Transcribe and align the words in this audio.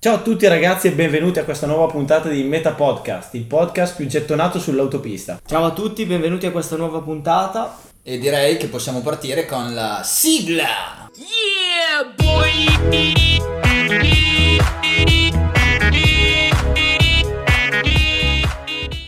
Ciao 0.00 0.14
a 0.14 0.20
tutti 0.20 0.46
ragazzi 0.46 0.86
e 0.86 0.92
benvenuti 0.92 1.40
a 1.40 1.44
questa 1.44 1.66
nuova 1.66 1.90
puntata 1.90 2.28
di 2.28 2.44
Meta 2.44 2.70
Podcast, 2.70 3.34
il 3.34 3.42
podcast 3.42 3.96
più 3.96 4.06
gettonato 4.06 4.60
sull'autopista. 4.60 5.40
Ciao 5.44 5.64
a 5.64 5.72
tutti, 5.72 6.06
benvenuti 6.06 6.46
a 6.46 6.52
questa 6.52 6.76
nuova 6.76 7.00
puntata. 7.00 7.76
E 8.04 8.16
direi 8.18 8.58
che 8.58 8.68
possiamo 8.68 9.00
partire 9.00 9.44
con 9.44 9.74
la 9.74 10.02
sigla. 10.04 11.10
Yeah, 11.16 12.14
boy! 12.14 12.66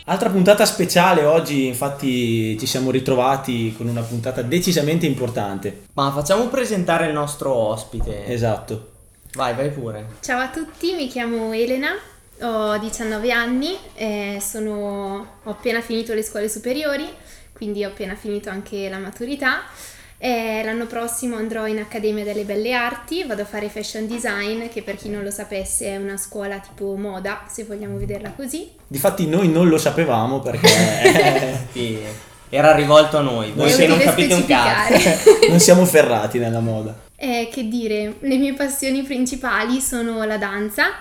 Altra 0.07 0.29
puntata 0.29 0.67
speciale 0.67 1.25
oggi, 1.25 1.67
infatti 1.67 2.59
ci 2.59 2.67
siamo 2.67 2.91
ritrovati 2.91 3.73
con 3.77 3.87
una 3.87 4.03
puntata 4.03 4.43
decisamente 4.43 5.07
importante. 5.07 5.83
Ma 5.93 6.11
facciamo 6.11 6.49
presentare 6.49 7.07
il 7.07 7.13
nostro 7.13 7.55
ospite. 7.55 8.27
Esatto. 8.27 8.99
Vai, 9.35 9.55
vai 9.55 9.71
pure. 9.71 10.07
Ciao 10.21 10.41
a 10.41 10.49
tutti, 10.49 10.93
mi 10.95 11.07
chiamo 11.09 11.53
Elena, 11.53 11.91
ho 12.43 12.77
19 12.79 13.31
anni, 13.31 13.77
e 13.95 14.39
sono- 14.41 15.27
ho 15.45 15.51
appena 15.51 15.81
finito 15.81 16.15
le 16.15 16.23
scuole 16.23 16.49
superiori, 16.49 17.09
quindi 17.53 17.85
ho 17.85 17.89
appena 17.89 18.15
finito 18.15 18.51
anche 18.51 18.89
la 18.89 18.99
maturità. 18.99 19.63
E 20.23 20.61
l'anno 20.63 20.85
prossimo 20.87 21.37
andrò 21.37 21.67
in 21.67 21.79
Accademia 21.79 22.25
delle 22.25 22.43
Belle 22.43 22.75
Arti, 22.75 23.25
vado 23.25 23.41
a 23.43 23.45
fare 23.47 23.71
fashion 23.71 24.07
design, 24.07 24.69
che 24.69 24.83
per 24.83 24.97
chi 24.97 25.09
non 25.09 25.23
lo 25.23 25.31
sapesse 25.31 25.87
è 25.87 25.97
una 25.97 26.19
scuola 26.19 26.59
tipo 26.59 26.95
moda, 26.97 27.45
se 27.51 27.65
vogliamo 27.65 27.97
vederla 27.97 28.31
così. 28.37 28.71
Difatti 28.87 29.27
noi 29.27 29.49
non 29.49 29.69
lo 29.69 29.79
sapevamo 29.79 30.41
perché 30.41 30.69
Sì, 31.73 31.99
era 32.51 32.75
rivolto 32.75 33.17
a 33.17 33.21
noi. 33.23 33.53
Voi 33.53 33.75
che 33.75 33.87
non 33.87 33.99
capite 33.99 34.35
un 34.35 34.45
cazzo. 34.45 35.31
non 35.49 35.59
siamo 35.59 35.87
ferrati 35.87 36.39
nella 36.39 36.61
moda. 36.61 37.09
Eh, 37.23 37.51
che 37.53 37.69
dire, 37.69 38.17
le 38.21 38.37
mie 38.39 38.55
passioni 38.55 39.03
principali 39.03 39.81
sono 39.81 40.25
la 40.25 40.39
danza, 40.39 40.93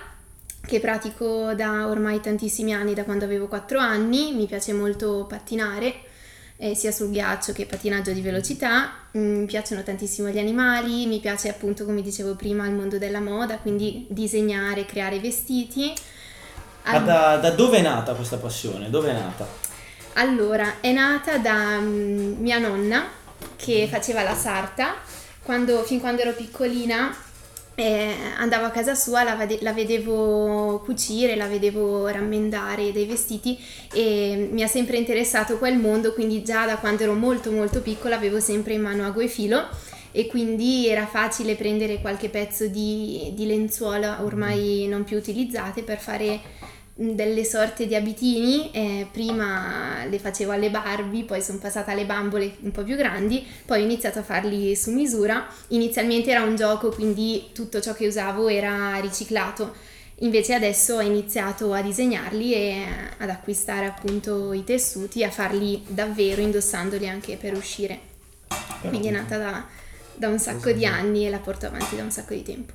che 0.66 0.80
pratico 0.82 1.54
da 1.54 1.88
ormai 1.88 2.20
tantissimi 2.20 2.74
anni, 2.74 2.94
da 2.94 3.06
quando 3.06 3.24
avevo 3.24 3.48
4 3.48 3.80
anni, 3.80 4.34
mi 4.34 4.46
piace 4.46 4.74
molto 4.74 5.26
pattinare, 5.30 5.94
eh, 6.58 6.76
sia 6.76 6.92
sul 6.92 7.10
ghiaccio 7.10 7.54
che 7.54 7.66
pattinaggio 7.66 8.12
di 8.12 8.22
velocità, 8.22 9.00
Mm, 9.18 9.40
mi 9.40 9.46
piacciono 9.46 9.82
tantissimo 9.82 10.30
gli 10.30 10.38
animali, 10.38 11.08
mi 11.08 11.20
piace 11.20 11.50
appunto, 11.50 11.84
come 11.84 12.04
dicevo 12.04 12.36
prima, 12.36 12.68
il 12.68 12.74
mondo 12.74 13.00
della 13.00 13.20
moda, 13.20 13.58
quindi 13.58 14.06
disegnare, 14.08 14.86
creare 14.86 15.20
vestiti. 15.20 15.92
Ma 16.84 17.00
da, 17.00 17.38
da 17.38 17.50
dove 17.52 17.78
è 17.78 17.82
nata 17.82 18.14
questa 18.14 18.38
passione? 18.38 18.92
Dove 18.92 19.10
è 19.10 19.14
nata? 19.14 19.48
Allora, 20.14 20.76
è 20.80 20.92
nata 20.92 21.40
da 21.40 21.80
mm, 21.80 22.40
mia 22.40 22.60
nonna 22.60 23.08
che 23.56 23.88
faceva 23.90 24.22
la 24.22 24.36
sarta. 24.36 24.94
Quando, 25.50 25.82
fin 25.82 26.00
quando 26.00 26.22
ero 26.22 26.34
piccolina 26.34 27.12
eh, 27.74 28.14
andavo 28.38 28.66
a 28.66 28.70
casa 28.70 28.94
sua, 28.94 29.24
la, 29.24 29.34
vede- 29.34 29.58
la 29.62 29.74
vedevo 29.74 30.80
cucire, 30.86 31.36
la 31.36 31.48
vedevo 31.48 32.08
rammendare 32.08 32.92
dei 32.92 33.08
vestiti 33.08 33.58
e 33.92 34.48
mi 34.52 34.62
ha 34.62 34.68
sempre 34.68 34.98
interessato 34.98 35.58
quel 35.58 35.80
mondo, 35.80 36.14
quindi 36.14 36.44
già 36.44 36.68
da 36.68 36.78
quando 36.78 37.02
ero 37.02 37.14
molto 37.14 37.50
molto 37.50 37.82
piccola 37.82 38.16
avevo 38.16 38.40
sempre 38.40 38.76
in 38.76 38.82
mano 38.84 39.04
ago 39.08 39.22
e 39.22 39.28
filo 39.28 39.68
e 40.12 40.28
quindi 40.28 40.88
era 40.88 41.08
facile 41.08 41.56
prendere 41.56 42.00
qualche 42.00 42.30
pezzo 42.30 42.68
di, 42.68 43.32
di 43.34 43.48
lenzuola 43.48 44.24
ormai 44.24 44.86
non 44.88 45.04
più 45.04 45.18
utilizzate 45.18 45.82
per 45.82 45.98
fare 45.98 46.40
delle 47.02 47.46
sorte 47.46 47.88
di 47.88 47.96
abitini, 47.96 48.72
eh, 48.72 49.08
prima 49.10 50.04
le 50.04 50.20
facevo 50.20 50.52
alle 50.52 50.70
Barbie, 50.70 51.24
poi 51.24 51.42
sono 51.42 51.58
passata 51.58 51.92
alle 51.92 52.06
bambole 52.06 52.58
un 52.60 52.72
po' 52.72 52.84
più 52.84 52.98
grandi, 52.98 53.46
poi 53.66 53.80
ho 53.80 53.86
iniziato 53.86 54.20
a 54.20 54.24
farli 54.24 54.76
su 54.76 54.92
misura. 54.92 55.48
Inizialmente 55.70 56.30
era 56.30 56.44
un 56.44 56.58
gioco, 56.58 56.90
quindi 56.90 57.52
tutto 57.54 57.80
ciò 57.80 57.94
che 57.94 58.06
usavo 58.06 58.50
era 58.50 59.00
riciclato. 59.00 59.74
Invece 60.22 60.54
adesso 60.54 60.96
ho 60.96 61.02
iniziato 61.02 61.72
a 61.72 61.82
disegnarli 61.82 62.54
e 62.54 62.86
ad 63.18 63.30
acquistare 63.30 63.86
appunto 63.86 64.52
i 64.52 64.66
tessuti, 64.66 65.24
a 65.24 65.32
farli 65.32 65.82
davvero 65.88 66.42
indossandoli 66.42 67.08
anche 67.08 67.38
per 67.38 67.56
uscire. 67.56 67.98
Quindi 68.82 69.08
è 69.08 69.12
nata 69.12 69.38
da, 69.38 69.66
da 70.16 70.28
un 70.28 70.38
sacco 70.38 70.72
di 70.74 70.86
anni 70.86 71.26
e 71.26 71.30
la 71.30 71.40
porto 71.40 71.68
avanti 71.68 71.96
da 71.96 72.04
un 72.04 72.12
sacco 72.12 72.34
di 72.34 72.44
tempo. 72.44 72.74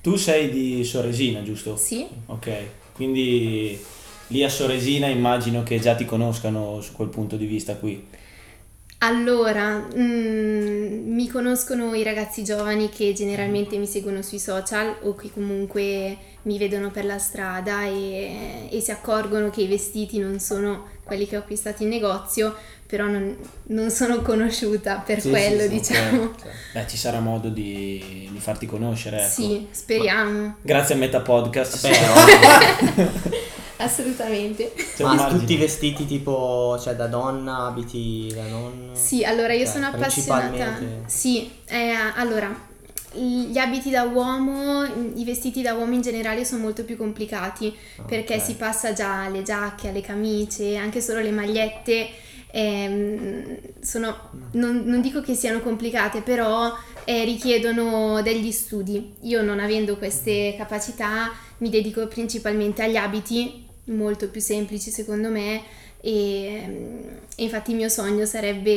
Tu 0.00 0.16
sei 0.16 0.48
di 0.48 0.82
Soresina, 0.82 1.42
giusto? 1.42 1.76
Sì, 1.76 2.06
Ok, 2.26 2.84
quindi 2.96 3.78
lì 4.28 4.42
a 4.42 4.48
Soresina 4.48 5.06
immagino 5.06 5.62
che 5.62 5.78
già 5.78 5.94
ti 5.94 6.06
conoscano 6.06 6.80
su 6.80 6.92
quel 6.92 7.08
punto 7.08 7.36
di 7.36 7.44
vista 7.44 7.76
qui. 7.76 8.02
Allora, 9.00 9.86
mm, 9.94 11.12
mi 11.14 11.28
conoscono 11.28 11.92
i 11.94 12.02
ragazzi 12.02 12.42
giovani 12.42 12.88
che 12.88 13.12
generalmente 13.12 13.76
mi 13.76 13.86
seguono 13.86 14.22
sui 14.22 14.38
social 14.38 14.96
o 15.02 15.14
che 15.14 15.30
comunque 15.30 16.16
mi 16.46 16.58
vedono 16.58 16.90
per 16.90 17.04
la 17.04 17.18
strada 17.18 17.84
e, 17.84 18.68
e 18.70 18.80
si 18.80 18.90
accorgono 18.90 19.50
che 19.50 19.62
i 19.62 19.66
vestiti 19.68 20.18
non 20.18 20.38
sono 20.40 20.86
quelli 21.04 21.26
che 21.26 21.36
ho 21.36 21.40
acquistato 21.40 21.82
in 21.82 21.88
negozio, 21.88 22.54
però 22.86 23.06
non, 23.06 23.36
non 23.68 23.90
sono 23.90 24.22
conosciuta 24.22 25.02
per 25.04 25.20
Sì, 25.20 25.28
quello, 25.30 25.62
sì, 25.62 25.68
sì, 25.68 25.74
diciamo. 25.74 26.22
ok, 26.22 26.30
ok. 26.38 26.46
Beh, 26.72 26.86
ci 26.88 26.96
sarà 26.96 27.20
modo 27.20 27.48
di, 27.48 28.28
di 28.32 28.38
farti 28.38 28.66
conoscere, 28.66 29.18
ecco. 29.22 29.28
Sì, 29.30 29.66
speriamo. 29.70 30.56
Grazie 30.62 30.94
a 30.94 30.98
Meta 30.98 31.20
Podcast. 31.20 31.88
Assolutamente. 33.78 34.72
Un 34.98 35.04
ma 35.06 35.14
margine. 35.14 35.40
tutti 35.40 35.56
vestiti 35.56 36.06
tipo, 36.06 36.78
cioè 36.80 36.94
da 36.94 37.06
donna, 37.08 37.66
abiti 37.66 38.32
da 38.34 38.46
nonna? 38.46 38.94
Sì, 38.94 39.22
allora 39.24 39.52
io 39.52 39.64
Cioè, 39.64 39.72
sono 39.74 39.86
appassionata. 39.88 40.78
Sì, 41.06 41.50
eh, 41.66 41.90
allora, 42.14 42.48
gli 43.12 43.56
abiti 43.56 43.90
da 43.90 44.02
uomo, 44.02 44.84
i 45.14 45.24
vestiti 45.24 45.62
da 45.62 45.74
uomo 45.74 45.94
in 45.94 46.02
generale 46.02 46.44
sono 46.44 46.62
molto 46.62 46.84
più 46.84 46.96
complicati 46.96 47.74
perché 48.06 48.34
ok. 48.34 48.42
si 48.42 48.54
passa 48.54 48.92
già 48.92 49.24
alle 49.24 49.42
giacche, 49.42 49.88
alle 49.88 50.00
camicie, 50.00 50.76
anche 50.76 51.00
solo 51.00 51.20
le 51.20 51.30
magliette. 51.30 52.08
ehm, 52.50 53.58
sono, 53.80 54.30
non, 54.52 54.82
non 54.84 55.00
dico 55.00 55.20
che 55.20 55.34
siano 55.34 55.60
complicate, 55.60 56.22
però 56.22 56.74
eh, 57.04 57.24
richiedono 57.24 58.22
degli 58.22 58.50
studi. 58.50 59.14
Io 59.22 59.42
non 59.42 59.60
avendo 59.60 59.96
queste 59.96 60.54
capacità 60.56 61.32
mi 61.58 61.70
dedico 61.70 62.06
principalmente 62.06 62.82
agli 62.82 62.96
abiti, 62.96 63.64
molto 63.84 64.28
più 64.28 64.40
semplici 64.40 64.90
secondo 64.90 65.28
me, 65.28 65.62
e, 66.10 66.62
e 67.34 67.42
infatti 67.42 67.70
il 67.72 67.76
mio 67.76 67.88
sogno 67.88 68.24
sarebbe 68.24 68.70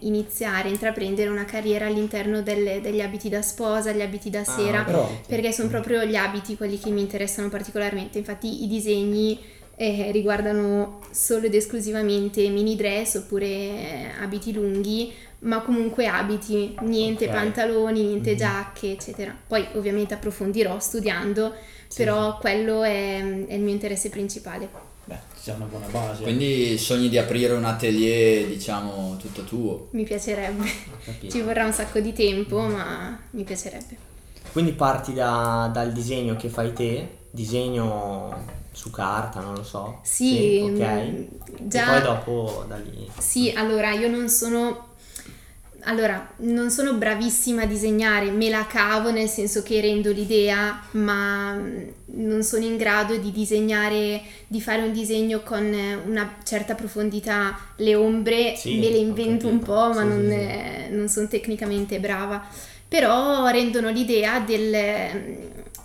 iniziare, 0.00 0.68
intraprendere 0.68 1.28
una 1.28 1.44
carriera 1.44 1.86
all'interno 1.86 2.42
delle- 2.42 2.80
degli 2.80 3.00
abiti 3.00 3.28
da 3.28 3.40
sposa, 3.40 3.92
gli 3.92 4.00
abiti 4.02 4.30
da 4.30 4.42
sera, 4.42 4.82
però- 4.82 5.08
perché 5.28 5.52
sono 5.52 5.68
proprio 5.68 6.04
gli 6.04 6.16
abiti 6.16 6.56
quelli 6.56 6.78
che 6.78 6.90
mi 6.90 7.00
interessano 7.02 7.48
particolarmente. 7.48 8.18
Infatti 8.18 8.64
i 8.64 8.66
disegni 8.68 9.38
eh, 9.78 10.10
riguardano 10.10 11.00
solo 11.10 11.44
ed 11.46 11.54
esclusivamente 11.54 12.48
mini 12.48 12.76
dress 12.76 13.16
oppure 13.16 13.46
eh, 13.46 14.06
abiti 14.22 14.52
lunghi, 14.54 15.12
ma 15.40 15.60
comunque 15.60 16.06
abiti, 16.06 16.74
niente 16.80 17.26
Ok. 17.26 17.30
pantaloni, 17.32 18.02
niente 18.02 18.30
Mhm. 18.32 18.36
giacche, 18.38 18.90
eccetera. 18.92 19.36
Poi 19.46 19.64
ovviamente 19.74 20.14
approfondirò 20.14 20.80
studiando, 20.80 21.52
però 21.94 22.38
quello 22.38 22.82
è, 22.84 23.18
è 23.46 23.52
il 23.54 23.60
mio 23.60 23.72
interesse 23.74 24.08
principale. 24.08 24.94
Beh, 25.06 25.18
c'è 25.42 25.54
una 25.54 25.66
buona 25.66 25.86
base. 25.86 26.22
Quindi 26.24 26.76
sogni 26.78 27.08
di 27.08 27.16
aprire 27.16 27.52
un 27.54 27.64
atelier, 27.64 28.46
diciamo, 28.48 29.16
tutto 29.16 29.44
tuo. 29.44 29.88
Mi 29.92 30.02
piacerebbe. 30.04 30.64
Ci 31.30 31.40
vorrà 31.42 31.64
un 31.64 31.72
sacco 31.72 32.00
di 32.00 32.12
tempo, 32.12 32.58
ma 32.60 33.18
mi 33.30 33.44
piacerebbe. 33.44 33.96
Quindi 34.52 34.72
parti 34.72 35.12
da- 35.12 35.70
dal 35.72 35.92
disegno 35.92 36.34
che 36.36 36.48
fai 36.48 36.72
te, 36.72 37.08
disegno 37.30 38.44
su 38.72 38.90
carta, 38.90 39.40
non 39.40 39.54
lo 39.54 39.62
so. 39.62 40.00
Sì, 40.02 40.60
ok. 40.62 40.70
mm, 40.80 41.22
già- 41.68 41.84
E 41.84 42.00
poi 42.00 42.02
dopo 42.02 42.64
da 42.66 42.76
lì. 42.76 43.08
Sì, 43.18 43.52
allora 43.54 43.92
io 43.92 44.08
non 44.08 44.28
sono. 44.28 44.85
Allora, 45.88 46.32
non 46.38 46.70
sono 46.70 46.94
bravissima 46.94 47.62
a 47.62 47.66
disegnare, 47.66 48.30
me 48.30 48.48
la 48.48 48.66
cavo 48.66 49.12
nel 49.12 49.28
senso 49.28 49.62
che 49.62 49.80
rendo 49.80 50.10
l'idea, 50.10 50.82
ma 50.92 51.54
mm, 51.54 51.82
non 52.16 52.42
sono 52.42 52.64
in 52.64 52.76
grado 52.76 53.16
di 53.16 53.30
disegnare, 53.30 54.20
di 54.48 54.60
fare 54.60 54.82
un 54.82 54.92
disegno 54.92 55.42
con 55.42 55.62
eh, 55.72 55.94
una 55.94 56.38
certa 56.42 56.74
profondità. 56.74 57.56
Le 57.76 57.94
ombre 57.94 58.56
Sì, 58.56 58.80
me 58.80 58.90
le 58.90 58.96
invento 58.96 59.46
un 59.46 59.60
po', 59.60 59.92
ma 59.94 60.02
Sì, 60.02 60.08
non, 60.08 60.28
sì, 60.28 60.94
non 60.94 61.08
sono 61.08 61.28
tecnicamente 61.28 62.00
brava. 62.00 62.44
Però 62.88 63.46
rendono 63.48 63.88
l'idea 63.90 64.40
del, 64.40 64.70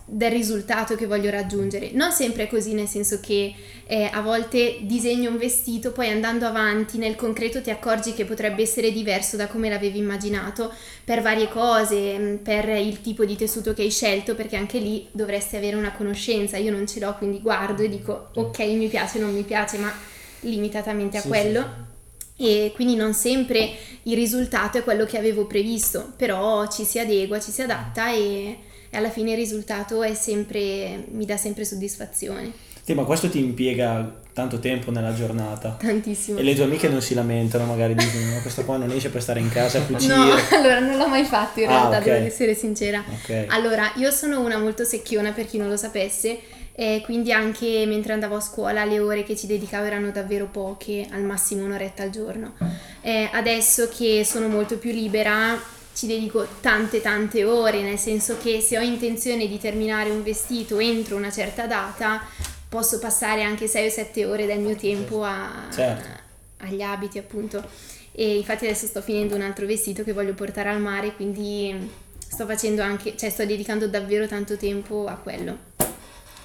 del 0.05 0.31
risultato 0.31 0.95
che 0.95 1.05
voglio 1.05 1.29
raggiungere. 1.29 1.91
Non 1.93 2.11
sempre 2.11 2.43
è 2.43 2.47
così, 2.47 2.73
nel 2.73 2.87
senso 2.87 3.19
che 3.21 3.53
eh, 3.91 4.09
a 4.09 4.21
volte 4.21 4.77
disegni 4.83 5.27
un 5.27 5.37
vestito, 5.37 5.91
poi 5.91 6.07
andando 6.07 6.45
avanti 6.45 6.97
nel 6.97 7.17
concreto 7.17 7.61
ti 7.61 7.69
accorgi 7.69 8.13
che 8.13 8.23
potrebbe 8.23 8.61
essere 8.61 8.89
diverso 8.89 9.35
da 9.35 9.47
come 9.47 9.67
l'avevi 9.67 9.97
immaginato 9.97 10.71
per 11.03 11.21
varie 11.21 11.49
cose, 11.49 12.17
mh, 12.17 12.37
per 12.37 12.69
il 12.69 13.01
tipo 13.01 13.25
di 13.25 13.35
tessuto 13.35 13.73
che 13.73 13.81
hai 13.81 13.91
scelto, 13.91 14.33
perché 14.33 14.55
anche 14.55 14.79
lì 14.79 15.09
dovresti 15.11 15.57
avere 15.57 15.75
una 15.75 15.91
conoscenza. 15.91 16.55
Io 16.55 16.71
non 16.71 16.87
ce 16.87 17.01
l'ho, 17.01 17.13
quindi 17.17 17.41
guardo 17.41 17.81
e 17.83 17.89
dico 17.89 18.29
ok, 18.33 18.59
mi 18.59 18.87
piace, 18.87 19.19
non 19.19 19.33
mi 19.33 19.43
piace, 19.43 19.77
ma 19.77 19.93
limitatamente 20.41 21.17
a 21.17 21.21
Sì, 21.21 21.27
quello. 21.27 21.89
E 22.37 22.71
quindi 22.73 22.95
non 22.95 23.13
sempre 23.13 23.69
il 24.03 24.15
risultato 24.15 24.77
è 24.77 24.83
quello 24.83 25.05
che 25.05 25.17
avevo 25.17 25.45
previsto, 25.45 26.13
però 26.15 26.65
ci 26.67 26.85
si 26.85 26.97
adegua, 26.97 27.39
ci 27.41 27.51
si 27.51 27.61
adatta 27.61 28.11
e, 28.11 28.57
e 28.91 28.97
alla 28.97 29.09
fine 29.09 29.31
il 29.31 29.37
risultato 29.37 30.03
è 30.03 30.13
sempre, 30.13 31.05
mi 31.11 31.25
dà 31.25 31.37
sempre 31.37 31.65
soddisfazione, 31.65 32.51
Sì, 32.83 32.93
ma 32.93 33.03
questo 33.03 33.29
ti 33.29 33.39
impiega 33.39 34.19
tanto 34.33 34.59
tempo 34.59 34.91
nella 34.91 35.13
giornata. 35.13 35.77
tantissimo. 35.79 36.39
E 36.39 36.43
le 36.43 36.53
tue 36.55 36.63
amiche 36.65 36.87
non 36.89 37.01
si 37.01 37.13
lamentano, 37.13 37.65
magari 37.65 37.93
dicono: 37.95 38.33
"No, 38.33 38.41
Questo 38.41 38.63
qua 38.63 38.77
non 38.77 38.91
esce 38.91 39.09
per 39.09 39.21
stare 39.21 39.39
in 39.39 39.49
casa 39.49 39.79
a 39.79 39.81
cucire. 39.81 40.15
No, 40.15 40.23
allora 40.51 40.79
non 40.79 40.97
l'ho 40.97 41.07
mai 41.07 41.23
fatto 41.25 41.59
in 41.61 41.67
Ah, 41.67 41.89
realtà, 41.89 41.97
ok. 41.97 42.03
devo 42.03 42.25
essere 42.25 42.53
sincera. 42.53 43.03
Ok. 43.07 43.45
Allora, 43.49 43.91
io 43.95 44.09
sono 44.11 44.39
una 44.41 44.57
molto 44.57 44.83
secchiona 44.83 45.31
per 45.31 45.45
chi 45.47 45.57
non 45.57 45.67
lo 45.69 45.77
sapesse, 45.77 46.39
e 46.73 47.01
quindi 47.03 47.31
anche 47.33 47.85
mentre 47.85 48.13
andavo 48.13 48.37
a 48.37 48.39
scuola 48.41 48.83
le 48.85 48.99
ore 48.99 49.23
che 49.23 49.35
ci 49.35 49.45
dedicavo 49.47 49.85
erano 49.85 50.09
davvero 50.11 50.47
poche, 50.51 51.05
al 51.11 51.21
massimo 51.23 51.63
un'oretta 51.65 52.03
al 52.03 52.09
giorno. 52.09 52.53
Eh, 53.01 53.29
adesso 53.31 53.89
che 53.95 54.23
sono 54.25 54.47
molto 54.47 54.77
più 54.77 54.91
libera 54.91 55.59
ci 55.93 56.07
dedico 56.07 56.47
tante 56.61 57.01
tante 57.01 57.43
ore, 57.43 57.81
nel 57.81 57.97
senso 57.97 58.37
che 58.37 58.61
se 58.61 58.77
ho 58.77 58.81
intenzione 58.81 59.47
di 59.47 59.59
terminare 59.59 60.09
un 60.09 60.23
vestito 60.23 60.79
entro 60.79 61.15
una 61.15 61.31
certa 61.31 61.67
data, 61.67 62.21
posso 62.69 62.99
passare 62.99 63.43
anche 63.43 63.67
6 63.67 63.87
o 63.87 63.91
7 63.91 64.25
ore 64.25 64.45
del 64.45 64.59
mio 64.59 64.75
tempo 64.75 65.23
a- 65.23 65.67
Certo. 65.73 66.07
agli 66.59 66.81
abiti 66.81 67.17
appunto. 67.17 67.63
E 68.13 68.37
infatti 68.37 68.65
adesso 68.65 68.85
sto 68.87 69.01
finendo 69.01 69.35
un 69.35 69.41
altro 69.41 69.65
vestito 69.65 70.03
che 70.03 70.13
voglio 70.13 70.33
portare 70.33 70.69
al 70.69 70.79
mare, 70.81 71.13
quindi 71.15 71.89
sto 72.17 72.45
facendo 72.45 72.81
anche, 72.81 73.15
cioè 73.17 73.29
sto 73.29 73.45
dedicando 73.45 73.87
davvero 73.87 74.27
tanto 74.27 74.55
tempo 74.57 75.05
a 75.07 75.15
quello. 75.15 75.57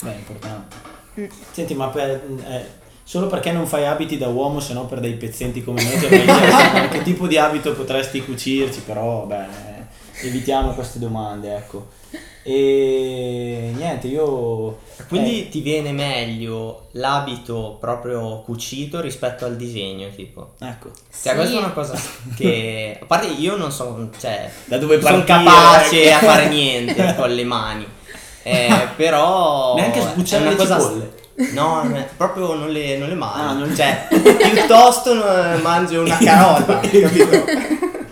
Beh, 0.01 0.13
è 0.13 0.17
importante. 0.17 0.77
Mm. 1.21 1.27
Senti, 1.53 1.75
ma 1.75 1.89
per- 1.89 2.23
eh, 2.47 2.67
solo 3.09 3.29
perché 3.29 3.53
non 3.53 3.67
fai 3.69 3.87
abiti 3.87 4.19
da 4.19 4.27
uomo, 4.27 4.59
se 4.59 4.73
no 4.73 4.87
per 4.87 4.99
dei 4.99 5.13
pezzenti 5.15 5.63
come 5.63 5.81
me, 5.81 5.97
ti 5.97 6.07
avrei 6.07 6.25
chiesto 6.25 6.89
che 6.91 7.03
tipo 7.03 7.29
di 7.29 7.39
abito 7.39 7.73
potresti 7.73 8.25
cucirci, 8.25 8.81
però 8.81 9.25
beh, 9.27 9.45
evitiamo 10.23 10.73
queste 10.73 10.99
domande, 10.99 11.55
ecco. 11.57 11.87
E 12.43 13.73
niente, 13.77 14.07
io... 14.09 14.79
Quindi 15.09 15.47
eh, 15.47 15.49
ti 15.49 15.61
viene 15.61 15.93
meglio 15.93 16.87
l'abito 16.93 17.77
proprio 17.81 18.41
cucito 18.43 19.01
rispetto 19.01 19.45
al 19.45 19.57
disegno, 19.57 20.09
tipo. 20.15 20.55
ecco, 20.61 20.91
Cioè, 20.93 21.33
Sì. 21.33 21.35
questa 21.35 21.55
è 21.55 21.59
una 21.59 21.73
cosa 21.73 22.01
che. 22.37 22.99
A 23.01 23.05
parte 23.05 23.27
io 23.29 23.57
non 23.57 23.71
so, 23.71 24.11
cioè. 24.19 24.51
da 24.65 24.79
dove 24.79 25.01
sono 25.01 25.23
capace 25.25 26.05
ecco. 26.11 26.25
a 26.27 26.29
fare 26.29 26.49
niente 26.51 27.15
con 27.17 27.31
le 27.31 27.45
mani. 27.45 27.87
Eh, 28.43 28.89
però. 28.97 29.75
Neanche 29.75 30.01
sbucciare 30.01 30.49
le 30.49 30.57
cosa- 30.57 30.79
cipolle. 30.81 31.13
No, 31.49 31.83
non 31.83 31.97
è- 31.97 32.09
proprio 32.17 32.55
non 32.55 32.71
le, 32.71 32.97
non 32.99 33.09
le 33.09 33.15
mangio. 33.15 33.43
Ah, 33.43 33.53
non- 33.53 33.75
Cioè, 33.75 34.07
piuttosto 34.11 35.15
mangio 35.63 36.03
una 36.03 36.19
carota, 36.19 36.81
capito? 36.89 37.45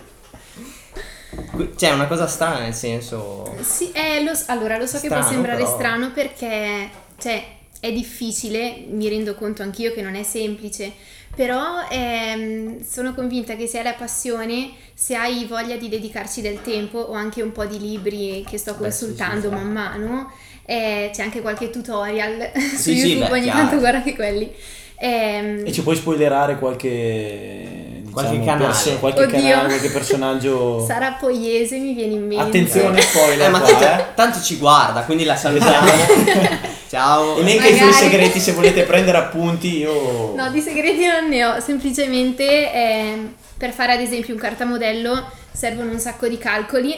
Cioè, 1.77 1.91
è 1.91 1.93
una 1.93 2.07
cosa 2.07 2.27
strana 2.27 2.61
nel 2.61 2.75
senso. 2.75 3.55
Sì, 3.63 3.91
eh, 3.93 4.23
lo 4.25 4.33
allora 4.47 4.77
lo 4.79 4.87
so 4.87 4.99
che 5.01 5.11
può 5.11 5.21
Strano, 5.21 5.23
sembrare 5.23 5.63
però. 5.63 5.67
strano 5.67 6.11
perché 6.13 6.91
cioè, 7.19 7.45
è 7.81 7.93
difficile, 7.93 8.85
mi 8.89 9.09
rendo 9.09 9.35
conto 9.35 9.63
anch'io 9.63 9.93
che 9.93 10.03
non 10.03 10.15
è 10.17 10.23
semplice, 10.25 10.93
però 11.35 11.87
ehm, 11.89 12.83
sono 12.85 13.15
convinta 13.15 13.55
che 13.57 13.67
se 13.67 13.79
hai 13.79 13.85
la 13.85 13.95
passione, 13.95 14.71
se 14.95 15.15
hai 15.15 15.45
voglia 15.47 15.77
di 15.77 15.89
dedicarci 15.89 16.41
del 16.41 16.61
tempo 16.63 16.99
o 16.99 17.13
anche 17.15 17.43
un 17.43 17.53
po' 17.53 17.65
di 17.65 17.79
libri 17.79 18.45
che 18.49 18.59
sto 18.59 18.75
Beh, 18.77 18.91
sì, 18.91 19.05
consultando 19.07 19.49
sì, 19.51 19.55
sì. 19.55 19.55
man 19.55 19.73
mano, 19.73 20.33
eh, 20.67 21.11
c'è 21.13 21.23
anche 21.23 21.41
qualche 21.41 21.71
tutorial 21.71 22.51
su 22.55 22.77
Sì, 22.77 22.97
sì, 22.99 23.07
YouTube, 23.09 23.27
beh, 23.27 23.33
ogni 23.33 23.43
chiaro. 23.45 23.59
tanto 23.59 23.79
guarda 23.79 24.03
che 24.03 24.15
quelli. 24.15 24.51
Ehm, 24.97 25.63
E 25.67 25.73
ci 25.73 25.83
puoi 25.83 25.97
spoilerare 25.97 26.59
qualche... 26.59 28.03
Diciamo, 28.05 28.29
Qualche 28.29 28.45
canale. 28.45 28.65
perso- 28.67 28.99
qualche 29.01 29.23
Oddio. 29.25 29.41
canale, 29.41 29.67
qualche 29.67 29.91
personaggio... 29.91 30.79
Sara 30.87 31.17
Poiese 31.19 31.79
mi 31.79 31.95
viene 31.95 32.13
in 32.13 32.27
mente. 32.29 32.45
Attenzione, 32.45 33.01
spoiler 33.01 33.49
Eh, 33.49 33.51
ma 33.51 33.59
qua, 33.59 33.69
tanto, 33.71 33.85
eh. 33.85 34.05
tanto 34.15 34.41
ci 34.41 34.57
guarda, 34.57 35.01
quindi 35.03 35.25
la 35.25 35.35
salutiamo. 35.35 35.89
Ciao. 36.89 37.37
E 37.39 37.43
neanche 37.43 37.71
i 37.71 37.77
suoi 37.77 37.91
Magari. 37.91 38.09
segreti, 38.11 38.39
se 38.39 38.53
volete 38.53 38.83
prendere 38.85 39.19
appunti, 39.19 39.79
io... 39.79 40.33
No, 40.37 40.49
di 40.51 40.61
segreti 40.61 41.05
non 41.07 41.29
ne 41.29 41.45
ho, 41.45 41.59
semplicemente 41.61 42.45
eh, 42.73 43.17
per 43.59 43.73
fare 43.73 43.93
ad 43.95 44.01
esempio 44.01 44.33
un 44.33 44.39
cartamodello 44.41 45.31
servono 45.51 45.91
un 45.91 45.99
sacco 45.99 46.29
di 46.29 46.39
calcoli, 46.39 46.95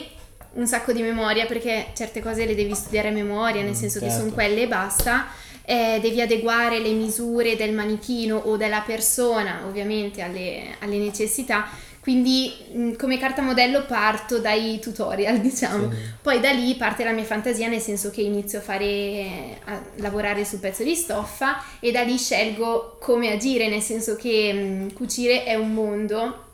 un 0.57 0.67
sacco 0.67 0.91
di 0.91 1.01
memoria 1.01 1.45
perché 1.45 1.87
certe 1.93 2.21
cose 2.21 2.45
le 2.45 2.55
devi 2.55 2.73
studiare 2.73 3.09
a 3.09 3.11
memoria, 3.11 3.61
nel 3.63 3.75
senso 3.75 3.99
che 3.99 4.05
certo. 4.07 4.21
sono 4.21 4.33
quelle 4.33 4.63
e 4.63 4.67
basta. 4.67 5.27
Eh, 5.69 5.99
devi 6.01 6.21
adeguare 6.21 6.79
le 6.79 6.91
misure 6.91 7.57
del 7.57 7.73
manichino 7.73 8.37
o 8.37 8.55
della 8.55 8.81
persona 8.85 9.65
ovviamente 9.65 10.21
alle, 10.21 10.75
alle 10.79 10.97
necessità. 10.97 11.67
Quindi 11.99 12.53
mh, 12.71 12.91
come 12.93 13.17
cartamodello 13.17 13.85
parto 13.85 14.39
dai 14.39 14.79
tutorial, 14.79 15.39
diciamo. 15.41 15.91
Poi 16.21 16.39
da 16.39 16.51
lì 16.51 16.73
parte 16.75 17.03
la 17.03 17.11
mia 17.11 17.25
fantasia, 17.25 17.67
nel 17.67 17.81
senso 17.81 18.09
che 18.11 18.21
inizio 18.21 18.59
a 18.59 18.61
fare 18.61 19.59
a 19.65 19.81
lavorare 19.95 20.45
sul 20.45 20.59
pezzo 20.59 20.83
di 20.83 20.95
stoffa 20.95 21.61
e 21.81 21.91
da 21.91 22.01
lì 22.01 22.17
scelgo 22.17 22.97
come 22.99 23.31
agire, 23.31 23.67
nel 23.67 23.81
senso 23.81 24.15
che 24.15 24.53
mh, 24.53 24.93
cucire 24.93 25.43
è 25.43 25.55
un 25.55 25.73
mondo. 25.73 26.45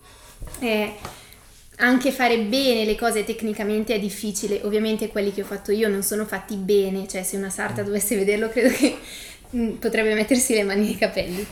eh, 0.60 0.94
anche 1.78 2.12
fare 2.12 2.40
bene 2.40 2.86
le 2.86 2.96
cose 2.96 3.24
tecnicamente 3.24 3.96
è 3.96 4.00
difficile, 4.00 4.62
ovviamente 4.64 5.08
quelli 5.10 5.34
che 5.34 5.42
ho 5.42 5.46
fatto 5.46 5.72
io 5.72 5.90
non 5.90 6.04
sono 6.04 6.26
fatti 6.26 6.56
bene, 6.56 7.08
cioè 7.08 7.24
se 7.24 7.38
una 7.38 7.50
sarta 7.50 7.84
dovesse 7.84 8.16
vederlo 8.16 8.50
credo 8.50 8.70
che 8.76 8.98
mh, 9.50 9.70
potrebbe 9.74 10.14
mettersi 10.14 10.54
le 10.54 10.64
mani 10.64 10.86
nei 10.86 10.98
capelli, 10.98 11.46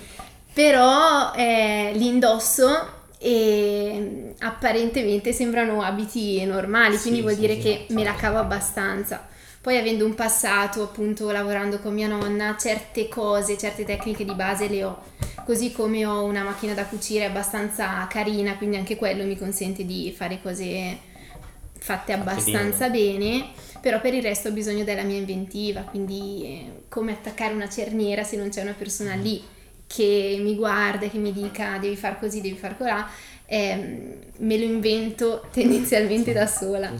però 0.53 1.33
eh, 1.35 1.91
li 1.95 2.07
indosso 2.07 2.99
e 3.17 4.33
mh, 4.39 4.43
apparentemente 4.45 5.33
sembrano 5.33 5.81
abiti 5.81 6.43
normali, 6.45 6.99
quindi 6.99 7.19
Sì, 7.19 7.21
vuol 7.21 7.35
sì, 7.35 7.39
dire 7.39 7.55
sì, 7.55 7.59
che 7.59 7.85
me 7.89 8.03
la 8.03 8.15
cavo 8.15 8.37
abbastanza. 8.37 9.27
Poi 9.61 9.77
avendo 9.77 10.05
un 10.05 10.15
passato, 10.15 10.81
appunto 10.83 11.29
lavorando 11.29 11.79
con 11.79 11.93
mia 11.93 12.07
nonna, 12.07 12.55
certe 12.59 13.07
cose, 13.07 13.57
certe 13.57 13.83
tecniche 13.85 14.25
di 14.25 14.33
base 14.33 14.67
le 14.67 14.83
ho. 14.83 15.03
Così 15.45 15.71
come 15.71 16.05
ho 16.05 16.23
una 16.23 16.43
macchina 16.43 16.73
da 16.73 16.85
cucire 16.85 17.25
abbastanza 17.25 18.05
carina, 18.07 18.57
quindi 18.57 18.77
anche 18.77 18.95
quello 18.95 19.23
mi 19.23 19.37
consente 19.37 19.85
di 19.85 20.13
fare 20.15 20.39
cose 20.41 21.09
fatte 21.79 22.13
abbastanza 22.13 22.89
bene. 22.89 23.49
però 23.81 23.99
per 23.99 24.13
il 24.13 24.21
resto 24.21 24.49
ho 24.49 24.51
bisogno 24.51 24.83
della 24.83 25.01
mia 25.01 25.17
inventiva, 25.17 25.81
quindi 25.81 26.43
eh, 26.43 26.83
come 26.87 27.13
attaccare 27.13 27.53
una 27.53 27.67
cerniera 27.67 28.23
se 28.23 28.37
non 28.37 28.49
c'è 28.49 28.61
una 28.61 28.75
persona 28.77 29.15
lì 29.15 29.43
che 29.87 30.37
mi 30.39 30.55
guarda, 30.55 31.09
che 31.09 31.17
mi 31.17 31.33
dica 31.33 31.77
devi 31.79 31.95
far 31.95 32.19
così, 32.19 32.41
devi 32.41 32.55
far 32.55 32.77
colà, 32.77 33.09
ehm, 33.45 34.13
me 34.37 34.57
lo 34.57 34.63
invento 34.63 35.47
tendenzialmente 35.51 36.31
da 36.31 36.45
sola. 36.45 36.93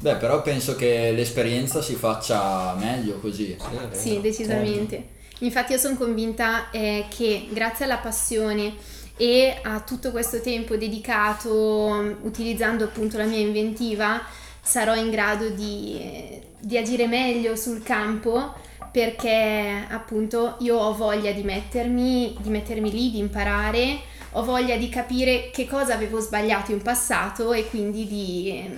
Beh, 0.00 0.16
però 0.16 0.42
penso 0.42 0.76
che 0.76 1.10
l'esperienza 1.12 1.82
si 1.82 1.94
faccia 1.94 2.74
meglio 2.74 3.18
così. 3.18 3.56
Sì, 3.92 4.20
decisamente. 4.20 5.16
Infatti 5.38 5.72
io 5.72 5.78
sono 5.78 5.96
convinta 5.96 6.70
eh, 6.70 7.06
che 7.08 7.48
grazie 7.50 7.84
alla 7.84 7.98
passione 7.98 8.74
e 9.16 9.58
a 9.62 9.80
tutto 9.80 10.10
questo 10.10 10.40
tempo 10.40 10.76
dedicato 10.76 12.16
utilizzando 12.22 12.84
appunto 12.84 13.18
la 13.18 13.24
mia 13.24 13.38
inventiva 13.38 14.22
sarò 14.60 14.94
in 14.94 15.10
grado 15.10 15.48
di, 15.48 16.40
di 16.60 16.76
agire 16.76 17.06
meglio 17.06 17.56
sul 17.56 17.82
campo 17.82 18.54
perché 18.92 19.86
appunto 19.88 20.56
io 20.60 20.76
ho 20.76 20.94
voglia 20.94 21.32
di 21.32 21.42
mettermi, 21.42 22.36
di 22.40 22.48
mettermi 22.48 22.90
lì, 22.90 23.10
di 23.10 23.18
imparare, 23.18 23.98
ho 24.32 24.44
voglia 24.44 24.76
di 24.76 24.88
capire 24.88 25.50
che 25.50 25.66
cosa 25.66 25.94
avevo 25.94 26.20
sbagliato 26.20 26.72
in 26.72 26.82
passato 26.82 27.52
e 27.52 27.68
quindi 27.68 28.06
di, 28.06 28.68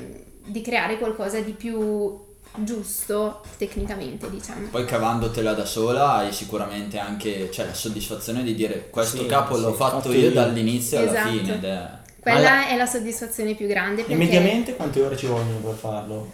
di 0.45 0.61
creare 0.63 0.99
qualcosa 0.99 1.41
di 1.41 1.53
più 1.53 2.29
giusto 2.57 3.43
tecnicamente 3.59 4.29
diciamo. 4.31 4.69
Poi 4.71 4.85
cavandotela 4.85 5.53
da 5.55 5.65
sola 5.65 6.15
hai 6.15 6.33
sicuramente 6.33 6.99
anche 6.99 7.51
cioè, 7.53 7.67
la 7.67 7.75
soddisfazione 7.75 8.43
di 8.43 8.55
dire 8.55 8.89
questo 8.91 9.19
Sì, 9.19 9.27
capo 9.27 9.55
sì, 9.57 9.63
l'ho 9.63 9.73
fatto 9.75 10.13
io 10.13 10.19
io." 10.29 10.33
dall'inizio 10.33 10.99
alla 10.99 11.11
Esatto. 11.11 11.29
fine. 11.31 11.55
Ed 11.55 11.65
è... 11.65 11.89
Quella 12.21 12.39
Alla- 12.39 12.69
è 12.69 12.77
la 12.77 12.87
soddisfazione 12.87 13.55
più 13.55 13.67
grande 13.67 14.03
E 14.03 14.05
perché 14.05 14.19
mediamente 14.19 14.77
quante 14.77 15.01
ore 15.01 15.17
ci 15.17 15.27
vogliono 15.27 15.59
per 15.59 15.75
farlo? 15.75 16.31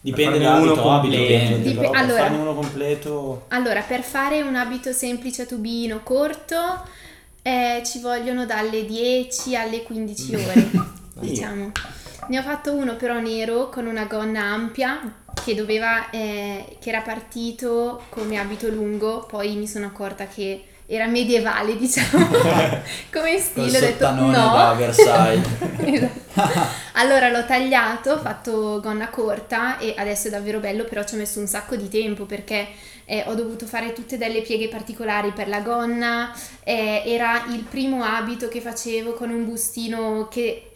Dipende 0.00 0.38
dall'abito, 0.38 0.72
uno 0.72 0.82
completo. 0.82 1.22
ovviamente, 1.22 1.62
Dip- 1.62 1.76
però 1.78 1.90
per 1.90 2.00
allora- 2.00 2.18
farne 2.22 2.36
uno 2.36 2.54
completo... 2.54 3.44
Allora, 3.48 3.80
per 3.80 4.02
fare 4.02 4.42
un 4.42 4.54
abito 4.54 4.92
semplice 4.92 5.42
a 5.42 5.46
tubino 5.46 6.00
corto 6.02 6.56
eh, 7.40 7.82
ci 7.86 8.00
vogliono 8.00 8.44
dalle 8.44 8.84
10 8.84 9.56
alle 9.56 9.82
15 9.82 10.34
ore, 10.34 10.70
diciamo. 11.20 11.72
Ne 12.28 12.38
ho 12.38 12.42
fatto 12.42 12.72
uno 12.72 12.96
però 12.96 13.18
nero 13.20 13.68
con 13.68 13.86
una 13.86 14.04
gonna 14.04 14.42
ampia 14.42 15.22
che 15.44 15.54
doveva, 15.54 16.10
eh, 16.10 16.76
che 16.80 16.88
era 16.88 17.00
partito 17.00 18.04
come 18.08 18.38
abito 18.38 18.68
lungo, 18.68 19.26
poi 19.26 19.56
mi 19.56 19.66
sono 19.66 19.86
accorta 19.86 20.26
che 20.26 20.64
era 20.86 21.06
medievale, 21.06 21.76
diciamo, 21.78 22.26
come 22.28 22.82
Col 23.10 23.38
stile, 23.38 23.78
ho 23.78 23.80
detto 23.80 24.10
no. 24.10 24.30
da 24.30 24.74
Versailles. 24.76 25.46
Esatto. 26.36 26.82
Allora 26.94 27.28
l'ho 27.28 27.44
tagliato, 27.44 28.12
ho 28.12 28.18
fatto 28.18 28.80
gonna 28.80 29.08
corta 29.08 29.78
e 29.78 29.94
adesso 29.96 30.26
è 30.26 30.30
davvero 30.32 30.58
bello, 30.58 30.82
però 30.82 31.04
ci 31.04 31.14
ho 31.14 31.18
messo 31.18 31.38
un 31.38 31.46
sacco 31.46 31.76
di 31.76 31.88
tempo 31.88 32.24
perché 32.24 32.66
eh, 33.04 33.22
ho 33.26 33.34
dovuto 33.34 33.66
fare 33.66 33.92
tutte 33.92 34.18
delle 34.18 34.42
pieghe 34.42 34.68
particolari 34.68 35.30
per 35.30 35.46
la 35.46 35.60
gonna, 35.60 36.34
eh, 36.64 37.02
era 37.06 37.44
il 37.50 37.62
primo 37.62 38.02
abito 38.02 38.48
che 38.48 38.60
facevo 38.60 39.12
con 39.12 39.30
un 39.30 39.44
bustino 39.44 40.26
che 40.28 40.73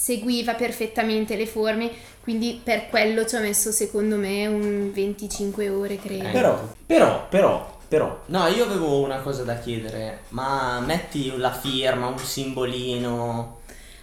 seguiva 0.00 0.54
perfettamente 0.54 1.36
le 1.36 1.44
forme, 1.46 1.90
quindi 2.22 2.58
per 2.64 2.88
quello 2.88 3.26
ci 3.26 3.34
ho 3.34 3.40
messo 3.40 3.70
secondo 3.70 4.16
me 4.16 4.46
un 4.46 4.90
25 4.94 5.68
ore 5.68 5.98
credo. 5.98 6.26
Eh. 6.28 6.30
Però, 6.30 6.68
però, 6.86 7.26
però, 7.28 7.78
però, 7.86 8.22
No, 8.26 8.46
io 8.46 8.64
avevo 8.64 9.02
una 9.02 9.18
cosa 9.20 9.42
da 9.42 9.58
chiedere, 9.58 10.20
ma 10.30 10.80
metti 10.80 11.36
la 11.36 11.52
firma, 11.52 12.06
un 12.06 12.18
simbolino. 12.18 13.58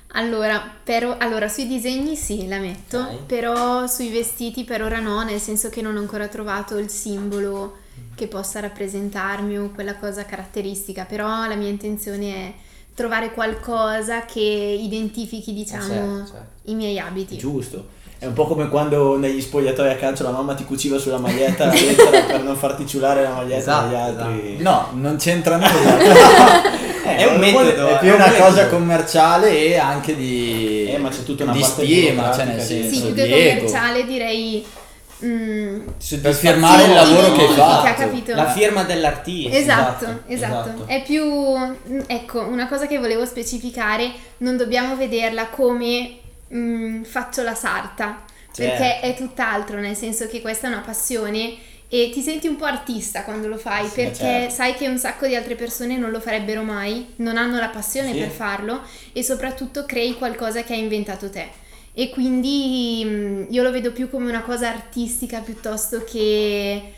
Allora, 0.09 0.71
però, 0.83 1.15
allora, 1.17 1.47
sui 1.47 1.65
disegni 1.65 2.15
sì, 2.15 2.47
la 2.47 2.59
metto, 2.59 2.99
Ok. 2.99 3.25
però 3.25 3.87
sui 3.87 4.11
vestiti 4.11 4.65
per 4.65 4.83
ora 4.83 4.99
no, 4.99 5.23
nel 5.23 5.39
senso 5.39 5.69
che 5.69 5.81
non 5.81 5.95
ho 5.95 5.99
ancora 5.99 6.27
trovato 6.27 6.77
il 6.77 6.89
simbolo 6.89 7.77
che 8.13 8.27
possa 8.27 8.59
rappresentarmi 8.59 9.57
o 9.57 9.71
quella 9.73 9.95
cosa 9.95 10.25
caratteristica, 10.25 11.05
però 11.05 11.27
la 11.47 11.55
mia 11.55 11.69
intenzione 11.69 12.33
è 12.33 12.53
trovare 12.97 13.29
qualcosa 13.31 14.25
che 14.25 14.39
identifichi, 14.41 15.53
diciamo, 15.53 15.83
certo, 15.87 16.17
certo. 16.31 16.45
i 16.63 16.73
miei 16.73 16.97
abiti. 16.97 17.37
giusto. 17.37 17.89
È 18.17 18.25
un 18.25 18.33
po' 18.33 18.47
come 18.47 18.67
quando 18.69 19.15
negli 19.19 19.39
spogliatoi 19.39 19.91
a 19.91 19.95
calcio 19.95 20.23
la 20.23 20.31
mamma 20.31 20.55
ti 20.55 20.65
cuciva 20.65 20.97
sulla 20.97 21.19
maglietta 21.19 21.65
la 21.67 21.73
lettera 21.79 22.21
per 22.23 22.41
non 22.41 22.55
farti 22.55 22.87
ciulare 22.87 23.21
la 23.21 23.29
maglietta 23.33 23.57
Esatto, 23.59 23.85
dagli 23.85 23.95
altri. 23.95 24.57
No, 24.57 24.87
non 24.93 25.15
c'entra 25.17 25.57
nulla. 25.57 26.85
Eh, 27.07 27.15
È 27.15 27.25
un 27.25 27.39
metodo, 27.39 27.87
è 27.87 27.99
più 27.99 28.09
è 28.09 28.13
un 28.15 28.15
una 28.19 28.27
metodo. 28.27 28.43
cosa 28.49 28.67
commerciale 28.67 29.57
e 29.57 29.77
anche 29.77 30.13
di, 30.13 30.87
Eh, 30.91 30.97
ma 30.97 31.07
c'è 31.07 31.23
tutta 31.23 31.43
una 31.43 31.53
di 31.53 31.61
parte 31.61 31.85
stima, 31.85 32.33
cioè 32.33 32.43
nel 32.45 32.59
senso 32.59 32.95
Sì, 32.95 33.01
più 33.13 33.13
di 33.13 33.29
che 33.29 33.53
commerciale 33.55 34.05
direi... 34.05 34.65
mm, 35.25 35.87
Per 36.21 36.33
firmare 36.33 36.83
il 36.83 36.93
lavoro 36.93 37.31
che 37.33 37.47
fatto. 37.49 37.93
capito? 38.01 38.33
La 38.35 38.49
firma 38.51 38.83
dell'artista. 38.83 39.57
Esatto, 39.57 40.05
Esatto, 40.05 40.23
esatto, 40.27 40.69
esatto. 40.69 40.87
È 40.87 41.03
più, 41.03 41.23
mm, 41.25 41.99
ecco, 42.07 42.41
una 42.41 42.67
cosa 42.67 42.87
che 42.87 42.97
volevo 42.99 43.25
specificare, 43.25 44.11
non 44.37 44.57
dobbiamo 44.57 44.95
vederla 44.95 45.47
come 45.47 46.17
mm, 46.53 47.03
faccio 47.03 47.43
la 47.43 47.55
sarta, 47.55 48.23
perché 48.55 48.77
Certo. 48.77 49.05
è 49.05 49.15
tutt'altro, 49.15 49.79
nel 49.79 49.95
senso 49.95 50.27
che 50.27 50.41
questa 50.41 50.67
è 50.67 50.71
una 50.71 50.81
passione 50.85 51.55
e 51.89 52.09
ti 52.11 52.21
senti 52.21 52.47
un 52.47 52.57
po' 52.57 52.65
artista 52.65 53.23
quando 53.23 53.47
lo 53.47 53.57
fai, 53.57 53.87
Sì, 53.87 53.93
perché 53.95 54.15
certo. 54.15 54.53
sai 54.55 54.73
che 54.75 54.87
un 54.87 54.97
sacco 54.97 55.25
di 55.25 55.35
altre 55.35 55.55
persone 55.55 55.95
non 55.97 56.09
lo 56.11 56.19
farebbero 56.19 56.61
mai, 56.63 57.13
non 57.17 57.37
hanno 57.37 57.59
la 57.59 57.69
passione 57.69 58.11
Sì. 58.11 58.19
per 58.19 58.29
farlo 58.29 58.81
e 59.13 59.23
soprattutto 59.23 59.85
crei 59.85 60.15
qualcosa 60.15 60.63
che 60.63 60.73
hai 60.73 60.79
inventato 60.79 61.29
te. 61.29 61.47
E 61.99 62.09
quindi 62.11 63.01
mm, 63.05 63.43
io 63.49 63.63
lo 63.63 63.71
vedo 63.71 63.91
più 63.91 64.07
come 64.09 64.29
una 64.29 64.43
cosa 64.43 64.69
artistica 64.69 65.39
piuttosto 65.41 66.03
che 66.03 66.93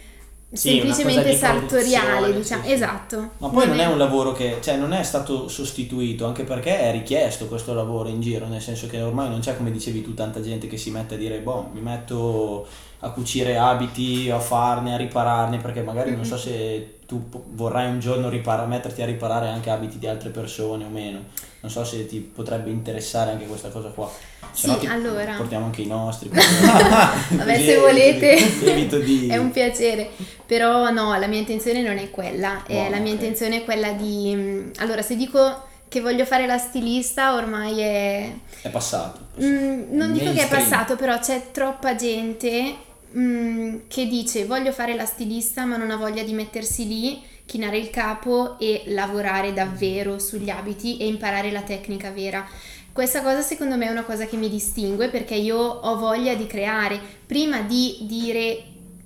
Sì, 0.51 0.69
semplicemente 0.81 1.29
di 1.29 1.35
sartoriale, 1.35 2.33
diciamo. 2.33 2.63
sì, 2.63 2.69
sì. 2.69 2.73
Esatto. 2.73 3.31
Ma 3.37 3.49
poi 3.49 3.67
non 3.67 3.79
è 3.79 3.85
un 3.85 3.97
lavoro 3.97 4.33
che, 4.33 4.59
cioè 4.61 4.75
non 4.75 4.91
è 4.91 5.01
stato 5.03 5.47
sostituito, 5.47 6.25
anche 6.25 6.43
perché 6.43 6.77
è 6.79 6.91
richiesto 6.91 7.47
questo 7.47 7.73
lavoro 7.73 8.09
in 8.09 8.19
giro, 8.19 8.47
nel 8.47 8.61
senso 8.61 8.87
che 8.87 9.01
ormai 9.01 9.29
non 9.29 9.39
c'è, 9.39 9.55
come 9.55 9.71
dicevi 9.71 10.01
tu, 10.01 10.13
tanta 10.13 10.41
gente 10.41 10.67
che 10.67 10.75
si 10.77 10.91
mette 10.91 11.15
a 11.15 11.17
dire, 11.17 11.39
boh, 11.39 11.69
mi 11.73 11.79
metto 11.81 12.67
a 12.99 13.09
cucire 13.11 13.57
abiti, 13.57 14.29
a 14.29 14.39
farne, 14.39 14.93
a 14.93 14.97
ripararne, 14.97 15.57
perché 15.57 15.81
magari 15.81 16.15
non 16.15 16.25
so 16.25 16.37
se 16.37 16.99
tu 17.07 17.27
vorrai 17.53 17.87
un 17.89 17.99
giorno 17.99 18.29
ripara- 18.29 18.65
metterti 18.65 19.01
a 19.01 19.05
riparare 19.05 19.47
anche 19.47 19.69
abiti 19.69 19.97
di 19.97 20.07
altre 20.07 20.29
persone 20.29 20.83
o 20.83 20.89
meno. 20.89 21.19
Non 21.61 21.71
so 21.71 21.83
se 21.83 22.05
ti 22.05 22.19
potrebbe 22.19 22.69
interessare 22.69 23.31
anche 23.31 23.45
questa 23.45 23.69
cosa 23.69 23.89
qua. 23.89 24.09
Se 24.51 24.67
Sì, 24.79 24.85
no 24.85 24.93
allora. 24.93 25.33
portiamo 25.35 25.65
anche 25.65 25.81
i 25.81 25.87
nostri. 25.87 26.29
Vabbè, 26.31 27.55
se 27.57 27.77
volete, 27.79 29.03
di... 29.03 29.27
è 29.27 29.37
un 29.37 29.51
piacere. 29.51 30.09
Però 30.45 30.89
no, 30.91 31.17
la 31.17 31.27
mia 31.27 31.39
intenzione 31.39 31.81
non 31.81 31.97
è 31.97 32.09
quella. 32.11 32.63
Eh, 32.65 32.73
Buono, 32.73 32.89
la 32.91 32.97
mia 32.97 33.13
ok. 33.13 33.19
intenzione 33.19 33.57
è 33.57 33.63
quella 33.65 33.91
di... 33.91 34.33
mm, 34.35 34.69
Allora, 34.77 35.01
se 35.01 35.15
dico 35.15 35.67
che 35.87 36.01
voglio 36.01 36.25
fare 36.25 36.45
la 36.45 36.57
stilista, 36.57 37.35
ormai 37.35 37.79
è... 37.79 38.31
È 38.61 38.69
passato. 38.69 39.19
Mm, 39.41 39.95
non 39.95 40.13
dico 40.13 40.31
che 40.31 40.43
è 40.43 40.47
passato, 40.47 40.95
però 40.95 41.17
c'è 41.19 41.51
troppa 41.51 41.95
gente 41.95 42.75
mm, 43.17 43.77
che 43.87 44.07
dice 44.07 44.45
voglio 44.45 44.71
fare 44.71 44.95
la 44.95 45.05
stilista, 45.05 45.65
ma 45.65 45.77
non 45.77 45.91
ha 45.91 45.95
voglia 45.95 46.23
di 46.23 46.33
mettersi 46.33 46.87
lì, 46.87 47.21
chinare 47.45 47.77
il 47.77 47.89
capo 47.89 48.59
e 48.59 48.83
lavorare 48.87 49.53
davvero 49.53 50.19
sugli 50.19 50.49
abiti 50.49 50.97
e 50.97 51.07
imparare 51.07 51.51
la 51.51 51.61
tecnica 51.61 52.11
vera. 52.11 52.47
Questa 52.91 53.21
cosa 53.21 53.41
secondo 53.41 53.77
me 53.77 53.87
è 53.87 53.91
una 53.91 54.03
cosa 54.03 54.25
che 54.25 54.35
mi 54.35 54.49
distingue 54.49 55.09
perché 55.09 55.35
io 55.35 55.57
ho 55.57 55.97
voglia 55.97 56.35
di 56.35 56.47
creare. 56.47 56.99
Prima 57.25 57.61
di 57.61 57.99
dire 58.01 58.63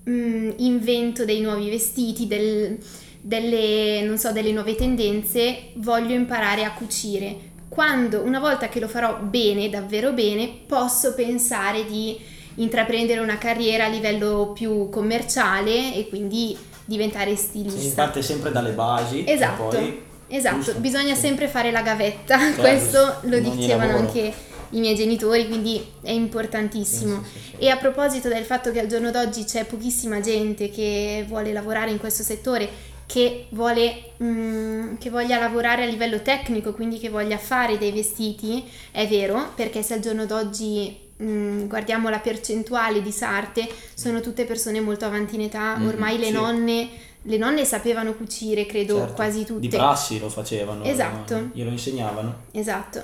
mm, 0.10 0.52
invento 0.58 1.26
dei 1.26 1.42
nuovi 1.42 1.70
vestiti, 1.70 2.28
del- 2.28 2.78
delle, 3.22 4.14
so, 4.18 4.32
delle 4.32 4.52
nuove 4.52 4.76
tendenze, 4.76 5.70
voglio 5.76 6.14
imparare 6.14 6.66
a 6.66 6.74
cucire. 6.74 7.52
Quando, 7.70 8.22
una 8.22 8.40
volta 8.40 8.68
che 8.68 8.80
lo 8.80 8.88
farò 8.88 9.20
bene, 9.20 9.70
davvero 9.70 10.12
bene, 10.12 10.50
posso 10.68 11.14
pensare 11.14 11.86
di 11.86 12.20
intraprendere 12.56 13.20
una 13.20 13.38
carriera 13.38 13.86
a 13.86 13.90
livello 13.90 14.52
più 14.54 14.90
commerciale 14.90 15.96
e 15.96 16.08
quindi 16.10 16.58
diventare 16.86 17.36
Si 17.36 17.44
stilista. 17.44 18.04
parte 18.04 18.22
sempre 18.22 18.52
dalle 18.52 18.72
basi. 18.72 19.24
Esatto, 19.28 19.68
poi- 19.68 20.02
esatto, 20.28 20.56
giusto, 20.58 20.80
bisogna 20.80 21.16
sempre 21.16 21.48
fare 21.48 21.72
la 21.72 21.82
gavetta, 21.82 22.38
Certo, 22.38 22.62
questo 22.62 23.16
lo 23.22 23.40
dicevano 23.40 23.98
anche 23.98 24.34
i 24.72 24.80
miei 24.80 24.96
genitori, 24.96 25.48
quindi 25.48 25.84
è 26.02 26.12
importantissimo. 26.12 27.24
E 27.58 27.70
a 27.70 27.78
proposito 27.78 28.28
del 28.28 28.44
fatto 28.44 28.72
che 28.72 28.80
al 28.80 28.88
giorno 28.88 29.12
d'oggi 29.12 29.44
c'è 29.46 29.66
pochissima 29.66 30.20
gente 30.20 30.70
che 30.70 31.24
vuole 31.28 31.54
lavorare 31.54 31.92
in 31.92 32.00
questo 32.00 32.24
settore, 32.24 32.68
che, 33.06 33.46
vuole, 33.50 34.12
mm, 34.24 34.96
che 34.98 35.10
voglia 35.12 35.38
lavorare 35.38 35.84
a 35.84 35.86
livello 35.86 36.22
tecnico, 36.22 36.74
quindi 36.74 36.98
che 36.98 37.10
voglia 37.10 37.38
fare 37.38 37.78
dei 37.78 37.92
vestiti, 37.92 38.64
è 38.92 39.08
vero, 39.08 39.52
perché 39.56 39.84
se 39.84 39.94
al 39.94 40.00
giorno 40.00 40.26
d'oggi 40.26 41.03
mm, 41.22 41.66
guardiamo 41.68 42.10
la 42.10 42.20
percentuale 42.20 43.02
di 43.02 43.12
sarte, 43.12 43.68
sono 43.94 44.22
tutte 44.22 44.46
persone 44.46 44.80
molto 44.80 45.06
avanti 45.06 45.36
in 45.36 45.42
età, 45.42 45.78
Mm, 45.78 45.88
ormai 45.88 46.18
le 46.18 46.26
sì. 46.28 46.32
nonne... 46.32 46.90
Le 47.26 47.38
nonne 47.38 47.64
sapevano 47.64 48.12
cucire, 48.16 48.66
credo, 48.66 48.98
Certo, 48.98 49.14
quasi 49.14 49.46
tutte. 49.46 49.62
Di 49.62 49.70
prassi 49.70 50.20
lo 50.20 50.28
facevano. 50.28 50.84
Esatto. 50.84 51.52
Glielo 51.54 51.70
insegnavano. 51.70 52.36
Esatto. 52.52 53.02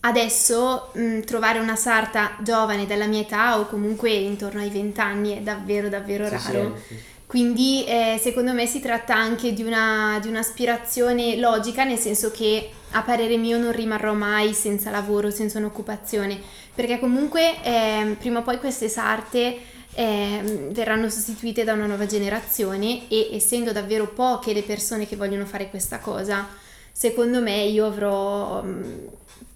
Adesso 0.00 0.90
mh, 0.94 1.20
trovare 1.20 1.60
una 1.60 1.76
sarta 1.76 2.32
giovane 2.42 2.86
della 2.86 3.06
mia 3.06 3.20
età 3.20 3.60
o 3.60 3.66
comunque 3.66 4.10
intorno 4.10 4.60
ai 4.60 4.70
20 4.70 4.98
anni 5.00 5.36
è 5.38 5.40
davvero 5.40 5.88
davvero 5.88 6.24
Sì, 6.24 6.30
raro. 6.30 6.76
sì, 6.88 6.94
sì. 6.94 7.00
Quindi 7.26 7.84
eh, 7.84 8.18
secondo 8.20 8.52
me 8.52 8.66
si 8.66 8.80
tratta 8.80 9.14
anche 9.14 9.52
di, 9.52 9.62
una, 9.62 10.18
di 10.20 10.26
un'aspirazione 10.26 11.36
logica, 11.36 11.84
nel 11.84 11.98
senso 11.98 12.32
che 12.32 12.70
a 12.90 13.02
parere 13.02 13.36
mio 13.36 13.56
non 13.56 13.70
rimarrò 13.70 14.14
mai 14.14 14.52
senza 14.52 14.90
lavoro, 14.90 15.30
senza 15.30 15.58
un'occupazione, 15.58 16.40
perché 16.80 16.98
comunque 16.98 17.62
ehm, 17.62 18.14
prima 18.14 18.38
o 18.38 18.42
poi 18.42 18.58
queste 18.58 18.88
sarte 18.88 19.58
ehm, 19.92 20.72
verranno 20.72 21.10
sostituite 21.10 21.62
da 21.62 21.74
una 21.74 21.84
nuova 21.84 22.06
generazione 22.06 23.06
e 23.08 23.28
essendo 23.32 23.70
davvero 23.70 24.08
poche 24.08 24.54
le 24.54 24.62
persone 24.62 25.06
che 25.06 25.14
vogliono 25.14 25.44
fare 25.44 25.68
questa 25.68 25.98
cosa, 25.98 26.48
secondo 26.90 27.42
me 27.42 27.64
io 27.64 27.84
avrò 27.84 28.62
mm, 28.62 28.82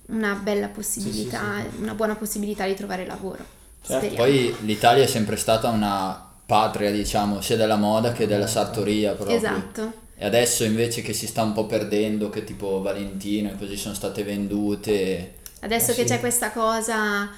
una 0.09 0.35
bella 0.35 0.69
possibilità, 0.69 1.65
una 1.79 1.95
buona 1.95 2.15
possibilità 2.15 2.67
di 2.67 2.75
trovare 2.75 3.07
lavoro. 3.07 3.43
Certo. 3.81 4.15
Poi 4.17 4.55
l'Italia 4.61 5.05
è 5.05 5.07
sempre 5.07 5.37
stata 5.37 5.71
una 5.71 6.31
patria, 6.45 6.91
diciamo, 6.91 7.41
sia 7.41 7.57
della 7.57 7.77
moda 7.77 8.13
che 8.13 8.27
della 8.27 8.47
sartoria 8.47 9.13
proprio. 9.13 9.35
Esatto. 9.35 9.93
E 10.15 10.27
adesso 10.27 10.63
invece 10.65 11.01
che 11.01 11.15
si 11.15 11.27
sta 11.27 11.43
un 11.43 11.55
po' 11.55 11.65
perdendo, 11.65 12.29
che 12.29 12.45
tipo 12.45 12.83
Valentino 12.83 13.49
e 13.49 13.57
così 13.57 13.79
sono 13.79 13.95
state 13.95 14.23
vendute. 14.25 15.37
Adesso 15.65 15.91
Eh 15.91 15.95
che 15.95 16.01
sì. 16.03 16.07
c'è 16.09 16.21
questa 16.21 16.51
cosa 16.51 17.31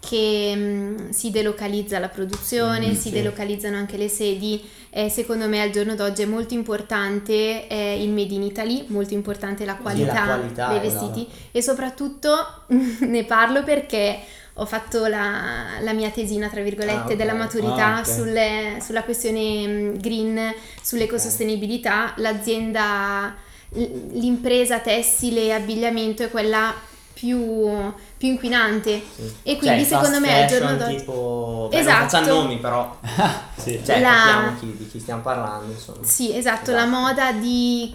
che 0.00 0.52
mm, 0.56 1.10
si 1.10 1.30
delocalizza 1.30 1.98
la 1.98 2.08
produzione, 2.08 2.88
Mm, 2.88 2.92
si 2.94 3.00
sì. 3.08 3.10
delocalizzano 3.10 3.76
anche 3.76 3.96
le 3.96 4.08
sedi, 4.08 4.60
eh, 4.90 5.08
secondo 5.08 5.48
me 5.48 5.60
al 5.62 5.70
giorno 5.70 5.94
d'oggi 5.94 6.22
è 6.22 6.26
molto 6.26 6.54
importante 6.54 7.66
eh, 7.68 8.02
il 8.02 8.10
made 8.10 8.34
in 8.34 8.42
Italy, 8.42 8.84
molto 8.88 9.14
importante 9.14 9.64
la 9.64 9.76
qualità, 9.76 10.24
qualità, 10.24 10.68
dei 10.68 10.80
vestiti 10.80 11.26
e 11.52 11.62
soprattutto 11.62 12.34
ne 13.06 13.24
parlo 13.24 13.62
perché 13.62 14.18
ho 14.56 14.66
fatto 14.66 15.06
la, 15.06 15.78
la 15.80 15.92
mia 15.92 16.10
tesina, 16.10 16.48
tra 16.48 16.60
virgolette, 16.62 16.94
Ah, 16.98 17.04
ok. 17.06 17.14
della 17.16 17.32
maturità 17.34 17.96
Ah, 17.96 17.98
ok. 18.00 18.06
sulle- 18.06 18.76
sulla 18.84 19.02
questione 19.04 19.66
mm, 19.66 19.94
green, 19.98 20.52
sull'ecosostenibilità. 20.82 22.14
L'azienda, 22.16 23.34
l- 23.70 24.18
l'impresa 24.18 24.80
tessile 24.80 25.42
e 25.44 25.52
abbigliamento 25.52 26.22
è 26.24 26.30
quella 26.30 26.74
più, 27.12 27.92
più 28.16 28.28
inquinante. 28.28 29.02
E 29.42 29.56
quindi 29.58 29.84
Cioè, 29.84 29.98
secondo 29.98 30.20
me 30.20 30.42
al 30.42 30.48
giorno 30.48 30.76
d'oggi... 30.76 30.96
tipo 30.96 31.68
beh, 31.70 31.78
Esatto. 31.78 31.98
non 31.98 32.08
facciamo 32.08 32.40
nomi 32.42 32.56
però 32.58 32.98
Sì. 33.56 33.80
cioè 33.84 34.00
La- 34.00 34.08
capiamo 34.10 34.58
chi- 34.58 34.76
di 34.76 34.88
chi 34.88 34.98
stiamo 35.00 35.22
parlando 35.22 35.72
insomma 35.72 35.98
Sì, 36.04 36.34
esatto, 36.36 36.70
la 36.72 36.84
Esatto. 36.84 36.90
moda 37.00 37.32
di 37.32 37.94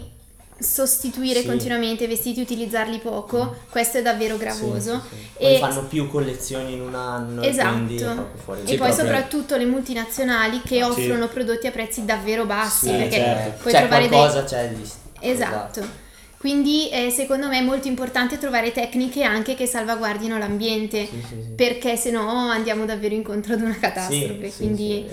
sostituire 0.60 1.40
Sì. 1.42 1.46
continuamente 1.46 2.04
i 2.04 2.06
vestiti, 2.08 2.40
utilizzarli 2.40 2.98
poco, 2.98 3.54
questo 3.70 3.98
è 3.98 4.02
davvero 4.02 4.36
gravoso. 4.36 5.00
Sì, 5.08 5.16
sì, 5.16 5.22
sì. 5.22 5.28
Poi 5.38 5.54
E- 5.54 5.58
fanno 5.58 5.84
più 5.84 6.08
collezioni 6.10 6.72
in 6.72 6.80
un 6.80 6.94
anno 6.96 7.42
Esatto. 7.42 7.92
e 7.92 7.94
E 7.94 8.04
poi 8.44 8.76
proprio- 8.76 8.92
soprattutto 8.92 9.56
le 9.56 9.66
multinazionali 9.66 10.60
che 10.62 10.82
offrono 10.82 11.28
prodotti 11.28 11.68
a 11.68 11.70
prezzi 11.70 12.04
davvero 12.04 12.44
bassi, 12.44 12.86
Sì, 12.88 12.92
perché 12.96 13.16
certo. 13.16 13.58
puoi 13.60 13.72
cioè 13.72 13.80
trovare 13.82 14.08
dei- 14.08 14.18
qualcosa 14.18 14.44
c'è 14.44 14.68
di 14.70 14.90
Esatto. 15.20 16.06
Quindi 16.38 16.88
eh, 16.90 17.10
secondo 17.10 17.48
me 17.48 17.58
è 17.58 17.62
molto 17.64 17.88
importante 17.88 18.38
trovare 18.38 18.70
tecniche 18.72 19.22
anche 19.24 19.54
che 19.54 19.66
salvaguardino 19.66 20.38
l'ambiente, 20.38 21.04
Sì, 21.06 21.20
sì, 21.20 21.34
sì. 21.42 21.52
perché 21.56 21.96
se 21.96 22.10
no 22.12 22.28
andiamo 22.48 22.84
davvero 22.84 23.14
incontro 23.14 23.54
ad 23.54 23.60
una 23.60 23.76
catastrofe. 23.76 24.52
Quindi 24.56 25.04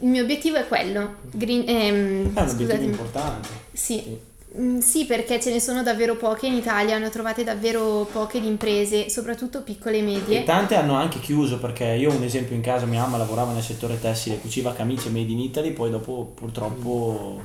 il 0.00 0.08
mio 0.08 0.22
obiettivo 0.22 0.56
è 0.56 0.66
quello. 0.68 1.14
Green, 1.30 1.64
ehm, 1.66 1.66
È 1.66 1.72
un 1.72 2.26
obiettivo 2.28 2.48
scusatemi. 2.58 2.84
importante. 2.84 3.48
Sì. 3.72 4.18
Mm, 4.58 4.78
Sì, 4.78 5.04
perché 5.06 5.40
ce 5.40 5.50
ne 5.50 5.60
sono 5.60 5.82
davvero 5.82 6.14
poche 6.16 6.46
in 6.46 6.54
Italia, 6.54 6.96
ne 6.98 7.06
ho 7.06 7.10
trovate 7.10 7.42
davvero 7.44 8.06
poche 8.10 8.40
di 8.40 8.46
imprese, 8.46 9.08
soprattutto 9.10 9.62
piccole 9.62 9.96
e 9.96 10.00
E 10.00 10.02
medie. 10.02 10.44
tante 10.44 10.74
hanno 10.76 10.94
anche 10.94 11.20
chiuso 11.20 11.58
perché 11.58 11.84
io 11.84 12.10
un 12.10 12.22
esempio 12.22 12.54
in 12.54 12.62
casa, 12.62 12.86
mia 12.86 13.00
mamma 13.00 13.16
lavorava 13.18 13.52
nel 13.52 13.62
settore 13.62 13.98
tessile, 14.00 14.38
cuciva 14.38 14.72
camicie 14.72 15.08
made 15.10 15.30
in 15.32 15.40
Italy, 15.40 15.72
poi 15.72 15.90
dopo 15.90 16.32
purtroppo 16.34 17.40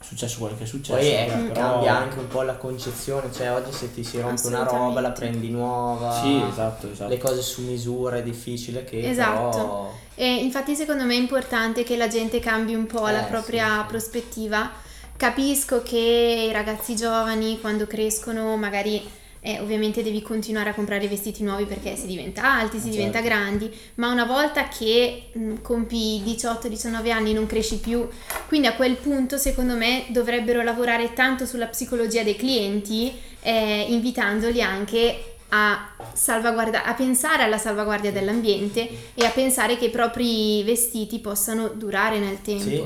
è 0.00 0.04
successo 0.04 0.38
quello 0.38 0.56
che 0.56 0.62
è 0.62 0.66
successo. 0.66 0.96
Poi 0.98 1.08
è- 1.08 1.26
vabbè, 1.28 1.48
però- 1.52 1.70
cambia 1.72 1.96
anche 1.96 2.18
un 2.18 2.28
po' 2.28 2.42
la 2.42 2.54
concezione, 2.54 3.32
cioè 3.32 3.52
oggi 3.52 3.72
se 3.72 3.92
ti 3.92 4.04
si 4.04 4.20
rompe 4.20 4.46
una 4.46 4.62
roba 4.62 5.00
la 5.00 5.10
prendi 5.10 5.50
nuova. 5.50 6.20
Sì, 6.22 6.40
esatto, 6.50 6.90
esatto. 6.90 7.10
Le 7.10 7.18
cose 7.18 7.42
su 7.42 7.62
misura 7.62 8.16
è 8.16 8.22
difficile 8.22 8.84
che 8.84 9.08
Esatto. 9.10 9.48
però... 9.56 9.92
E 10.14 10.34
infatti 10.36 10.74
secondo 10.74 11.04
me 11.04 11.14
è 11.14 11.18
importante 11.18 11.82
che 11.84 11.96
la 11.96 12.08
gente 12.08 12.40
cambi 12.40 12.74
un 12.74 12.86
po' 12.86 13.06
la 13.06 13.26
Eh, 13.26 13.30
propria 13.30 13.66
sì, 13.66 13.80
sì. 13.80 13.86
prospettiva. 13.88 14.70
Capisco 15.16 15.82
che 15.82 16.46
i 16.48 16.52
ragazzi 16.52 16.94
giovani 16.94 17.60
quando 17.60 17.86
crescono 17.88 18.56
magari 18.56 19.04
eh, 19.40 19.60
ovviamente 19.60 20.02
devi 20.02 20.20
continuare 20.22 20.70
a 20.70 20.74
comprare 20.74 21.06
vestiti 21.08 21.42
nuovi 21.42 21.64
perché 21.64 21.96
si 21.96 22.06
diventa 22.06 22.42
alti, 22.44 22.76
si 22.78 22.84
Certo. 22.84 22.96
diventa 22.96 23.20
grandi, 23.20 23.70
ma 23.96 24.10
una 24.10 24.24
volta 24.24 24.68
che 24.68 25.30
mh, 25.32 25.54
compi 25.62 26.22
18-19 26.24 27.10
anni 27.10 27.32
non 27.32 27.46
cresci 27.46 27.78
più, 27.78 28.06
quindi 28.46 28.66
a 28.66 28.74
quel 28.74 28.96
punto 28.96 29.36
secondo 29.38 29.74
me 29.74 30.04
dovrebbero 30.08 30.62
lavorare 30.62 31.12
tanto 31.12 31.46
sulla 31.46 31.66
psicologia 31.66 32.22
dei 32.22 32.36
clienti, 32.36 33.12
eh, 33.40 33.86
invitandoli 33.88 34.60
anche 34.62 35.22
a, 35.50 35.92
salvaguarda- 36.12 36.84
a 36.84 36.92
pensare 36.94 37.42
alla 37.42 37.56
salvaguardia 37.58 38.12
dell'ambiente 38.12 38.86
e 39.14 39.24
a 39.24 39.30
pensare 39.30 39.78
che 39.78 39.86
i 39.86 39.90
propri 39.90 40.62
vestiti 40.62 41.20
possano 41.20 41.68
durare 41.68 42.18
nel 42.18 42.42
tempo, 42.42 42.62
Sì, 42.64 42.84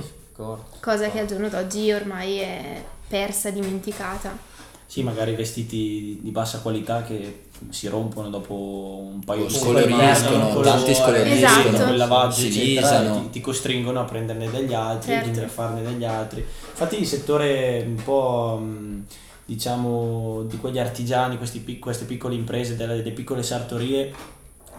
cosa 0.81 1.11
che 1.11 1.19
al 1.19 1.27
giorno 1.27 1.49
d'oggi 1.49 1.91
ormai 1.93 2.37
è 2.39 2.83
persa, 3.09 3.51
dimenticata. 3.51 4.51
Sì, 4.93 5.03
magari 5.03 5.35
vestiti 5.35 6.19
di 6.21 6.31
bassa 6.33 6.59
qualità 6.59 7.03
che 7.03 7.45
si 7.71 7.89
rompono 7.89 8.29
dopo 8.29 9.01
un 9.11 9.25
paio 9.25 9.45
O 9.45 9.47
di 9.47 9.55
scoloriscono, 9.55 10.61
tanti 10.61 10.95
scoloriscono, 10.95 11.69
Esatto. 11.71 11.91
il 11.93 11.97
lavaggio, 11.97 12.35
si 12.35 12.47
eccetera, 12.49 13.01
lisano. 13.01 13.21
ti, 13.23 13.31
ti 13.31 13.41
costringono 13.41 14.01
a 14.01 14.05
prenderne 14.05 14.51
degli 14.51 14.75
altri, 14.75 15.13
Certo. 15.13 15.41
a 15.45 15.49
farne 15.49 15.83
degli 15.83 16.05
altri. 16.05 16.41
Infatti 16.41 17.01
il 17.01 17.07
settore 17.07 17.83
un 17.89 18.03
po' 18.05 18.61
mh, 18.63 19.07
diciamo 19.47 20.43
di 20.43 20.59
quegli 20.59 20.79
artigiani, 20.79 21.39
questi 21.39 21.79
queste 21.79 22.05
piccole 22.05 22.35
imprese, 22.35 22.77
delle, 22.77 22.97
delle 22.97 23.13
piccole 23.13 23.43
sartorie 23.43 24.13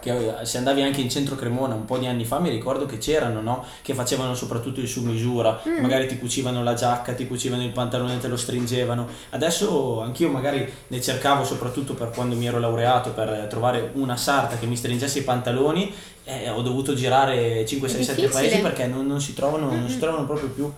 che 0.04 0.40
eh, 0.42 0.46
se 0.46 0.58
andavi 0.58 0.82
anche 0.82 1.00
in 1.00 1.10
centro 1.10 1.36
Cremona 1.36 1.74
un 1.76 1.86
po' 1.86 1.98
di 1.98 2.06
anni 2.08 2.26
fa 2.26 2.40
mi 2.40 2.50
ricordo 2.50 2.86
che 2.86 2.98
c'erano, 2.98 3.40
no? 3.42 3.64
Che 3.82 3.94
facevano 3.94 4.36
soprattutto 4.36 4.82
il 4.82 4.88
su 4.88 5.02
misura, 5.02 5.62
Mm. 5.68 5.80
magari 5.80 6.08
ti 6.08 6.20
cucivano 6.20 6.62
la 6.62 6.74
giacca, 6.74 7.14
ti 7.14 7.26
cucivano 7.26 7.64
il 7.64 7.72
pantalone, 7.72 8.20
te 8.20 8.28
lo 8.28 8.36
stringevano. 8.38 9.08
Adesso 9.30 10.02
anch'io 10.02 10.30
magari 10.30 10.70
ne 10.88 11.02
cercavo 11.02 11.44
soprattutto 11.46 11.94
per 11.94 12.10
quando 12.10 12.36
mi 12.36 12.46
ero 12.46 12.60
laureato 12.60 13.12
per 13.12 13.48
trovare 13.50 13.92
una 13.94 14.18
sarta 14.18 14.58
che 14.58 14.66
mi 14.66 14.76
stringesse 14.76 15.20
i 15.20 15.24
pantaloni 15.24 15.94
e 16.26 16.50
ho 16.50 16.62
dovuto 16.62 16.94
girare 16.94 17.66
5 17.66 17.88
È 17.88 17.92
6 17.92 18.04
7 18.04 18.22
difficile. 18.22 18.48
paesi 18.50 18.62
perché 18.62 18.88
non, 18.88 19.06
non 19.08 19.22
si 19.22 19.34
trovano, 19.34 19.70
non 19.70 19.88
si 19.90 20.00
trovano 20.00 20.26
proprio 20.26 20.50
più. 20.50 20.72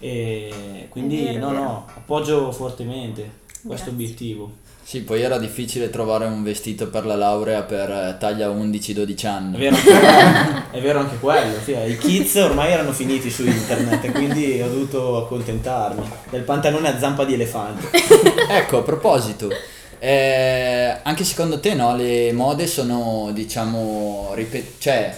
E 0.00 0.86
quindi 0.90 1.22
vero, 1.24 1.38
no, 1.38 1.52
no, 1.52 1.86
appoggio 1.96 2.52
fortemente 2.52 3.22
questo 3.62 3.66
Grazie. 3.86 3.90
obiettivo. 3.90 4.52
Sì, 4.88 5.02
poi 5.02 5.20
era 5.20 5.36
difficile 5.36 5.90
trovare 5.90 6.24
un 6.24 6.42
vestito 6.42 6.88
per 6.88 7.04
la 7.04 7.14
laurea 7.14 7.60
per 7.60 7.90
eh, 7.90 8.16
taglia 8.18 8.48
11-12 8.48 9.20
È 9.22 9.26
anni. 9.26 9.58
vero, 9.58 9.76
anche 9.76 9.84
quello, 9.92 10.62
è 10.70 10.80
vero 10.80 10.98
anche 11.00 11.18
quello, 11.18 11.54
sì, 11.62 11.72
i 11.72 11.98
kids 11.98 12.36
ormai 12.36 12.72
erano 12.72 12.92
finiti 12.92 13.30
su 13.30 13.44
internet 13.44 14.10
quindi 14.12 14.62
ho 14.62 14.68
dovuto 14.70 15.18
accontentarmi 15.18 16.08
del 16.30 16.40
pantalone 16.40 16.88
a 16.88 16.98
zampa 16.98 17.26
di 17.26 17.34
elefante. 17.34 17.86
Ecco, 18.48 18.78
a 18.78 18.82
proposito, 18.82 19.50
eh, 19.98 20.96
anche 21.02 21.24
secondo 21.24 21.60
te 21.60 21.74
no, 21.74 21.94
le 21.94 22.32
mode 22.32 22.66
sono, 22.66 23.28
diciamo, 23.34 24.30
ripe- 24.32 24.72
cioè, 24.78 25.14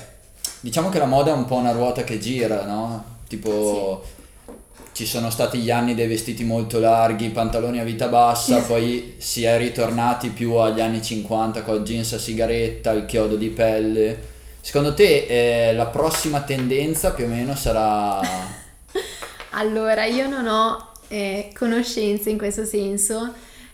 diciamo 0.59 0.89
che 0.89 0.99
la 0.99 1.07
moda 1.07 1.31
è 1.31 1.35
un 1.35 1.45
po' 1.45 1.55
una 1.55 1.71
ruota 1.71 2.03
che 2.03 2.19
gira, 2.19 2.65
no? 2.65 3.05
Tipo, 3.29 4.03
ci 5.01 5.07
sono 5.07 5.31
stati 5.31 5.57
gli 5.61 5.71
anni 5.71 5.95
dei 5.95 6.07
vestiti 6.07 6.45
molto 6.45 6.79
larghi, 6.79 7.31
pantaloni 7.31 7.81
a 7.81 7.85
vita 7.85 8.09
bassa, 8.09 8.59
poi 8.69 9.15
si 9.17 9.45
è 9.45 9.57
ritornati 9.57 10.29
più 10.29 10.57
agli 10.57 10.83
anni 10.83 11.01
50 11.01 11.63
col 11.63 11.83
jeans 11.83 12.13
a 12.13 12.19
sigaretta, 12.19 12.91
il 12.91 13.07
chiodo 13.07 13.37
di 13.37 13.49
pelle. 13.49 14.19
Secondo 14.61 14.93
te 14.93 15.25
eh, 15.27 15.73
la 15.73 15.87
prossima 15.87 16.43
tendenza 16.43 17.13
più 17.13 17.25
o 17.25 17.29
meno 17.29 17.57
sarà... 17.57 18.21
Allora, 19.53 20.05
io 20.05 20.29
non 20.29 20.47
ho 20.47 20.93
eh, 21.09 21.51
conoscenze 21.57 22.29
in 22.29 22.37
questo 22.37 22.67
senso. 22.67 23.33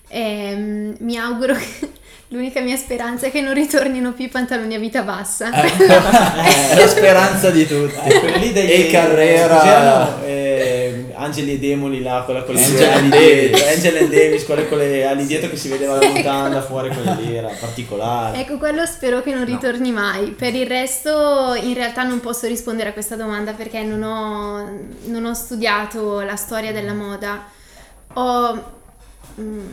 Ehm, 0.09 0.95
mi 1.01 1.17
auguro 1.17 1.55
che 1.55 1.91
l'unica 2.29 2.61
mia 2.61 2.77
speranza 2.77 3.27
è 3.27 3.31
che 3.31 3.41
non 3.41 3.53
ritornino 3.53 4.13
più 4.13 4.27
i 4.27 4.29
pantaloni 4.29 4.75
a 4.75 4.79
vita 4.79 5.03
bassa. 5.03 5.51
È 5.51 6.77
la 6.77 6.87
speranza 6.87 7.51
di 7.51 7.67
tutti. 7.67 7.99
Eh, 8.09 8.21
quelli 8.21 8.53
dei 8.53 8.87
e 8.87 8.91
Carrera... 8.91 9.61
c'erano, 9.61 10.25
eh, 10.25 10.26
Angeli 11.27 11.53
e 11.53 11.59
Demoli 11.59 12.03
là 12.03 12.23
con, 12.25 12.35
la, 12.35 12.43
con 12.43 12.55
le 12.55 12.65
Angel 12.65 12.91
ali 12.91 13.09
dietro, 13.11 13.59
Davis. 13.59 13.77
Angel 13.77 13.97
and 13.97 14.11
Davis, 14.11 14.45
quelle 14.45 14.69
con 14.69 14.79
le 14.79 15.05
ali 15.05 15.27
dietro 15.27 15.51
che 15.51 15.57
si 15.57 15.69
vedeva 15.69 15.99
la 15.99 16.09
mutanda 16.09 16.63
fuori, 16.63 16.89
quella 16.89 17.15
lì 17.15 17.37
era 17.37 17.49
particolare. 17.49 18.39
Ecco, 18.39 18.59
quello 18.59 18.87
spero 18.87 19.23
che 19.23 19.35
non 19.35 19.45
ritorni 19.45 19.93
mai. 19.93 20.31
Per 20.31 20.55
il 20.55 20.67
resto, 20.67 21.55
in 21.61 21.75
realtà 21.75 22.03
non 22.03 22.21
posso 22.21 22.47
rispondere 22.47 22.91
a 22.91 22.93
questa 22.93 23.17
domanda 23.17 23.53
perché 23.53 23.83
non 23.83 24.03
ho, 24.03 24.69
non 25.07 25.25
ho 25.25 25.35
studiato 25.35 26.21
la 26.21 26.37
storia 26.37 26.73
della 26.73 26.95
moda. 26.95 27.45
Ho, 28.15 28.75
mm, 29.41 29.67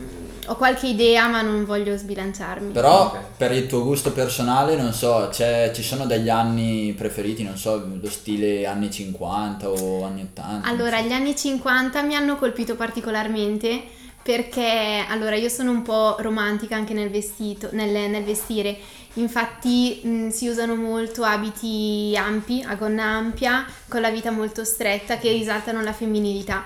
ho 0.46 0.56
qualche 0.56 0.86
idea, 0.88 1.26
ma 1.28 1.40
non 1.42 1.64
voglio 1.64 1.96
sbilanciarmi. 1.96 2.72
Però 2.72 3.06
Ok. 3.06 3.18
per 3.36 3.52
il 3.52 3.66
tuo 3.66 3.82
gusto 3.82 4.12
personale, 4.12 4.76
non 4.76 4.92
so, 4.92 5.28
c'è- 5.30 5.70
ci 5.74 5.82
sono 5.82 6.06
degli 6.06 6.28
anni 6.28 6.92
preferiti, 6.96 7.42
non 7.42 7.56
so, 7.56 7.86
lo 8.00 8.10
stile 8.10 8.66
anni 8.66 8.90
50 8.90 9.68
o 9.70 10.04
anni 10.04 10.22
80? 10.22 10.68
Allora, 10.68 10.98
non 10.98 11.08
gli 11.08 11.12
anni 11.12 11.36
50 11.36 12.02
mi 12.02 12.14
hanno 12.14 12.36
colpito 12.36 12.74
particolarmente 12.76 13.82
perché 14.22 15.04
allora 15.08 15.36
io 15.36 15.50
sono 15.50 15.70
un 15.70 15.82
po' 15.82 16.16
romantica 16.20 16.76
anche 16.76 16.94
nel 16.94 17.10
vestito, 17.10 17.68
nel, 17.72 18.10
nel 18.10 18.24
vestire. 18.24 18.76
Infatti 19.14 20.00
mh, 20.02 20.28
si 20.30 20.48
usano 20.48 20.74
molto 20.74 21.22
abiti 21.24 22.14
ampi, 22.16 22.64
a 22.66 22.74
gonna 22.74 23.04
ampia, 23.04 23.64
con 23.88 24.00
la 24.00 24.10
vita 24.10 24.30
molto 24.30 24.64
stretta 24.64 25.18
che 25.18 25.30
risaltano 25.30 25.82
la 25.82 25.92
femminilità. 25.92 26.64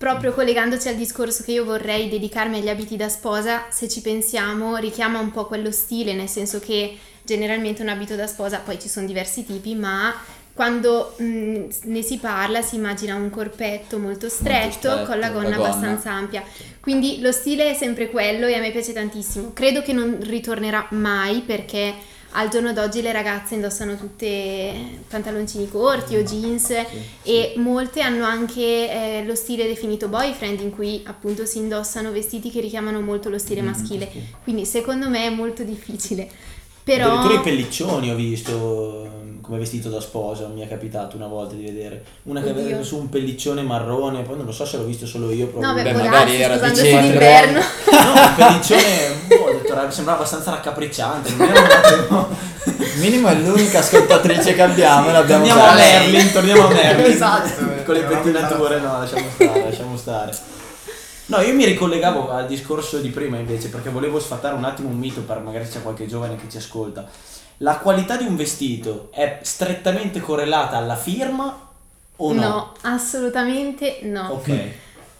Proprio 0.00 0.32
collegandoci 0.32 0.88
al 0.88 0.94
discorso 0.94 1.42
che 1.42 1.52
io 1.52 1.62
vorrei 1.66 2.08
dedicarmi 2.08 2.56
agli 2.56 2.70
abiti 2.70 2.96
da 2.96 3.10
sposa, 3.10 3.66
se 3.68 3.86
ci 3.86 4.00
pensiamo, 4.00 4.78
richiama 4.78 5.18
un 5.18 5.30
po' 5.30 5.44
quello 5.44 5.70
stile, 5.70 6.14
nel 6.14 6.26
senso 6.26 6.58
che 6.58 6.96
generalmente 7.22 7.82
un 7.82 7.88
abito 7.88 8.16
da 8.16 8.26
sposa, 8.26 8.60
poi 8.60 8.80
ci 8.80 8.88
sono 8.88 9.06
diversi 9.06 9.44
tipi, 9.44 9.74
ma 9.74 10.14
quando 10.54 11.16
mh, 11.18 11.66
ne 11.82 12.00
si 12.00 12.16
parla 12.16 12.62
si 12.62 12.76
immagina 12.76 13.14
un 13.14 13.28
corpetto 13.28 13.98
molto 13.98 14.30
stretto, 14.30 14.88
stretto, 14.88 15.04
con 15.04 15.18
la 15.18 15.28
la 15.28 15.28
gonna 15.28 15.56
gonna. 15.56 15.68
abbastanza 15.68 16.10
ampia. 16.12 16.44
Quindi 16.80 17.20
lo 17.20 17.30
stile 17.30 17.68
è 17.72 17.74
sempre 17.74 18.08
quello 18.08 18.46
e 18.46 18.54
a 18.54 18.60
me 18.60 18.70
piace 18.70 18.94
tantissimo. 18.94 19.52
Credo 19.52 19.82
che 19.82 19.92
non 19.92 20.16
ritornerà 20.22 20.86
mai 20.92 21.42
perché 21.42 21.92
al 22.32 22.48
giorno 22.48 22.72
d'oggi 22.72 23.02
le 23.02 23.12
ragazze 23.12 23.54
indossano 23.54 23.96
tutte 23.96 24.72
pantaloncini 25.08 25.68
corti 25.68 26.16
o 26.16 26.22
jeans 26.22 26.72
e 27.22 27.54
molte 27.56 28.02
hanno 28.02 28.24
anche 28.24 28.60
eh, 28.60 29.24
lo 29.26 29.34
stile 29.34 29.66
definito 29.66 30.08
boyfriend 30.08 30.60
in 30.60 30.70
cui 30.70 31.02
appunto 31.04 31.44
si 31.44 31.58
indossano 31.58 32.12
vestiti 32.12 32.50
che 32.50 32.60
richiamano 32.60 33.00
molto 33.00 33.28
lo 33.28 33.38
stile 33.38 33.62
maschile. 33.62 34.10
Quindi 34.42 34.64
secondo 34.64 35.08
me 35.08 35.26
è 35.26 35.30
molto 35.30 35.64
difficile. 35.64 36.28
Però 36.82 37.06
Addirittura 37.06 37.40
i 37.40 37.42
pelliccioni 37.42 38.10
ho 38.10 38.14
visto 38.16 39.19
come 39.40 39.58
vestito 39.58 39.88
da 39.88 40.00
sposa, 40.00 40.46
mi 40.48 40.60
è 40.60 40.68
capitato 40.68 41.16
una 41.16 41.26
volta 41.26 41.54
di 41.54 41.64
vedere. 41.64 42.02
Una 42.24 42.40
che 42.42 42.50
Oddio. 42.50 42.62
aveva 42.62 42.82
su 42.82 42.96
un 42.98 43.08
pelliccione 43.08 43.62
marrone, 43.62 44.22
poi 44.22 44.36
non 44.36 44.46
lo 44.46 44.52
so 44.52 44.64
se 44.64 44.76
l'ho 44.76 44.84
visto 44.84 45.06
solo 45.06 45.30
io. 45.30 45.52
No, 45.56 45.72
beh, 45.74 45.82
Beh, 45.82 45.92
magari 45.92 46.40
era 46.40 46.56
dicembre. 46.56 47.00
d'inverno. 47.08 47.58
No, 47.58 48.22
il 48.22 48.32
pelliccione, 48.36 49.12
boh, 49.28 49.50
detto, 49.52 49.90
sembrava 49.90 50.18
abbastanza 50.18 50.50
raccapricciante. 50.50 51.32
Non 51.36 51.48
era 51.48 51.60
un 51.60 51.66
attimo- 51.70 52.28
Minimo 53.00 53.28
è 53.28 53.34
l'unica 53.34 53.78
ascoltatrice 53.78 54.54
che 54.54 54.60
abbiamo 54.62 55.10
l'abbiamo 55.10 55.46
Torniamo 55.46 55.70
a. 55.70 55.74
Merlin, 55.74 56.32
torniamo 56.32 56.66
a 56.66 56.68
Merlin. 56.74 57.12
Esatto, 57.12 57.48
Con 57.84 57.94
le 57.94 58.02
pettinature, 58.02 58.78
no, 58.80 58.98
lasciamo 58.98 59.24
stare, 59.34 59.64
lasciamo 59.64 59.96
stare. 59.96 60.32
No, 61.26 61.40
io 61.40 61.54
mi 61.54 61.64
ricollegavo 61.64 62.30
al 62.30 62.46
discorso 62.46 62.98
di 62.98 63.08
prima 63.10 63.36
invece, 63.38 63.68
perché 63.68 63.88
volevo 63.88 64.18
sfatare 64.18 64.54
un 64.56 64.64
attimo 64.64 64.88
un 64.88 64.98
mito 64.98 65.20
per 65.22 65.38
magari 65.38 65.66
c'è 65.68 65.80
qualche 65.80 66.06
giovane 66.06 66.36
che 66.36 66.46
ci 66.50 66.56
ascolta. 66.56 67.06
La 67.62 67.76
qualità 67.76 68.16
di 68.16 68.24
un 68.24 68.36
vestito 68.36 69.10
è 69.12 69.38
strettamente 69.42 70.18
correlata 70.20 70.78
alla 70.78 70.96
firma 70.96 71.68
o 72.16 72.32
no? 72.32 72.40
No, 72.40 72.72
assolutamente 72.82 73.98
no. 74.04 74.28
Ok. 74.30 74.52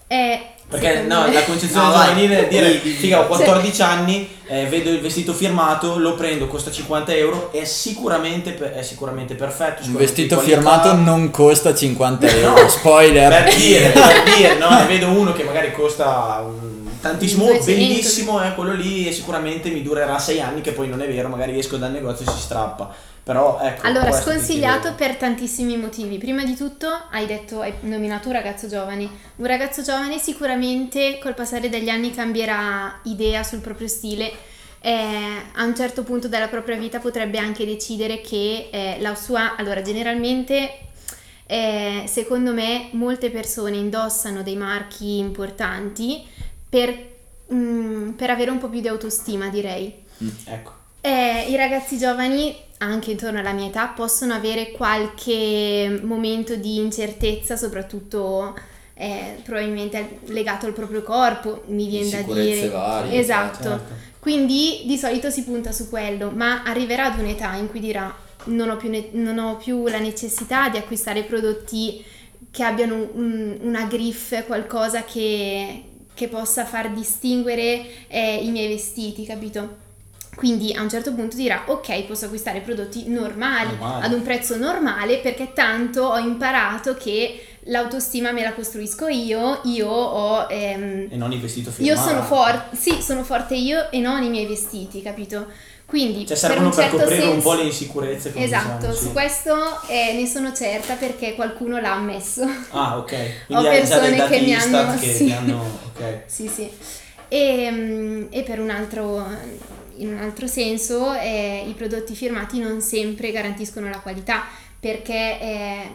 È 0.06 0.46
Perché 0.66 1.02
no, 1.02 1.26
me. 1.26 1.32
la 1.34 1.44
concezione 1.44 1.84
No, 1.84 1.92
giovanile 1.92 2.46
è 2.46 2.48
dire, 2.48 2.70
figa, 2.78 3.20
ho 3.20 3.26
14 3.26 3.82
anni, 3.82 4.26
eh, 4.46 4.64
vedo 4.66 4.88
il 4.88 5.00
vestito 5.00 5.34
firmato, 5.34 5.98
lo 5.98 6.14
prendo, 6.14 6.46
costa 6.46 6.70
50 6.70 7.12
euro, 7.14 7.52
è 7.52 7.64
sicuramente, 7.64 8.56
è 8.74 8.82
sicuramente 8.82 9.34
perfetto. 9.34 9.82
Un 9.84 9.96
vestito 9.96 10.38
firmato 10.38 10.94
non 10.94 11.30
costa 11.30 11.74
50 11.74 12.26
No, 12.26 12.32
euro, 12.38 12.68
spoiler. 12.70 13.44
Per 13.44 13.54
dire, 13.54 13.88
per 13.90 14.22
dire, 14.34 14.56
no? 14.56 14.70
Ne 14.70 14.86
vedo 14.86 15.08
uno 15.10 15.34
che 15.34 15.42
magari 15.44 15.72
costa 15.72 16.42
mm, 16.48 16.86
tantissimo, 17.00 17.46
200. 17.46 17.64
bellissimo, 17.64 18.44
eh, 18.44 18.54
quello 18.54 18.72
lì 18.72 19.08
e 19.08 19.12
sicuramente 19.12 19.70
mi 19.70 19.82
durerà 19.82 20.18
6 20.18 20.40
anni, 20.40 20.60
che 20.60 20.72
poi 20.72 20.88
non 20.88 21.00
è 21.00 21.08
vero, 21.08 21.28
magari 21.28 21.58
esco 21.58 21.76
dal 21.76 21.90
negozio 21.90 22.26
e 22.26 22.30
si 22.30 22.38
strappa. 22.38 22.94
Però 23.22 23.60
ecco. 23.60 23.86
Allora, 23.86 24.10
sconsigliato 24.12 24.94
per 24.94 25.16
tantissimi 25.16 25.76
motivi. 25.76 26.18
Prima 26.18 26.42
di 26.42 26.56
tutto, 26.56 26.88
hai 27.10 27.26
detto, 27.26 27.60
hai 27.60 27.72
nominato 27.82 28.28
un 28.28 28.34
ragazzo 28.34 28.66
giovane. 28.66 29.08
Un 29.36 29.46
ragazzo 29.46 29.82
giovane 29.82 30.18
sicuramente 30.18 31.18
col 31.22 31.34
passare 31.34 31.68
degli 31.68 31.88
anni 31.88 32.12
cambierà 32.12 33.00
idea 33.04 33.42
sul 33.42 33.60
proprio 33.60 33.88
stile. 33.88 34.32
eh, 34.82 35.42
a 35.54 35.64
un 35.64 35.76
certo 35.76 36.02
punto 36.02 36.26
della 36.26 36.48
propria 36.48 36.76
vita 36.76 36.98
potrebbe 36.98 37.38
anche 37.38 37.66
decidere 37.66 38.20
che 38.22 38.70
eh, 38.72 38.96
la 39.00 39.14
sua... 39.14 39.54
Allora, 39.56 39.82
generalmente, 39.82 40.78
eh, 41.46 42.04
secondo 42.06 42.52
me, 42.52 42.88
molte 42.92 43.30
persone 43.30 43.76
indossano 43.76 44.42
dei 44.42 44.56
marchi 44.56 45.18
importanti 45.18 46.26
per, 46.70 46.96
mm, 47.52 48.10
per 48.12 48.30
avere 48.30 48.50
un 48.50 48.58
po' 48.58 48.68
più 48.68 48.80
di 48.80 48.88
autostima, 48.88 49.48
direi. 49.48 49.92
Ecco. 50.44 50.72
Eh, 51.02 51.46
I 51.48 51.56
ragazzi 51.56 51.98
giovani, 51.98 52.54
anche 52.78 53.10
intorno 53.10 53.40
alla 53.40 53.52
mia 53.52 53.66
età, 53.66 53.88
possono 53.88 54.32
avere 54.34 54.70
qualche 54.70 56.00
momento 56.02 56.54
di 56.56 56.76
incertezza, 56.76 57.56
soprattutto 57.56 58.54
eh, 58.94 59.40
probabilmente 59.42 60.20
legato 60.26 60.66
al 60.66 60.72
proprio 60.74 61.02
corpo, 61.02 61.64
mi 61.68 61.86
viene 61.88 62.10
da 62.10 62.20
dire. 62.32 62.68
varie, 62.68 63.18
Esatto. 63.18 63.62
certo. 63.62 64.08
Quindi 64.18 64.82
di 64.84 64.98
solito 64.98 65.30
si 65.30 65.42
punta 65.44 65.72
su 65.72 65.88
quello, 65.88 66.30
ma 66.30 66.62
arriverà 66.64 67.06
ad 67.06 67.18
un'età 67.18 67.54
in 67.54 67.70
cui 67.70 67.80
dirà 67.80 68.14
non 68.44 68.68
ho 68.68 68.76
più, 68.76 68.90
ne- 68.90 69.08
non 69.12 69.38
ho 69.38 69.56
più 69.56 69.86
la 69.88 69.98
necessità 69.98 70.68
di 70.68 70.76
acquistare 70.76 71.22
prodotti 71.22 72.04
che 72.50 72.62
abbiano 72.62 73.08
un- 73.14 73.56
una 73.62 73.84
griffe, 73.84 74.44
qualcosa 74.44 75.04
che, 75.04 75.82
che 76.20 76.28
possa 76.28 76.66
far 76.66 76.90
distinguere 76.90 77.82
eh, 78.08 78.36
i 78.42 78.50
miei 78.50 78.68
vestiti, 78.68 79.24
capito? 79.24 79.88
Quindi 80.36 80.72
a 80.74 80.82
un 80.82 80.88
certo 80.90 81.12
punto 81.14 81.34
dirà 81.36 81.64
ok 81.66 82.02
posso 82.04 82.26
acquistare 82.26 82.60
prodotti 82.60 83.08
normali 83.08 83.70
Normali. 83.70 84.04
ad 84.06 84.12
un 84.12 84.22
prezzo 84.22 84.56
normale 84.56 85.18
perché 85.18 85.52
tanto 85.52 86.02
ho 86.02 86.18
imparato 86.18 86.94
che 86.94 87.42
l'autostima 87.64 88.30
me 88.32 88.42
la 88.42 88.52
costruisco 88.52 89.08
io, 89.08 89.60
io 89.64 89.88
ho... 89.88 90.46
ehm, 90.48 91.08
E 91.10 91.16
non 91.16 91.32
il 91.32 91.40
vestito 91.40 91.70
io 91.78 91.94
firmato. 91.96 92.08
sono 92.08 92.22
forte, 92.22 92.76
sì, 92.76 93.02
sono 93.02 93.22
forte 93.24 93.54
io 93.54 93.90
e 93.90 93.98
non 94.00 94.22
i 94.22 94.28
miei 94.30 94.46
vestiti, 94.46 95.02
capito? 95.02 95.46
Quindi 95.84 96.24
Cioè 96.24 96.36
servono 96.36 96.66
un 96.68 96.72
per, 96.74 96.84
certo 96.84 96.98
coprire 96.98 97.24
un 97.24 97.30
senso- 97.32 97.48
po' 97.48 97.54
le 97.56 97.62
insicurezze. 97.64 98.32
Esatto, 98.36 98.76
diciamo, 98.76 98.94
sì. 98.94 99.02
su 99.06 99.12
questo 99.12 99.54
eh, 99.88 100.12
ne 100.14 100.26
sono 100.26 100.52
certa 100.54 100.94
perché 100.94 101.34
qualcuno 101.34 101.80
l'ha 101.80 101.94
ammesso. 101.94 102.48
Ah, 102.70 102.96
ok. 102.98 103.12
Ho 103.50 103.54
Quindi 103.60 103.68
dei 103.68 103.78
persone 103.80 104.28
che 104.28 104.40
mi 104.40 104.54
hanno- 104.54 104.96
che 105.00 105.12
sì. 105.12 105.32
hanno... 105.32 105.88
Ok. 106.00 106.22
sì, 106.26 106.48
sì. 106.48 106.70
E, 107.28 107.70
mm, 107.70 108.26
e 108.30 108.42
per 108.42 108.58
un 108.58 108.70
altro, 108.70 109.24
in 109.96 110.12
un 110.12 110.18
altro 110.18 110.46
senso, 110.46 111.14
eh, 111.14 111.64
i 111.66 111.72
prodotti 111.74 112.14
firmati 112.14 112.58
non 112.58 112.80
sempre 112.80 113.30
garantiscono 113.30 113.88
la 113.88 114.00
qualità 114.00 114.44
perché 114.80 115.40
eh, 115.40 115.90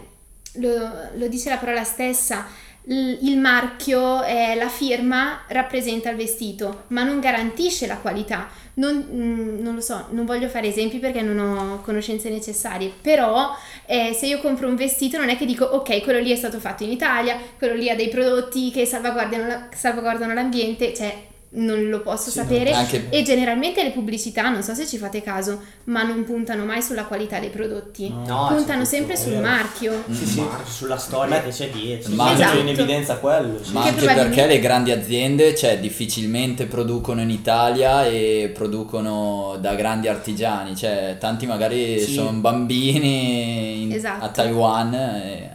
lo, 0.53 0.91
lo 1.15 1.27
dice 1.27 1.49
la 1.49 1.57
parola 1.57 1.83
stessa. 1.83 2.45
Il 2.87 3.39
marchio, 3.39 4.23
eh, 4.23 4.53
la 4.55 4.69
firma 4.69 5.41
rappresenta 5.47 6.11
il 6.11 6.17
vestito, 6.17 6.83
ma 6.89 7.03
non 7.03 7.19
garantisce 7.19 7.87
la 7.87 7.97
qualità. 7.97 8.47
Non, 8.75 9.07
mm, 9.11 9.59
non 9.61 9.73
lo 9.73 9.81
so, 9.81 10.07
non 10.11 10.25
voglio 10.25 10.47
fare 10.49 10.67
esempi 10.67 10.99
perché 10.99 11.21
non 11.21 11.39
ho 11.39 11.81
conoscenze 11.81 12.29
necessarie, 12.29 12.91
però 13.01 13.55
eh, 13.85 14.13
se 14.13 14.27
io 14.27 14.39
compro 14.39 14.67
un 14.67 14.75
vestito 14.75 15.17
non 15.17 15.29
è 15.29 15.37
che 15.37 15.45
dico 15.45 15.65
ok, 15.65 16.03
quello 16.03 16.19
lì 16.19 16.29
è 16.31 16.35
stato 16.35 16.59
fatto 16.59 16.83
in 16.83 16.91
Italia, 16.91 17.37
quello 17.57 17.73
lì 17.73 17.89
ha 17.89 17.95
dei 17.95 18.09
prodotti 18.09 18.69
che 18.71 18.85
salvaguardano, 18.85 19.47
la- 19.47 19.67
salvaguardano 19.73 20.33
l'ambiente, 20.33 20.93
cioè 20.93 21.33
non 21.55 21.89
lo 21.89 22.01
posso 22.01 22.29
Sì, 22.29 22.37
sapere. 22.39 22.71
Anche 22.71 23.07
E 23.09 23.23
generalmente 23.23 23.83
le 23.83 23.91
pubblicità, 23.91 24.49
non 24.49 24.61
so 24.63 24.73
se 24.73 24.85
ci 24.87 24.97
fate 24.97 25.21
caso, 25.21 25.61
ma 25.85 26.03
non 26.03 26.23
puntano 26.23 26.65
mai 26.65 26.81
sulla 26.81 27.03
qualità 27.05 27.39
dei 27.39 27.49
prodotti, 27.49 28.09
No. 28.09 28.23
No, 28.25 28.47
puntano 28.55 28.81
c'è 28.81 28.87
sempre 28.87 29.15
sul 29.17 29.37
marchio. 29.39 30.03
Sì, 30.11 30.25
sì. 30.25 30.39
Ma 30.41 30.59
sulla 30.65 30.97
storia 30.97 31.41
che 31.41 31.49
c'è 31.49 31.69
dietro. 31.69 32.13
Ma- 32.13 32.25
Ma 32.25 32.33
Esatto. 32.33 32.57
in 32.59 32.67
evidenza 32.69 33.17
quello. 33.17 33.63
Sì. 33.63 33.71
Ma 33.73 33.81
Che 33.83 33.87
anche 33.89 33.99
probabilmente- 34.01 34.35
perché 34.41 34.53
le 34.55 34.59
grandi 34.59 34.91
aziende, 34.91 35.55
cioè, 35.55 35.79
difficilmente 35.79 36.65
producono 36.65 37.21
in 37.21 37.29
Italia 37.29 38.05
e 38.05 38.51
producono 38.53 39.57
da 39.59 39.75
grandi 39.75 40.07
artigiani, 40.07 40.75
cioè, 40.75 41.17
tanti 41.19 41.45
magari 41.45 41.99
Sì. 41.99 42.13
sono 42.13 42.31
bambini 42.31 43.83
in- 43.83 43.91
Esatto. 43.93 44.23
a 44.25 44.29
Taiwan 44.29 44.93
e- 44.93 45.49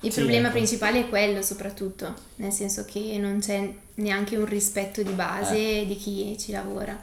Il 0.00 0.12
Sì, 0.12 0.18
problema 0.18 0.48
ecco. 0.48 0.56
principale 0.56 0.98
è 1.00 1.08
quello 1.08 1.40
soprattutto, 1.40 2.12
nel 2.36 2.52
senso 2.52 2.84
che 2.84 3.16
non 3.18 3.38
c'è 3.40 3.66
neanche 3.96 4.36
un 4.36 4.46
rispetto 4.46 5.02
di 5.02 5.12
base 5.12 5.80
Eh. 5.80 5.86
di 5.86 5.96
chi 5.96 6.36
ci 6.38 6.52
lavora. 6.52 6.96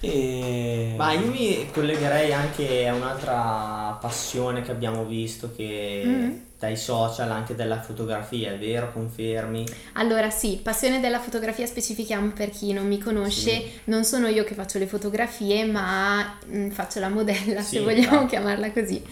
E... 0.00 0.94
Ma 0.96 1.12
io 1.12 1.26
mi 1.30 1.68
collegherei 1.72 2.32
anche 2.32 2.86
a 2.86 2.94
un'altra 2.94 3.98
passione 4.00 4.62
che 4.62 4.70
abbiamo 4.70 5.04
visto 5.04 5.52
che 5.56 6.02
Mm. 6.06 6.30
dai 6.58 6.76
social, 6.76 7.30
anche 7.32 7.56
della 7.56 7.80
fotografia, 7.82 8.52
è 8.52 8.58
vero? 8.58 8.92
Confermi? 8.92 9.66
Allora 9.94 10.30
sì, 10.30 10.60
passione 10.62 11.00
della 11.00 11.18
fotografia 11.18 11.66
specifichiamo 11.66 12.30
per 12.30 12.50
chi 12.50 12.72
non 12.72 12.86
mi 12.86 12.98
conosce, 12.98 13.50
Sì. 13.50 13.70
non 13.84 14.04
sono 14.04 14.28
io 14.28 14.44
che 14.44 14.54
faccio 14.54 14.78
le 14.78 14.86
fotografie, 14.86 15.64
ma 15.64 16.38
mm, 16.46 16.70
faccio 16.70 17.00
la 17.00 17.08
modella, 17.08 17.60
Sì, 17.62 17.76
se 17.76 17.80
vogliamo 17.80 18.04
infatti. 18.22 18.26
chiamarla 18.28 18.70
così. 18.72 19.02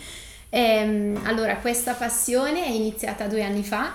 Ehm, 0.51 1.21
allora, 1.25 1.57
questa 1.57 1.95
passione 1.95 2.65
è 2.65 2.69
iniziata 2.71 3.27
due 3.27 3.43
anni 3.43 3.65
fa, 3.65 3.93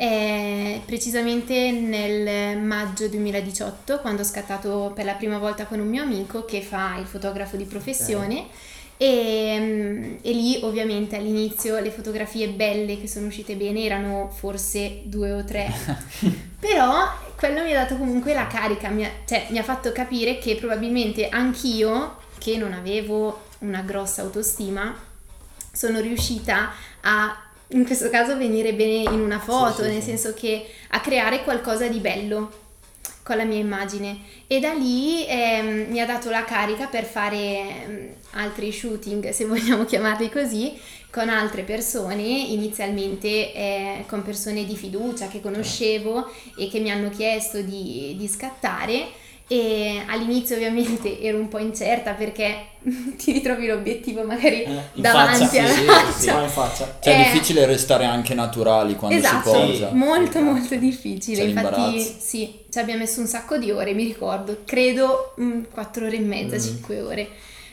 eh, 0.00 0.80
precisamente 0.86 1.72
nel 1.72 2.56
maggio 2.56 3.08
2018, 3.08 3.98
quando 3.98 4.22
ho 4.22 4.24
scattato 4.24 4.92
per 4.94 5.04
la 5.04 5.14
prima 5.14 5.38
volta 5.38 5.66
con 5.66 5.80
un 5.80 5.88
mio 5.88 6.04
amico 6.04 6.44
che 6.44 6.62
fa 6.62 6.96
il 7.00 7.06
fotografo 7.06 7.56
di 7.56 7.64
professione. 7.64 8.46
E, 8.96 9.56
mm, 9.58 10.14
e 10.22 10.32
lì 10.32 10.60
ovviamente 10.62 11.16
all'inizio 11.16 11.80
le 11.80 11.90
fotografie 11.90 12.48
belle 12.48 13.00
che 13.00 13.08
sono 13.08 13.26
uscite 13.26 13.56
bene 13.56 13.82
erano 13.82 14.30
forse 14.32 15.02
due 15.04 15.32
o 15.32 15.44
tre, 15.44 15.68
però 16.58 17.08
quello 17.36 17.64
mi 17.64 17.72
ha 17.72 17.80
dato 17.80 17.96
comunque 17.96 18.34
la 18.34 18.46
carica, 18.46 18.88
mi 18.90 19.04
ha, 19.04 19.10
cioè 19.24 19.46
mi 19.50 19.58
ha 19.58 19.64
fatto 19.64 19.90
capire 19.90 20.38
che 20.38 20.54
probabilmente 20.54 21.28
anch'io, 21.28 22.18
che 22.38 22.56
non 22.56 22.72
avevo 22.72 23.46
una 23.60 23.80
grossa 23.82 24.22
autostima, 24.22 24.96
sono 25.72 26.00
riuscita 26.00 26.72
a, 27.00 27.47
in 27.68 27.84
questo 27.84 28.08
caso, 28.10 28.36
venire 28.36 28.72
bene 28.74 29.10
in 29.10 29.20
una 29.20 29.38
foto, 29.38 29.82
sì, 29.82 29.90
nel 29.90 30.02
sì. 30.02 30.08
senso 30.08 30.34
che 30.34 30.66
a 30.88 31.00
creare 31.00 31.42
qualcosa 31.42 31.86
di 31.88 31.98
bello 31.98 32.66
con 33.22 33.36
la 33.36 33.44
mia 33.44 33.58
immagine 33.58 34.20
e 34.46 34.58
da 34.58 34.72
lì 34.72 35.26
ehm, 35.26 35.90
mi 35.90 36.00
ha 36.00 36.06
dato 36.06 36.30
la 36.30 36.44
carica 36.44 36.86
per 36.86 37.04
fare 37.04 37.36
ehm, 37.36 38.08
altri 38.30 38.72
shooting, 38.72 39.28
se 39.30 39.44
vogliamo 39.46 39.84
chiamarli 39.84 40.30
così, 40.30 40.72
con 41.10 41.28
altre 41.28 41.62
persone, 41.62 42.22
inizialmente 42.22 43.52
eh, 43.52 44.04
con 44.06 44.22
persone 44.22 44.64
di 44.64 44.76
fiducia 44.76 45.28
che 45.28 45.40
conoscevo 45.42 46.30
e 46.56 46.68
che 46.68 46.80
mi 46.80 46.90
hanno 46.90 47.10
chiesto 47.10 47.60
di, 47.60 48.14
di 48.16 48.28
scattare 48.28 49.26
e 49.50 50.02
all'inizio 50.06 50.56
ovviamente 50.56 51.20
ero 51.22 51.38
un 51.38 51.48
po' 51.48 51.58
incerta 51.58 52.12
perché 52.12 52.66
ti 53.16 53.32
ritrovi 53.32 53.66
l'obiettivo 53.66 54.22
magari 54.24 54.62
Eh, 54.62 54.80
davanti 54.94 55.44
faccia, 55.46 55.60
alla 55.62 55.68
sì, 55.72 55.84
faccia. 55.84 56.12
sì, 56.46 56.52
faccia. 56.54 56.98
Cioè 57.00 57.14
è 57.16 57.20
Eh. 57.20 57.22
difficile 57.32 57.64
restare 57.66 58.04
anche 58.04 58.34
naturali 58.34 58.94
quando 58.96 59.16
Esatto, 59.16 59.50
si 59.52 59.66
posa. 59.70 59.90
molto 59.92 60.40
molto 60.40 60.74
difficile. 60.76 61.42
C'è 61.42 61.48
Infatti, 61.48 62.00
sì, 62.00 62.58
ci 62.70 62.78
abbiamo 62.78 63.00
messo 63.00 63.20
un 63.20 63.26
sacco 63.26 63.56
di 63.56 63.70
ore, 63.70 63.94
mi 63.94 64.04
ricordo, 64.04 64.62
credo 64.64 65.34
4 65.72 66.06
ore 66.06 66.16
e 66.16 66.20
mezza, 66.20 66.56
Mm. 66.56 66.60
5 66.60 67.00
ore. 67.00 67.28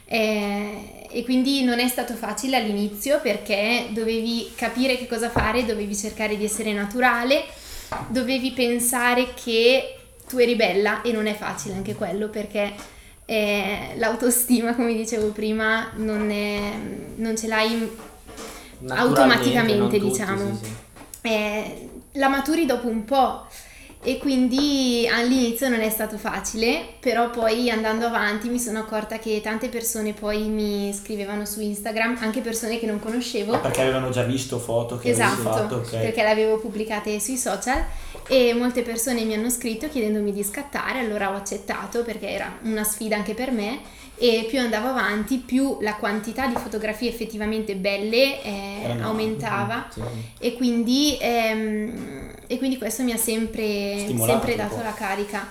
Eh, 0.08 1.08
e 1.12 1.24
quindi 1.24 1.64
non 1.64 1.80
è 1.80 1.88
stato 1.88 2.14
facile 2.14 2.58
all'inizio 2.58 3.20
perché 3.22 3.88
dovevi 3.90 4.52
capire 4.56 4.98
che 4.98 5.08
cosa 5.08 5.30
fare, 5.30 5.66
dovevi 5.66 5.96
cercare 5.96 6.38
di 6.38 6.46
essere 6.46 6.74
naturale, 6.74 7.44
dovevi 8.10 8.52
pensare 8.52 9.34
che 9.34 9.96
tu 10.28 10.38
eri 10.38 10.56
bella 10.56 11.02
e 11.02 11.12
non 11.12 11.28
è 11.28 11.36
facile 11.36 11.76
anche 11.76 11.96
quello 11.96 12.30
perché 12.30 12.74
eh, 13.26 13.94
l'autostima, 13.98 14.76
come 14.76 14.94
dicevo 14.94 15.28
prima, 15.30 15.92
non, 15.96 16.30
è- 16.30 16.74
non 17.16 17.38
ce 17.38 17.48
l'hai 17.48 17.90
automaticamente, 18.88 19.98
tutti, 19.98 20.10
diciamo. 20.10 20.58
sì, 20.62 20.66
sì. 20.66 20.72
eh, 21.22 21.90
la 22.14 22.30
maturi 22.30 22.66
dopo 22.66 22.88
un 22.88 23.04
po' 23.04 23.48
E 24.08 24.20
quindi 24.20 25.10
all'inizio 25.12 25.68
non 25.68 25.80
è 25.80 25.90
stato 25.90 26.20
facile, 26.20 26.90
però 27.00 27.32
poi 27.32 27.72
andando 27.72 28.06
avanti 28.06 28.50
mi 28.50 28.60
sono 28.60 28.78
accorta 28.78 29.18
che 29.18 29.42
tante 29.42 29.68
persone 29.68 30.14
poi 30.14 30.44
mi 30.44 30.94
scrivevano 30.94 31.44
su 31.44 31.60
Instagram, 31.60 32.18
anche 32.22 32.42
persone 32.42 32.78
che 32.78 32.86
non 32.86 33.00
conoscevo. 33.00 33.60
Perché 33.60 33.82
avevano 33.82 34.12
già 34.12 34.22
visto 34.22 34.60
foto 34.60 35.00
che 35.00 35.10
Esatto, 35.10 35.42
fatto, 35.42 35.76
ok. 35.78 35.90
perché 35.90 36.22
le 36.22 36.30
avevo 36.30 36.60
pubblicate 36.60 37.20
sui 37.20 37.36
social 37.36 37.84
e 38.28 38.54
molte 38.54 38.82
persone 38.82 39.24
mi 39.24 39.36
hanno 39.36 39.50
scritto 39.50 39.88
chiedendomi 39.88 40.32
di 40.32 40.44
scattare, 40.44 41.00
allora 41.00 41.32
ho 41.32 41.36
accettato 41.36 42.04
perché 42.04 42.30
era 42.30 42.58
una 42.64 42.84
sfida 42.84 43.16
anche 43.16 43.34
per 43.34 43.52
me. 43.52 43.80
E 44.18 44.46
più 44.48 44.60
andavo 44.60 44.88
avanti 44.88 45.40
più 45.40 45.78
la 45.82 45.96
quantità 45.96 46.48
di 46.48 46.56
fotografie 46.56 47.10
effettivamente 47.10 47.76
belle 47.76 48.42
eh, 48.42 48.98
aumentava. 49.02 49.88
Sì. 49.92 50.02
e 50.40 50.54
quindi, 50.54 51.18
ehm, 51.20 52.32
e 52.48 52.58
quindi 52.58 52.78
questo 52.78 53.04
mi 53.04 53.12
ha 53.12 53.18
sempre, 53.18 54.06
sempre 54.18 54.56
dato 54.56 54.78
la 54.82 54.94
carica. 54.94 55.48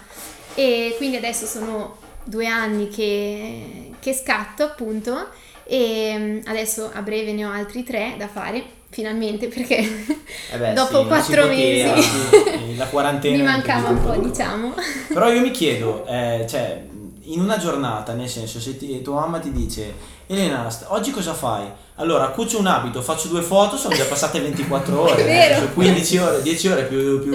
E 0.55 0.95
quindi 0.97 1.17
adesso 1.17 1.45
sono 1.45 1.97
due 2.25 2.47
anni 2.47 2.89
che, 2.89 3.91
che 4.01 4.15
scatto 4.15 4.63
appunto. 4.63 5.29
E 5.65 6.15
mm, 6.17 6.39
adesso 6.47 6.91
a 6.93 7.03
breve 7.03 7.33
ne 7.33 7.45
ho 7.45 7.51
altri 7.51 7.85
tre 7.85 8.15
da 8.17 8.29
fare 8.29 8.83
finalmente 8.95 9.49
perché 9.49 9.77
Eh 9.79 10.57
beh, 10.57 10.73
dopo 10.75 11.01
sì, 11.01 11.07
quattro 11.07 11.47
poteva. 11.49 11.95
mesi 11.95 12.03
Sì, 12.03 12.77
la 12.79 12.87
quarantena 12.87 13.37
mi 13.37 13.43
mancava 13.43 13.89
un 13.89 14.01
po' 14.03 14.17
diciamo 14.17 14.73
Però 15.13 15.31
io 15.33 15.41
mi 15.41 15.51
chiedo, 15.61 16.07
eh, 16.07 16.47
cioè, 16.49 16.81
in 17.27 17.41
una 17.41 17.59
giornata, 17.59 18.13
nel 18.13 18.29
senso, 18.29 18.61
se 18.61 18.77
ti- 18.77 19.03
tua 19.03 19.15
mamma 19.21 19.39
ti 19.41 19.51
dice, 19.51 19.95
Elena, 20.27 20.69
oggi 20.89 21.11
cosa 21.11 21.35
fai? 21.35 21.67
Allora, 21.97 22.29
cucio 22.29 22.59
un 22.59 22.67
abito, 22.67 23.03
faccio 23.03 23.29
due 23.29 23.43
foto, 23.43 23.77
sono 23.77 23.95
già 23.95 24.05
passate 24.05 24.41
24 24.41 25.01
ore, 25.01 25.23
vero. 25.25 25.55
adesso, 25.57 25.73
15 25.73 26.17
ore, 26.19 26.43
10 26.43 26.69
ore 26.69 26.85
più... 26.85 27.23
più 27.23 27.35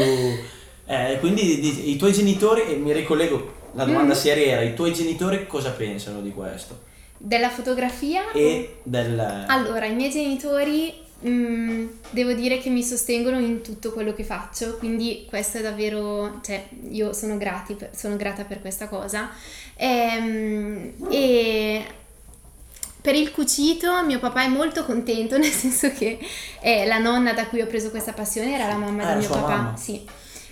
eh, 0.86 1.18
quindi 1.20 1.60
di- 1.60 1.92
i 1.92 1.98
tuoi 1.98 2.14
genitori, 2.14 2.64
e 2.72 2.76
mi 2.76 2.94
ricollego, 2.94 3.54
la 3.74 3.84
domanda 3.84 4.14
Mm. 4.14 4.18
seria 4.18 4.46
era, 4.54 4.62
i 4.62 4.74
tuoi 4.74 4.94
genitori 4.94 5.46
cosa 5.48 5.72
pensano 5.72 6.22
di 6.22 6.32
questo? 6.32 6.88
della 7.22 7.50
fotografia 7.50 8.32
E 8.32 8.78
del... 8.84 9.20
Allora, 9.48 9.86
i 9.86 9.94
miei 9.94 10.10
genitori 10.10 10.94
mm, 11.28 11.88
devo 12.12 12.34
dire 12.34 12.60
che 12.60 12.70
mi 12.70 12.84
sostengono 12.84 13.40
in 13.40 13.62
tutto 13.62 13.92
quello 13.92 14.14
che 14.14 14.24
faccio, 14.24 14.78
quindi 14.78 15.26
questo 15.28 15.58
è 15.58 15.62
davvero, 15.62 16.40
cioè 16.44 16.66
io 16.92 17.14
sono, 17.14 17.38
grati 17.38 17.76
sono 17.96 18.16
grata 18.16 18.44
per 18.44 18.62
questa 18.62 18.88
cosa. 18.88 19.30
Ehm, 19.76 20.94
e 21.10 21.86
per 23.02 23.16
il 23.16 23.32
cucito 23.32 24.04
mio 24.04 24.20
papà 24.20 24.44
è 24.44 24.48
molto 24.48 24.84
contento, 24.86 25.38
nel 25.40 25.52
senso 25.52 25.92
che 25.92 26.20
eh, 26.62 26.86
la 26.86 26.98
nonna 26.98 27.34
da 27.34 27.48
cui 27.48 27.62
ho 27.62 27.68
preso 27.68 27.90
questa 27.90 28.14
passione 28.14 28.54
era 28.54 28.68
la 28.68 28.76
mamma 28.76 29.04
Ah, 29.04 29.06
di 29.06 29.12
era 29.12 29.20
mio 29.20 29.30
papà. 29.30 29.56
mamma. 29.56 29.78
Sì. 29.78 30.06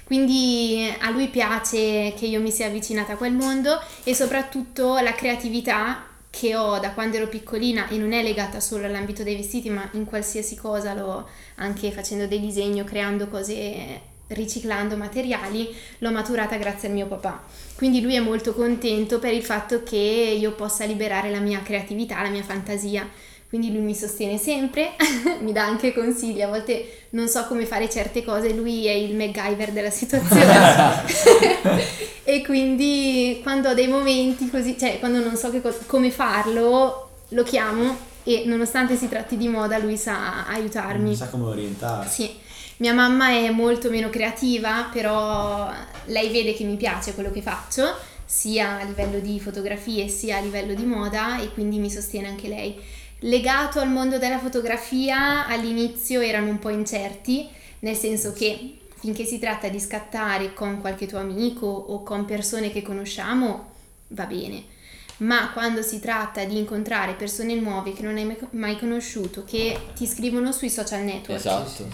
Quindi 0.04 0.90
a 1.02 1.10
lui 1.10 1.28
piace 1.28 2.14
che 2.18 2.26
io 2.26 2.40
mi 2.40 2.50
sia 2.50 2.68
avvicinata 2.68 3.14
a 3.14 3.18
quel 3.18 3.34
mondo 3.34 3.78
e 4.06 4.16
soprattutto 4.16 4.98
la 5.00 5.12
creatività 5.14 6.06
che 6.38 6.56
ho 6.56 6.78
da 6.78 6.92
quando 6.92 7.18
ero 7.18 7.28
piccolina 7.28 7.88
e 7.88 7.98
non 7.98 8.14
è 8.14 8.22
legata 8.22 8.60
solo 8.60 8.86
all'ambito 8.86 9.24
dei 9.24 9.36
vestiti, 9.36 9.72
ma 9.72 9.90
in 9.94 10.06
qualsiasi 10.06 10.56
cosa 10.56 10.94
l'ho 10.94 11.28
anche 11.56 11.92
facendo 11.92 12.28
dei 12.28 12.40
disegni 12.40 12.84
creando 12.84 13.28
cose, 13.28 14.02
riciclando 14.28 14.96
materiali, 14.96 15.68
l'ho 15.98 16.12
maturata 16.12 16.56
grazie 16.58 16.90
al 16.90 16.94
mio 16.94 17.08
papà. 17.08 17.44
Quindi 17.76 18.02
lui 18.02 18.14
è 18.14 18.20
molto 18.20 18.54
contento 18.54 19.18
per 19.18 19.34
il 19.34 19.44
fatto 19.44 19.82
che 19.82 19.96
io 19.96 20.52
possa 20.54 20.86
liberare 20.86 21.32
la 21.32 21.40
mia 21.40 21.64
creatività, 21.64 22.22
la 22.22 22.30
mia 22.30 22.44
fantasia. 22.44 23.10
Quindi 23.50 23.72
lui 23.72 23.82
mi 23.82 23.96
sostiene 23.96 24.38
sempre, 24.38 24.92
mi 25.40 25.54
dà 25.54 25.64
anche 25.64 25.94
consigli, 25.94 26.42
a 26.42 26.50
volte 26.50 27.06
non 27.12 27.30
so 27.30 27.46
come 27.46 27.66
fare 27.66 27.90
certe 27.90 28.24
cose, 28.24 28.52
lui 28.54 28.88
è 28.88 28.92
il 28.92 29.16
MacGyver 29.16 29.72
della 29.72 29.90
situazione. 29.90 31.04
e 32.26 32.44
quindi 32.44 33.40
quando 33.42 33.70
ho 33.70 33.74
dei 33.74 33.88
momenti 33.88 34.50
così, 34.50 34.78
cioè 34.78 35.00
quando 35.00 35.20
non 35.20 35.38
so 35.38 35.50
co- 35.62 35.78
come 35.86 36.12
farlo, 36.12 37.10
lo 37.30 37.44
chiamo 37.44 37.98
e 38.24 38.44
nonostante 38.46 38.98
si 38.98 39.08
tratti 39.08 39.38
di 39.38 39.48
moda 39.48 39.78
lui 39.78 39.96
sa 39.96 40.46
aiutarmi. 40.48 41.16
sa 41.16 41.30
come 41.30 41.46
orientarsi. 41.46 42.24
Sì, 42.24 42.36
mia 42.78 42.94
mamma 42.94 43.30
è 43.30 43.50
molto 43.50 43.90
meno 43.90 44.10
creativa, 44.10 44.90
però 44.92 45.72
lei 46.08 46.30
vede 46.30 46.54
che 46.54 46.66
mi 46.66 46.76
piace 46.76 47.14
quello 47.14 47.32
che 47.32 47.42
faccio, 47.42 47.96
sia 48.26 48.80
a 48.80 48.84
livello 48.84 49.20
di 49.20 49.40
fotografie 49.40 50.10
sia 50.10 50.36
a 50.36 50.42
livello 50.42 50.74
di 50.74 50.84
moda 50.84 51.40
e 51.40 51.50
quindi 51.54 51.80
mi 51.80 51.90
sostiene 51.90 52.28
anche 52.28 52.50
lei. 52.50 52.76
Legato 53.22 53.80
al 53.80 53.90
mondo 53.90 54.18
della 54.20 54.38
fotografia 54.38 55.48
all'inizio 55.48 56.22
erano 56.22 56.50
un 56.50 56.60
po' 56.60 56.70
incerti, 56.70 57.50
nel 57.80 57.96
senso 57.96 58.32
che 58.34 58.78
finché 59.00 59.26
si 59.26 59.40
tratta 59.40 59.70
di 59.70 59.80
scattare 59.80 60.54
con 60.54 60.82
qualche 60.82 61.08
tuo 61.08 61.20
amico 61.20 61.66
o 61.66 62.04
con 62.04 62.26
persone 62.26 62.72
che 62.72 62.82
conosciamo, 62.82 63.72
va 64.10 64.26
bene. 64.26 64.76
Ma 65.18 65.52
quando 65.52 65.82
si 65.82 66.00
tratta 66.00 66.44
di 66.44 66.60
incontrare 66.60 67.14
persone 67.14 67.56
nuove 67.56 67.94
che 67.94 68.04
non 68.04 68.18
hai 68.18 68.38
mai- 68.52 68.78
conosciuto, 68.78 69.44
che 69.44 69.76
ti 69.96 70.06
scrivono 70.06 70.52
sui 70.52 70.70
social 70.70 71.02
network, 71.02 71.40
Esatto. 71.40 71.88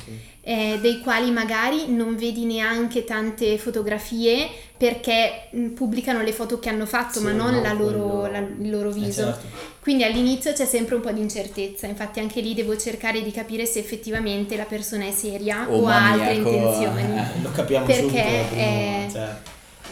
Eh, 0.46 0.78
dei 0.82 1.00
quali 1.00 1.32
magari 1.32 1.88
non 1.88 2.18
vedi 2.18 2.44
neanche 2.44 3.06
tante 3.06 3.58
fotografie 3.58 4.50
perché 4.76 5.48
mh, 5.52 5.68
pubblicano 5.70 6.22
le 6.22 6.34
foto 6.34 6.60
che 6.60 6.68
hanno 6.68 6.86
fatto, 6.86 7.20
Sì, 7.20 7.26
ma 7.26 7.32
non 7.32 7.54
no, 7.54 7.62
la 7.62 7.72
loro- 7.72 8.28
la- 8.30 8.40
il 8.40 8.70
loro 8.70 8.90
Eh, 8.90 8.94
viso. 8.94 9.24
certo. 9.24 9.46
Quindi 9.80 10.04
all'inizio 10.04 10.52
c'è 10.52 10.66
sempre 10.66 10.96
un 10.96 11.02
po' 11.02 11.12
di 11.12 11.22
incertezza, 11.22 11.88
infatti 11.88 12.20
anche 12.20 12.42
lì 12.42 12.54
devo 12.54 12.76
cercare 12.78 13.22
di 13.22 13.32
capire 13.32 13.66
se 13.66 13.80
effettivamente 13.80 14.58
la 14.58 14.64
persona 14.66 15.06
è 15.06 15.12
seria 15.12 15.68
o, 15.70 15.84
O 15.84 15.88
ha 15.88 16.12
altre 16.12 16.34
maniaco, 16.38 16.50
intenzioni. 16.50 17.18
eh. 17.20 17.24
Lo 17.42 17.52
capiamo 17.52 17.86
Perché, 17.86 18.02
subito. 18.02 18.56
eh, 18.56 19.08
cioè. 19.12 19.36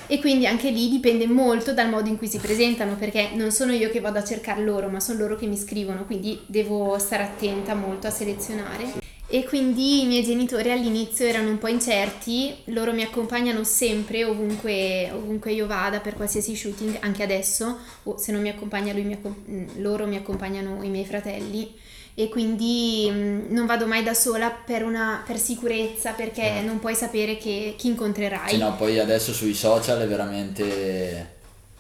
E 0.08 0.20
quindi 0.20 0.46
anche 0.46 0.70
lì 0.72 0.90
dipende 0.90 1.26
molto 1.28 1.74
dal 1.74 1.88
modo 1.90 2.10
in 2.10 2.18
cui 2.18 2.28
si 2.28 2.38
presentano, 2.40 2.96
perché 2.96 3.30
non 3.34 3.52
sono 3.52 3.72
io 3.72 3.90
che 3.90 4.02
vado 4.02 4.20
a 4.20 4.24
cercare 4.26 4.62
loro, 4.62 4.90
ma 4.90 5.00
sono 5.00 5.20
loro 5.20 5.38
che 5.38 5.46
mi 5.46 5.56
scrivono, 5.56 6.04
quindi 6.06 6.38
devo 6.48 6.98
stare 7.00 7.24
attenta 7.24 7.74
molto 7.76 8.08
a 8.08 8.10
selezionare. 8.10 9.01
E 9.34 9.46
quindi 9.46 10.02
i 10.02 10.06
miei 10.08 10.26
genitori 10.26 10.72
all'inizio 10.72 11.26
erano 11.26 11.48
un 11.48 11.58
po' 11.58 11.70
incerti, 11.70 12.54
loro 12.66 12.92
mi 12.92 13.02
accompagnano 13.02 13.64
sempre 13.64 14.26
ovunque, 14.26 15.10
ovunque 15.10 15.54
io 15.54 15.68
vada 15.68 16.02
per 16.02 16.16
qualsiasi 16.16 16.54
shooting, 16.54 16.98
anche 17.00 17.24
adesso, 17.24 17.78
o 18.04 18.18
se 18.18 18.34
non 18.34 18.42
mi 18.42 18.50
accompagna 18.50 18.92
lui, 18.92 19.04
mi 19.04 19.14
accom- 19.14 19.50
mm, 19.50 19.68
loro 19.78 20.06
mi 20.06 20.18
accompagnano 20.18 20.84
i 20.84 20.90
miei 20.90 21.06
fratelli 21.06 21.74
e 22.14 22.28
quindi 22.28 23.10
mm, 23.10 23.54
non 23.54 23.66
vado 23.66 23.88
mai 23.88 24.04
da 24.04 24.14
sola 24.14 24.50
per, 24.50 24.84
una, 24.84 25.24
per 25.26 25.40
sicurezza, 25.40 26.12
perché 26.12 26.60
non 26.60 26.80
puoi 26.80 26.94
sapere 26.94 27.38
che, 27.38 27.76
chi 27.78 27.88
incontrerai. 27.88 28.50
Sì, 28.50 28.58
no, 28.58 28.76
poi 28.76 29.00
adesso 29.00 29.32
sui 29.32 29.54
social 29.54 30.02
è 30.02 30.08
veramente... 30.10 31.36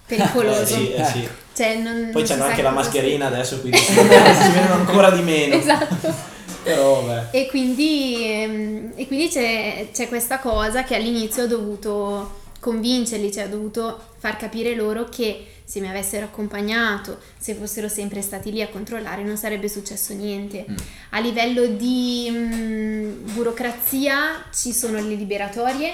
pericoloso. 0.05 0.61
Eh, 0.61 0.65
sì, 0.65 0.93
eh, 0.93 1.03
sì. 1.03 1.29
Cioè, 1.53 1.75
non, 1.79 2.11
Poi 2.13 2.25
non 2.25 2.37
sa 2.37 2.45
anche 2.45 2.61
la 2.61 2.71
mascherina 2.71 3.27
adesso, 3.27 3.59
quindi 3.59 3.77
si 3.77 3.93
vedono 3.93 4.75
ancora 4.75 5.11
di 5.11 5.21
meno. 5.21 5.55
Esatto. 5.59 6.30
Però 6.63 7.01
vabbè. 7.01 7.35
E 7.35 7.47
quindi, 7.47 8.23
ehm, 8.23 8.91
e 8.95 9.07
quindi 9.07 9.27
c'è, 9.29 9.87
c'è 9.91 10.07
questa 10.07 10.39
cosa 10.39 10.83
che 10.83 10.95
all'inizio 10.95 11.43
ho 11.43 11.47
dovuto 11.47 12.39
convincerli, 12.59 13.31
cioè 13.31 13.45
ho 13.45 13.49
dovuto 13.49 13.99
far 14.17 14.37
capire 14.37 14.75
loro 14.75 15.05
che 15.09 15.47
se 15.63 15.79
mi 15.79 15.89
avessero 15.89 16.25
accompagnato, 16.25 17.17
se 17.37 17.55
fossero 17.55 17.87
sempre 17.87 18.21
stati 18.21 18.51
lì 18.51 18.61
a 18.61 18.67
controllare, 18.67 19.23
non 19.23 19.37
sarebbe 19.37 19.69
successo 19.69 20.13
niente. 20.13 20.65
Mm. 20.69 20.75
A 21.11 21.19
livello 21.19 21.65
di 21.65 22.27
mm, 22.29 23.33
burocrazia 23.33 24.43
ci 24.53 24.73
sono 24.73 24.97
le 24.97 25.15
liberatorie 25.15 25.93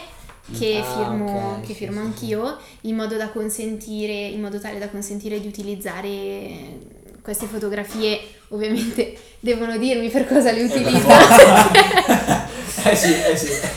che, 0.58 0.82
Ah, 0.84 0.84
firmo, 0.84 1.58
ok, 1.60 1.68
che 1.68 1.74
firmo 1.74 2.00
sì, 2.00 2.06
anch'io 2.06 2.58
in 2.82 2.96
modo 2.96 3.18
da 3.18 3.30
consentire, 3.30 4.14
in 4.14 4.42
modo 4.42 4.60
tale 4.60 4.80
da 4.80 4.90
consentire 4.90 5.40
di 5.40 5.48
utilizzare 5.48 6.96
queste 7.28 7.46
fotografie. 7.52 8.22
Ovviamente 8.50 9.14
devono 9.42 9.78
dirmi 9.78 10.08
per 10.08 10.26
cosa 10.26 10.52
le 10.54 10.64
utilizzano. 10.64 11.14
Eh 12.90 12.96
sì, 12.96 13.14
eh 13.22 13.36
sì. 13.36 13.48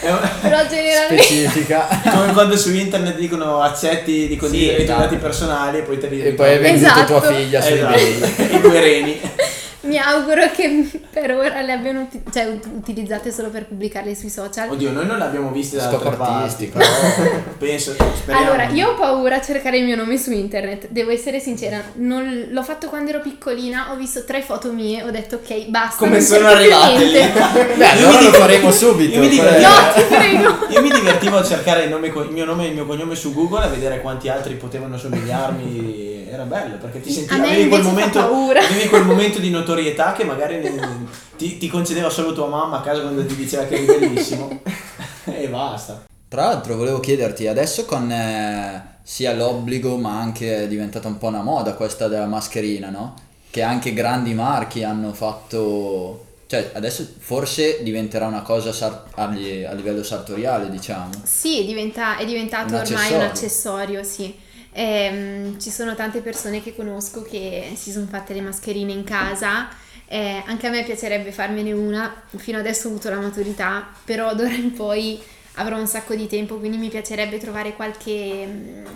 È 0.00 0.10
un- 0.10 0.28
Però 0.40 0.66
generalmente 0.66 1.22
Specifica. 1.22 1.86
come 2.10 2.32
quando 2.32 2.56
su 2.56 2.72
internet 2.74 3.16
dicono 3.18 3.60
accetti 3.60 4.26
di 4.26 4.36
condividere 4.36 4.78
Sì, 4.78 4.82
i 4.82 4.86
tuoi 4.86 4.96
esatto. 4.96 5.10
dati 5.14 5.22
personali 5.22 5.78
e 5.78 5.82
poi 5.82 5.98
te 5.98 6.08
li 6.08 6.22
e 6.22 6.32
poi 6.32 6.48
hai 6.48 6.58
venduto 6.58 6.86
Esatto. 6.90 7.18
tua 7.18 7.32
figlia 7.34 7.60
su 7.60 7.72
Esatto. 7.74 7.94
eBay. 7.98 8.56
I 8.56 8.60
due 8.60 8.80
reni. 8.80 9.20
Mi 9.82 9.96
auguro 9.98 10.50
che 10.50 10.90
per 11.10 11.30
ora 11.32 11.62
le 11.62 11.72
abbiano 11.72 12.08
cioè, 12.32 12.46
ut- 12.46 12.68
utilizzate 12.74 13.32
solo 13.32 13.48
per 13.48 13.64
pubblicarle 13.66 14.14
sui 14.14 14.28
social. 14.28 14.68
Oddio, 14.70 14.90
noi 14.92 15.06
non 15.06 15.16
le 15.18 15.24
abbiamo 15.24 15.50
viste 15.50 15.76
da 15.76 15.84
Scopo 15.90 16.04
altre 16.08 16.16
parti, 16.16 16.32
artistico. 16.42 16.78
però 16.78 17.40
penso, 17.58 17.94
speriamo. 18.14 18.46
Allora, 18.46 18.64
io 18.68 18.90
ho 18.90 18.94
paura 18.94 19.36
a 19.36 19.40
cercare 19.40 19.78
il 19.78 19.84
mio 19.84 19.96
nome 19.96 20.18
su 20.18 20.32
internet, 20.32 20.88
devo 20.90 21.10
essere 21.10 21.40
sincera, 21.40 21.82
non- 21.94 22.48
l'ho 22.50 22.62
fatto 22.62 22.88
quando 22.88 23.10
ero 23.10 23.20
piccolina, 23.20 23.90
ho 23.92 23.96
visto 23.96 24.24
tre 24.24 24.42
foto 24.42 24.70
mie, 24.72 25.02
ho 25.02 25.10
detto 25.10 25.36
ok, 25.36 25.66
basta. 25.68 25.96
Come 25.96 26.20
sono 26.20 26.46
arrivate 26.48 27.04
lì? 27.04 27.12
Beh, 27.76 27.86
allora 27.88 28.20
lo 28.20 28.32
faremo 28.32 28.70
subito. 28.70 29.14
Io 29.14 29.20
mi 29.20 29.28
divertivo, 29.28 29.68
No, 29.68 29.92
ti 29.94 30.02
prego. 30.14 30.66
io 30.70 30.82
mi 30.82 30.90
divertivo 30.90 31.36
a 31.38 31.44
cercare 31.44 31.84
il, 31.84 31.88
nome, 31.90 32.10
co- 32.10 32.22
il 32.22 32.30
mio 32.32 32.44
nome 32.44 32.64
e 32.64 32.68
il 32.68 32.74
mio 32.74 32.84
cognome 32.86 33.14
su 33.14 33.32
Google 33.32 33.64
a 33.64 33.68
vedere 33.68 34.00
quanti 34.02 34.28
altri 34.28 34.54
potevano 34.54 34.98
somigliarmi. 34.98 36.09
Era 36.30 36.44
bello 36.44 36.76
perché 36.76 37.00
ti 37.00 37.10
sentivi 37.10 37.40
avevi 37.40 37.68
quel, 37.68 37.82
momento, 37.82 38.20
paura. 38.20 38.60
avevi 38.60 38.88
quel 38.88 39.04
momento 39.06 39.40
di 39.40 39.50
notorietà 39.50 40.12
che 40.12 40.22
magari 40.22 40.60
ne- 40.60 41.06
ti, 41.36 41.58
ti 41.58 41.68
concedeva 41.68 42.08
solo 42.08 42.32
tua 42.32 42.46
mamma 42.46 42.78
a 42.78 42.80
casa 42.82 43.00
quando 43.00 43.26
ti 43.26 43.34
diceva 43.34 43.64
che 43.64 43.74
eri 43.74 43.86
bellissimo. 43.86 44.60
e 45.26 45.48
basta. 45.48 46.04
Tra 46.28 46.44
l'altro 46.44 46.76
volevo 46.76 47.00
chiederti, 47.00 47.48
adesso 47.48 47.84
con 47.84 48.08
eh, 48.12 48.98
sia 49.02 49.34
l'obbligo 49.34 49.96
ma 49.96 50.20
anche 50.20 50.62
è 50.62 50.68
diventata 50.68 51.08
un 51.08 51.18
po' 51.18 51.26
una 51.26 51.42
moda 51.42 51.74
questa 51.74 52.06
della 52.06 52.26
mascherina, 52.26 52.90
no? 52.90 53.14
Che 53.50 53.62
anche 53.62 53.92
grandi 53.92 54.32
marchi 54.32 54.84
hanno 54.84 55.12
fatto... 55.12 56.26
Cioè, 56.46 56.70
adesso 56.74 57.04
forse 57.18 57.82
diventerà 57.82 58.26
una 58.26 58.42
cosa 58.42 58.72
sar- 58.72 59.06
a, 59.14 59.26
li- 59.26 59.64
a 59.64 59.72
livello 59.72 60.04
sartoriale, 60.04 60.70
diciamo. 60.70 61.10
Sì, 61.24 61.64
diventa- 61.64 62.16
è 62.16 62.24
diventato 62.24 62.74
Un 62.74 62.80
ormai 62.80 63.14
un 63.14 63.20
accessorio, 63.22 64.02
sì. 64.04 64.32
Ehm, 64.72 65.58
ci 65.58 65.70
sono 65.70 65.94
tante 65.94 66.20
persone 66.20 66.62
che 66.62 66.74
conosco 66.76 67.22
che 67.22 67.72
si 67.74 67.90
sono 67.90 68.06
fatte 68.06 68.34
le 68.34 68.40
mascherine 68.40 68.92
in 68.92 69.04
casa. 69.04 69.68
eh, 70.12 70.42
anche 70.46 70.66
a 70.66 70.70
me 70.70 70.82
piacerebbe 70.84 71.30
farmene 71.32 71.72
una, 71.72 72.22
fino 72.36 72.58
adesso 72.58 72.88
ho 72.88 72.90
avuto 72.90 73.10
la 73.10 73.20
maturità, 73.20 73.88
però 74.04 74.34
d'ora 74.34 74.52
in 74.54 74.72
poi 74.72 75.20
avrò 75.54 75.78
un 75.78 75.86
sacco 75.86 76.14
di 76.16 76.26
tempo, 76.26 76.56
quindi 76.58 76.78
mi 76.78 76.88
piacerebbe 76.88 77.38
trovare 77.38 77.74
qualche, 77.74 78.44
mm, 78.46 78.86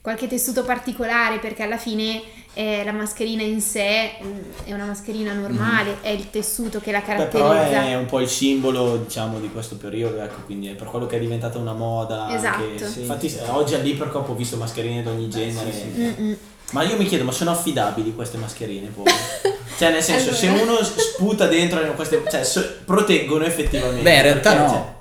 qualche 0.00 0.26
tessuto 0.26 0.64
particolare 0.64 1.38
perché 1.38 1.62
alla 1.62 1.76
fine 1.78 2.22
eh, 2.58 2.82
la 2.82 2.90
mascherina 2.90 3.44
in 3.44 3.60
sé 3.60 4.14
mm, 4.20 4.38
è 4.64 4.72
una 4.72 4.86
mascherina 4.86 5.32
normale, 5.32 5.98
è 6.00 6.08
il 6.08 6.28
tessuto 6.28 6.80
che 6.80 6.90
la 6.90 6.98
Beh, 7.06 7.26
però 7.26 7.50
caratterizza. 7.50 7.82
è 7.84 7.94
un 7.94 8.06
po' 8.06 8.18
il 8.18 8.28
simbolo, 8.28 8.96
diciamo, 8.96 9.38
di 9.38 9.48
questo 9.48 9.76
periodo, 9.76 10.20
ecco, 10.20 10.40
quindi 10.44 10.66
è 10.66 10.72
per 10.72 10.88
quello 10.88 11.06
che 11.06 11.18
è 11.18 11.20
diventata 11.20 11.56
una 11.58 11.72
moda. 11.72 12.24
anche- 12.24 12.74
Esatto. 12.74 12.90
sì. 12.90 13.00
Infatti 13.02 13.26
eh, 13.28 13.48
oggi 13.50 13.74
all'Ipercop 13.74 14.28
ho 14.28 14.34
visto 14.34 14.56
mascherine 14.56 15.02
di 15.02 15.08
ogni 15.08 15.28
genere. 15.28 15.70
Mm-mm. 15.96 16.36
Ma 16.72 16.82
io 16.82 16.96
mi 16.96 17.06
chiedo, 17.06 17.22
ma 17.22 17.30
sono 17.30 17.52
affidabili 17.52 18.12
queste 18.12 18.38
mascherine 18.38 18.88
poi? 18.88 19.04
cioè, 19.78 19.92
nel 19.92 20.02
senso, 20.02 20.34
se 20.34 20.48
Allora. 20.48 20.64
uno 20.64 20.82
sputa 20.82 21.46
dentro 21.46 21.80
queste... 21.94 22.24
Cioè, 22.28 22.42
so- 22.42 22.68
proteggono 22.84 23.44
effettivamente. 23.44 24.02
Beh, 24.02 24.16
in 24.16 24.22
realtà 24.22 24.50
perché, 24.56 24.72
no. 24.72 24.97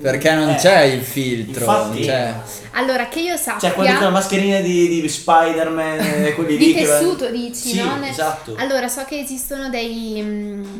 Perché 0.00 0.32
non 0.34 0.50
Eh, 0.50 0.56
c'è 0.56 0.82
il 0.82 1.02
filtro. 1.02 1.60
infatti- 1.64 1.98
non 1.98 2.06
c'è- 2.06 2.34
Allora, 2.72 3.08
che 3.08 3.20
io 3.20 3.36
sappia... 3.36 3.68
Cioè, 3.68 3.72
quelle 3.74 3.92
con 3.94 4.02
la 4.02 4.10
mascherina 4.10 4.60
di, 4.60 4.88
di 5.00 5.08
Spider-Man, 5.08 5.98
eh, 6.00 6.34
quelli 6.36 6.56
Di 6.56 6.66
lì 6.66 6.74
che... 6.74 6.84
tessuto 6.84 7.30
dici, 7.30 7.70
Sì, 7.70 7.76
no? 7.82 8.04
Esatto. 8.04 8.54
Allora, 8.58 8.88
so 8.88 9.04
che 9.04 9.18
esistono 9.18 9.68
dei, 9.70 10.20
mm, 10.22 10.76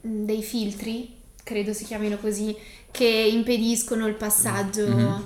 dei 0.00 0.42
filtri, 0.42 1.16
credo 1.42 1.72
si 1.72 1.84
chiamino 1.84 2.18
così, 2.18 2.56
che 2.90 3.04
impediscono 3.06 4.06
il 4.06 4.14
passaggio. 4.14 4.86
Mhm. 4.86 5.24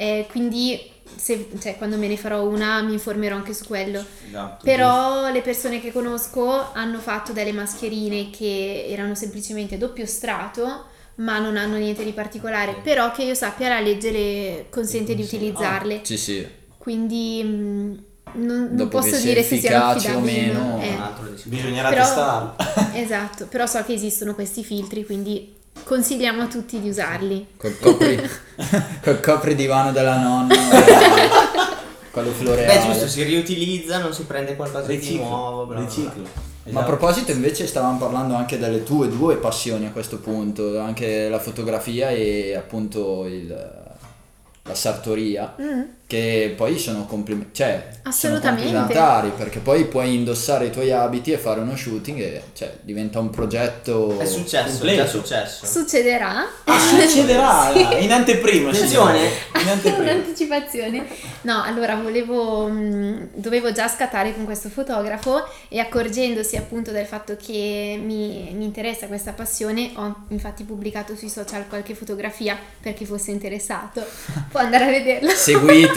eh, 0.00 0.26
quindi, 0.30 0.78
se- 1.16 1.48
cioè, 1.60 1.76
quando 1.76 1.96
me 1.96 2.06
ne 2.08 2.16
farò 2.16 2.44
una, 2.46 2.82
mi 2.82 2.92
informerò 2.92 3.34
anche 3.36 3.52
su 3.54 3.64
quello. 3.66 4.04
Esatto. 4.28 4.64
Però 4.64 5.28
le 5.30 5.40
persone 5.40 5.80
che 5.80 5.90
conosco 5.92 6.72
hanno 6.72 6.98
fatto 7.00 7.32
delle 7.32 7.52
mascherine 7.52 8.30
che 8.30 8.86
erano 8.88 9.14
semplicemente 9.16 9.76
doppio 9.78 10.06
strato, 10.06 10.84
ma 11.18 11.38
non 11.38 11.56
hanno 11.56 11.76
niente 11.76 12.04
di 12.04 12.12
particolare. 12.12 12.76
Però 12.82 13.10
che 13.12 13.22
io 13.22 13.34
sappia 13.34 13.68
la 13.68 13.80
legge 13.80 14.10
le 14.10 14.66
consente 14.70 15.14
di 15.14 15.22
utilizzarle. 15.22 16.00
Sì, 16.02 16.16
sì. 16.16 16.46
Quindi 16.76 17.42
mm, 17.44 17.94
non, 18.34 18.68
non 18.72 18.88
posso 18.88 19.16
dire 19.18 19.42
se 19.42 19.58
siano 19.58 19.86
affidabili 19.86 20.16
o 20.16 20.20
meno, 20.20 20.62
no. 20.76 20.82
Eh, 20.82 20.88
Un 20.94 21.00
altro 21.00 21.24
discorso. 21.24 21.48
Bisognerà 21.48 21.88
Però- 21.88 22.04
testarlo. 22.04 22.54
esatto, 22.94 23.46
però 23.46 23.66
so 23.66 23.82
che 23.84 23.92
esistono 23.92 24.34
questi 24.34 24.62
filtri, 24.64 25.04
quindi 25.04 25.54
consigliamo 25.84 26.42
a 26.42 26.46
tutti 26.46 26.80
di 26.80 26.88
usarli. 26.88 27.46
Col 27.56 27.78
copri, 27.78 28.30
col 29.02 29.20
copridivano 29.20 29.92
della 29.92 30.18
nonna. 30.18 30.54
quello 32.10 32.30
floreale. 32.30 32.78
Beh, 32.80 32.86
giusto, 32.86 33.06
si 33.08 33.22
riutilizza, 33.22 33.98
non 33.98 34.12
si 34.12 34.22
prende 34.24 34.56
qualcosa 34.56 34.86
di 34.86 34.96
Riciclo. 34.96 35.24
nuovo. 35.24 35.66
bla 35.66 35.76
bla 35.76 35.84
bla. 35.84 35.94
Riciclo. 35.94 36.22
Ma 36.22 36.80
a 36.80 36.82
Esatto. 36.82 36.86
proposito 36.96 37.32
invece 37.32 37.66
stavamo 37.66 37.98
parlando 37.98 38.34
anche 38.34 38.58
delle 38.58 38.82
tue 38.82 39.08
due 39.08 39.36
passioni 39.36 39.86
a 39.86 39.90
questo 39.90 40.18
punto, 40.18 40.78
anche 40.78 41.28
la 41.28 41.38
fotografia 41.38 42.10
e 42.10 42.54
appunto 42.54 43.24
il- 43.26 43.48
la 44.64 44.74
sartoria, 44.74 45.54
Mm. 45.60 45.80
Che 46.08 46.54
poi 46.56 46.78
sono, 46.78 47.04
complim- 47.04 47.52
cioè, 47.52 47.86
sono 47.90 48.36
Assolutamente. 48.36 48.62
complementari 48.72 49.30
perché 49.36 49.58
poi 49.58 49.84
puoi 49.84 50.14
indossare 50.14 50.64
i 50.64 50.70
tuoi 50.70 50.90
abiti 50.90 51.32
e 51.32 51.36
fare 51.36 51.60
uno 51.60 51.76
shooting 51.76 52.18
e 52.18 52.42
cioè, 52.54 52.78
diventa 52.80 53.18
un 53.20 53.28
progetto... 53.28 54.18
È 54.18 54.24
successo, 54.24 54.68
Completo. 54.70 55.02
è 55.02 55.04
già 55.04 55.10
successo. 55.10 55.66
Succederà. 55.66 56.46
Ah, 56.64 56.78
succederà 56.78 57.72
Sì. 57.76 58.04
in 58.04 58.10
anteprima. 58.12 58.70
Attenzione. 58.70 59.28
In 59.60 59.68
anteprima. 59.68 60.10
Un'anticipazione. 60.12 61.06
No, 61.42 61.62
allora 61.62 61.96
volevo, 61.96 62.68
mh, 62.68 63.28
dovevo 63.34 63.70
già 63.72 63.86
scattare 63.86 64.34
con 64.34 64.46
questo 64.46 64.70
fotografo 64.70 65.46
e 65.68 65.78
accorgendosi 65.78 66.56
appunto 66.56 66.90
del 66.90 67.04
fatto 67.04 67.36
che 67.36 68.00
mi, 68.02 68.50
mi 68.54 68.64
interessa 68.64 69.08
questa 69.08 69.32
passione, 69.32 69.90
ho 69.96 70.24
infatti 70.28 70.64
pubblicato 70.64 71.14
sui 71.14 71.28
social 71.28 71.68
qualche 71.68 71.94
fotografia 71.94 72.56
per 72.80 72.94
chi 72.94 73.04
fosse 73.04 73.30
interessato. 73.30 74.02
Può 74.50 74.60
andare 74.60 74.84
a 74.84 74.88
vederla. 74.88 75.32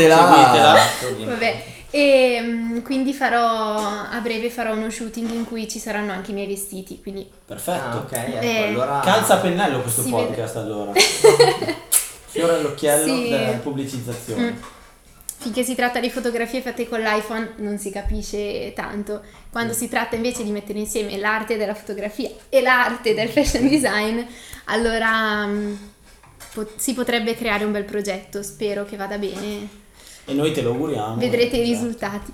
Seguitela. 0.09 0.77
Seguitela. 0.99 1.31
Vabbè, 1.31 1.63
e 1.93 2.39
mh, 2.41 2.81
quindi 2.83 3.13
farò 3.13 3.75
a 3.77 4.19
breve 4.21 4.49
farò 4.49 4.73
uno 4.73 4.89
shooting 4.89 5.29
in 5.31 5.45
cui 5.45 5.67
ci 5.69 5.77
saranno 5.79 6.11
anche 6.13 6.31
i 6.31 6.33
miei 6.33 6.47
vestiti, 6.47 7.01
quindi 7.01 7.29
Perfetto. 7.45 7.97
Ah, 7.97 7.97
ok, 7.97 8.11
ecco, 8.13 8.39
Eh, 8.41 8.67
allora... 8.67 8.99
Calza 9.03 9.33
a 9.35 9.37
pennello 9.37 9.81
questo 9.81 10.01
Si 10.03 10.09
podcast 10.09 10.55
allora. 10.55 10.91
Fiore 12.27 12.53
all'occhiello 12.55 13.05
Sì. 13.05 13.29
della 13.29 13.51
pubblicizzazione. 13.57 14.51
Mm. 14.51 14.55
Finché 15.41 15.63
si 15.63 15.73
tratta 15.75 15.99
di 15.99 16.09
fotografie 16.11 16.61
fatte 16.61 16.87
con 16.87 16.99
l'iPhone 17.01 17.53
non 17.57 17.77
si 17.79 17.89
capisce 17.91 18.71
tanto. 18.73 19.21
Quando 19.51 19.73
si 19.73 19.89
tratta 19.89 20.15
invece 20.15 20.43
di 20.43 20.51
mettere 20.51 20.77
insieme 20.79 21.17
l'arte 21.17 21.57
della 21.57 21.73
fotografia 21.73 22.29
e 22.47 22.61
l'arte 22.61 23.13
del 23.15 23.27
fashion 23.27 23.67
design, 23.67 24.21
allora 24.65 25.45
mm, 25.47 25.73
po- 26.53 26.69
si 26.77 26.93
potrebbe 26.93 27.35
creare 27.35 27.65
un 27.65 27.71
bel 27.71 27.85
progetto. 27.85 28.43
Spero 28.43 28.85
che 28.85 28.95
vada 28.97 29.17
bene. 29.17 29.79
E 30.31 30.33
noi 30.33 30.53
te 30.53 30.61
lo 30.61 30.71
auguriamo. 30.71 31.17
Vedrete 31.17 31.57
i 31.57 31.63
risultati. 31.63 32.31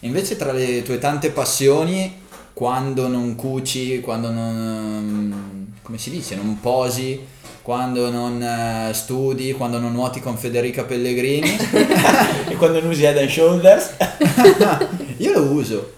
Invece 0.00 0.34
tra 0.34 0.50
le 0.50 0.82
tue 0.82 0.98
tante 0.98 1.30
passioni, 1.30 2.20
quando 2.52 3.06
non 3.06 3.36
cuci, 3.36 4.00
quando 4.00 4.32
non... 4.32 5.72
come 5.82 5.98
si 5.98 6.10
dice, 6.10 6.34
non 6.34 6.58
posi, 6.58 7.24
quando 7.62 8.10
non 8.10 8.42
eh, 8.42 8.92
studi, 8.92 9.52
quando 9.52 9.78
non 9.78 9.92
nuoti 9.92 10.18
con 10.18 10.36
Federica 10.36 10.82
Pellegrini, 10.82 11.48
e 12.50 12.56
quando 12.56 12.80
non 12.80 12.90
usi 12.90 13.04
Head 13.04 13.18
and 13.18 13.28
Shoulders. 13.28 13.94
io 15.18 15.32
lo 15.32 15.42
uso. 15.52 15.92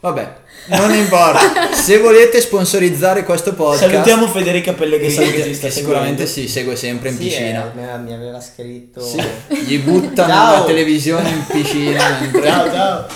Vabbè, 0.00 0.36
non 0.68 0.92
importa. 0.94 1.72
Se 1.72 1.98
volete 1.98 2.40
sponsorizzare 2.40 3.24
questo 3.24 3.54
podcast, 3.54 3.88
Salutiamo 3.90 4.26
Federica 4.28 4.72
Pellegrini 4.72 5.30
che 5.30 5.54
ci 5.54 5.58
che 5.60 5.70
sicuramente 5.70 6.26
si 6.26 6.48
segue 6.48 6.76
sempre 6.76 7.10
in 7.10 7.16
Sì, 7.16 7.22
piscina. 7.24 7.72
eh, 7.72 7.98
mi 7.98 8.12
aveva- 8.12 8.40
scritto... 8.40 9.00
Sì, 9.00 9.20
gli 9.66 9.78
buttano 9.78 10.32
Ciao. 10.32 10.58
la 10.58 10.64
televisione 10.64 11.28
in 11.30 11.44
piscina. 11.46 12.18
mentre- 12.20 12.42
Ciao, 12.48 12.70
ciao. 12.72 13.06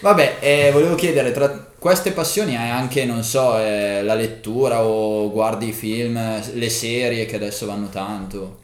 Vabbè, 0.00 0.36
eh, 0.40 0.70
volevo 0.70 0.94
chiedere, 0.96 1.32
tra 1.32 1.48
queste 1.78 2.10
passioni 2.12 2.56
hai 2.56 2.68
anche, 2.68 3.06
non 3.06 3.22
so, 3.22 3.58
eh, 3.58 4.02
la 4.02 4.14
lettura 4.14 4.84
o 4.84 5.30
guardi 5.30 5.68
i 5.68 5.72
film, 5.72 6.20
le 6.52 6.68
serie 6.68 7.24
che 7.24 7.36
adesso 7.36 7.64
vanno 7.64 7.88
tanto? 7.88 8.58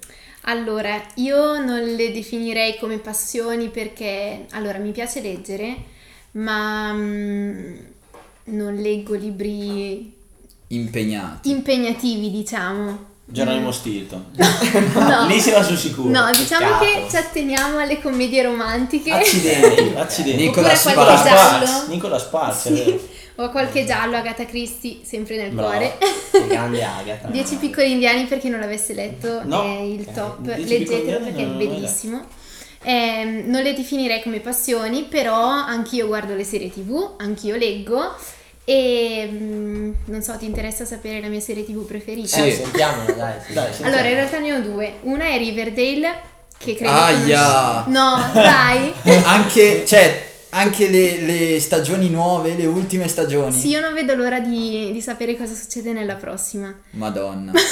Allora, 0.45 1.01
io 1.17 1.59
non 1.63 1.81
le 1.81 2.13
definirei 2.13 2.77
come 2.79 2.99
passioni 2.99 3.69
perché, 3.69 4.45
allora, 4.53 4.79
mi 4.79 4.91
piace 4.91 5.21
leggere, 5.23 5.77
ma 6.33 6.93
mm, 6.93 7.75
non 8.45 8.75
leggo 8.75 9.15
libri 9.15 10.13
Impegnati. 10.69 11.51
impegnativi, 11.51 12.31
diciamo. 12.31 13.09
Geronimo 13.25 13.71
Stilton. 13.71 14.25
No. 14.95 15.27
Lì 15.27 15.41
si 15.41 15.51
va 15.51 15.63
sul 15.63 15.77
sicuro. 15.77 16.09
No, 16.11 16.31
diciamo 16.33 16.79
Peccato. 16.79 16.85
che 16.85 17.07
ci 17.11 17.17
atteniamo 17.17 17.79
alle 17.79 18.01
commedie 18.01 18.43
romantiche 18.43 19.11
Accidenti, 19.13 19.95
accidenti. 19.97 20.43
Nicola 20.47 20.73
Oppure 20.73 20.89
Nicola 20.91 21.05
qualche 21.05 21.29
Sparks. 21.29 21.71
giallo. 21.71 21.89
Nicola 21.93 22.19
Sparks, 22.19 22.73
Sì. 22.73 23.01
o 23.37 23.51
qualche 23.51 23.85
giallo, 23.87 24.17
Agatha 24.17 24.45
Christie, 24.47 24.99
sempre 25.03 25.37
nel 25.37 25.51
Brava. 25.53 25.71
cuore. 25.71 25.99
Che 26.31 26.47
grande 26.47 26.83
Agatha. 26.85 27.29
Dieci 27.31 27.57
piccoli 27.57 27.91
indiani 27.93 28.25
per 28.27 28.39
chi 28.39 28.49
non 28.49 28.61
l'avesse 28.61 28.95
letto 28.95 29.43
No. 29.45 29.63
è 29.63 29.81
il 29.81 30.01
Eh, 30.09 30.13
top, 30.13 30.39
Dieci 30.41 30.61
piccoli 30.63 30.79
leggetelo 30.79 30.99
indiani 30.99 31.25
perché 31.25 31.41
è 31.43 31.47
non 31.47 31.57
mai 31.57 31.67
bellissimo. 31.67 32.25
Ehm, 32.83 33.43
non 33.51 33.63
le 33.63 33.75
definirei 33.75 34.23
come 34.23 34.41
passioni, 34.41 35.05
però 35.05 35.45
anch'io 35.49 36.07
guardo 36.07 36.35
le 36.35 36.45
serie 36.45 36.71
tv, 36.71 37.15
anch'io 37.19 37.57
leggo 37.57 38.15
e 38.65 39.29
mm, 39.31 39.93
non 40.07 40.23
so, 40.23 40.37
ti 40.39 40.45
interessa 40.47 40.85
sapere 40.85 41.21
la 41.21 41.29
mia 41.29 41.41
serie 41.41 41.65
tv 41.65 41.85
preferita? 41.87 42.45
Eh, 42.45 42.51
Sì. 42.51 42.63
sentiamola, 42.63 43.13
dai. 43.13 43.35
sì. 43.47 43.53
Dai, 43.53 43.65
sentiamo. 43.67 43.93
Allora, 43.93 44.09
in 44.09 44.15
realtà 44.15 44.39
ne 44.39 44.53
ho 44.55 44.61
due. 44.61 44.95
Una 45.03 45.25
è 45.27 45.37
Riverdale, 45.39 46.21
che 46.57 46.75
credo 46.75 46.93
Aia! 46.93 47.83
conosci- 47.85 47.91
No, 47.91 48.31
dai! 48.33 48.93
Anche, 49.25 49.85
cioè, 49.87 50.29
anche 50.51 50.89
le, 50.89 51.21
le 51.21 51.61
stagioni 51.61 52.09
nuove, 52.09 52.55
le 52.55 52.67
ultime 52.67 53.09
stagioni. 53.09 53.53
Sì, 53.53 53.69
io 53.69 53.81
non 53.81 53.95
vedo 53.95 54.15
l'ora 54.15 54.41
di, 54.41 54.91
di 54.93 55.01
sapere 55.01 55.37
cosa 55.37 55.55
succede 55.55 55.93
nella 55.93 56.17
prossima. 56.17 56.75
Madonna. 56.91 57.53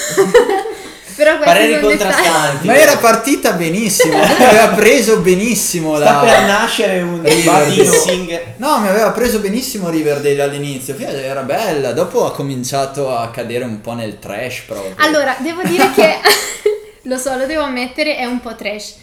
Però 1.19 1.37
Pareri 1.41 1.81
contrastanti. 1.81 2.69
Ma 2.69 2.77
era 2.77 2.97
partita 2.97 3.51
benissimo, 3.53 4.17
mi 4.17 4.45
aveva 4.45 4.69
preso 4.69 5.19
benissimo 5.19 5.97
Sta 5.97 6.21
per 6.21 6.29
la... 6.29 6.47
nascere 6.47 7.03
un. 7.03 7.27
Singer. 7.27 8.55
No, 8.59 8.79
mi 8.79 8.87
aveva 8.87 9.11
preso 9.11 9.41
benissimo 9.41 9.89
Riverdale 9.89 10.41
all'inizio, 10.41 10.97
era 10.97 11.43
bella, 11.43 11.91
dopo 11.91 12.25
ha 12.25 12.33
cominciato 12.33 13.17
a 13.17 13.31
cadere 13.31 13.65
un 13.65 13.81
po' 13.81 13.95
nel 13.95 14.21
trash 14.21 14.61
proprio. 14.67 14.95
Allora, 14.99 15.37
devo 15.41 15.63
dire 15.65 15.91
che 15.93 16.19
lo 17.03 17.19
so, 17.19 17.37
lo 17.37 17.47
devo 17.47 17.63
ammettere, 17.63 18.17
è 18.17 18.25
un 18.25 18.39
po' 18.39 18.55
trash. 18.55 18.95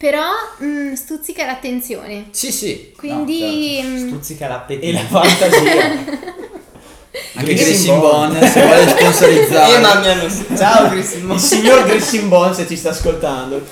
Però 0.00 0.30
mm, 0.62 0.94
stuzzica 0.94 1.44
l'attenzione. 1.44 2.28
Sì, 2.30 2.50
sì. 2.50 2.94
Quindi 2.96 3.82
mm, 3.84 4.08
Stuzzica 4.08 4.46
E 4.46 4.48
l'appetito. 4.48 4.92
la 4.92 5.04
fantasia. 5.04 5.90
Anche 7.36 7.54
Bond. 7.54 8.00
Bond 8.00 8.44
se 8.48 8.64
vuole 8.64 8.88
sponsorizzare. 8.88 9.76
Eh. 9.76 10.56
Ciao 10.56 10.88
Grissimo. 10.88 11.34
Il 11.34 11.40
signor 11.40 11.84
Grissing 11.84 12.28
Bond 12.28 12.54
se 12.54 12.66
ci 12.66 12.76
sta 12.76 12.90
ascoltando. 12.90 13.62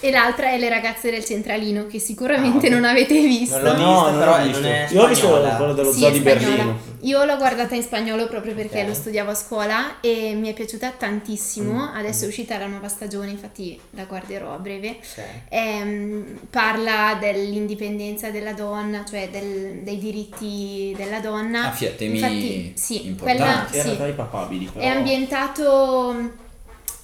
E 0.00 0.10
l'altra 0.10 0.50
è 0.50 0.58
Le 0.58 0.68
ragazze 0.68 1.10
del 1.10 1.24
centralino, 1.24 1.86
che 1.86 1.98
sicuramente 1.98 2.68
non 2.68 2.84
avete 2.84 3.14
visto. 3.20 3.58
Non 3.58 3.76
l'ho 3.76 3.78
No, 3.78 3.92
vista, 3.94 4.10
non 4.10 4.18
però 4.18 4.30
l'ho 4.30 4.36
non 4.38 4.46
visto. 4.48 4.66
è 4.66 4.86
Io 4.90 5.02
ho 5.02 5.06
visto 5.08 5.28
quello 5.56 5.74
dello 5.74 5.92
Sì, 5.92 5.98
zoo 6.00 6.10
di. 6.10 6.20
Berlino. 6.20 6.78
Io 7.02 7.24
l'ho 7.24 7.36
guardata 7.36 7.74
in 7.76 7.82
spagnolo 7.82 8.26
proprio 8.26 8.54
perché 8.54 8.80
Ok. 8.80 8.86
lo 8.88 8.94
studiavo 8.94 9.30
a 9.30 9.34
scuola 9.34 10.00
e 10.00 10.34
mi 10.34 10.48
è 10.48 10.52
piaciuta 10.52 10.90
tantissimo. 10.98 11.72
Mm. 11.92 11.96
Adesso 11.96 12.24
è 12.24 12.28
uscita 12.28 12.58
la 12.58 12.66
nuova 12.66 12.88
stagione, 12.88 13.30
infatti 13.30 13.78
la 13.90 14.04
guarderò 14.04 14.52
a 14.54 14.58
breve. 14.58 14.98
Ok. 15.00 15.22
Ehm, 15.48 16.38
parla 16.50 17.16
dell'indipendenza 17.20 18.30
della 18.30 18.52
donna, 18.52 19.04
cioè 19.08 19.28
del- 19.30 19.80
dei 19.82 19.98
diritti 19.98 20.92
della 20.96 21.20
donna. 21.20 21.68
Ah, 21.68 21.70
fia, 21.72 21.90
temi 21.90 22.14
Infatti, 22.18 22.72
sì, 22.74 23.06
importanti. 23.06 23.78
quella 23.78 23.94
sì, 24.06 24.12
papabili. 24.12 24.70
Però. 24.72 24.84
è 24.84 24.88
ambientato 24.88 26.46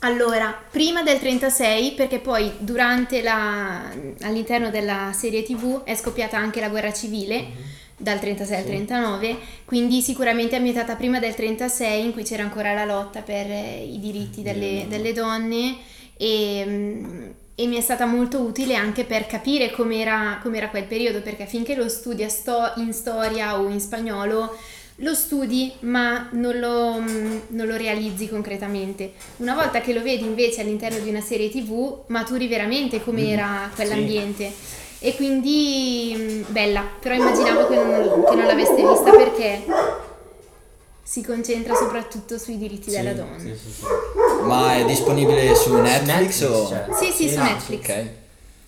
allora 0.05 0.55
prima 0.71 1.03
del 1.03 1.19
36 1.19 1.93
perché 1.93 2.19
poi 2.19 2.53
durante 2.59 3.23
la 3.23 3.91
all'interno 4.21 4.71
della 4.71 5.13
serie 5.15 5.43
TV 5.43 5.83
è 5.83 5.95
scoppiata 5.95 6.37
anche 6.37 6.61
la 6.61 6.69
guerra 6.69 6.93
civile 6.93 7.73
dal 7.97 8.21
36 8.21 8.57
al 8.57 8.65
39 8.65 9.37
quindi 9.65 10.03
sicuramente 10.03 10.55
è 10.55 10.59
ambientata 10.59 10.95
prima 10.95 11.19
del 11.19 11.35
36 11.35 12.05
in 12.05 12.13
cui 12.13 12.23
c'era 12.23 12.43
ancora 12.43 12.75
la 12.75 12.85
lotta 12.85 13.23
per 13.23 13.47
i 13.47 13.99
diritti 13.99 14.43
delle, 14.43 14.85
delle 14.89 15.13
donne. 15.13 15.77
e, 16.17 17.33
e 17.57 17.67
mi 17.69 17.77
è 17.77 17.81
stata 17.81 18.05
molto 18.05 18.41
utile 18.41 18.75
anche 18.75 19.05
per 19.05 19.27
capire 19.27 19.71
com'era, 19.71 20.41
com'era 20.43 20.69
quel 20.71 20.85
periodo 20.85 21.23
perché 21.23 21.47
finché 21.47 21.77
lo 21.77 21.89
studi 21.89 22.25
a 22.25 22.29
sto- 22.29 22.73
in 22.77 22.93
storia 22.93 23.61
o 23.61 23.69
in 23.69 23.81
spagnolo 23.81 24.57
lo 24.99 25.15
studi 25.15 25.73
ma 25.81 26.29
non 26.33 26.59
lo, 26.59 27.01
mm, 27.01 27.39
non 27.49 27.67
lo 27.67 27.77
realizzi 27.77 28.29
concretamente. 28.29 29.13
Una 29.39 29.55
volta 29.55 29.81
che 29.81 29.93
lo 29.93 30.03
vedi 30.03 30.25
invece 30.25 30.61
all'interno 30.61 30.99
di 30.99 31.09
una 31.09 31.21
serie 31.21 31.51
tv 31.51 32.05
maturi 32.09 32.47
veramente 32.47 33.03
com'era 33.03 33.71
quell'ambiente. 33.75 34.53
E 35.01 35.17
quindi 35.17 36.15
mm, 36.17 36.43
bella, 36.49 36.83
però 37.01 37.15
immaginavo 37.15 37.67
che 37.69 37.75
non, 37.77 38.25
che 38.25 38.35
non 38.35 38.47
l'aveste 38.47 38.77
vista 38.77 39.11
perché 39.11 39.65
si 41.03 41.23
concentra 41.23 41.75
soprattutto 41.75 42.39
sui 42.39 42.57
diritti 42.57 42.91
della 42.91 43.13
donna. 43.13 43.39
Sì, 43.39 43.55
sì, 43.55 43.71
sì. 43.71 43.85
Ma 44.45 44.77
è 44.77 44.85
disponibile 44.85 45.55
su 45.55 45.75
Netflix, 45.75 46.07
Netflix, 46.07 46.41
o... 46.43 46.69
cioè. 46.69 46.87
Sì, 46.99 47.11
sì, 47.13 47.29
su 47.29 47.39
Ah, 47.39 47.43
Netflix. 47.43 47.81
Ok. 47.89 48.05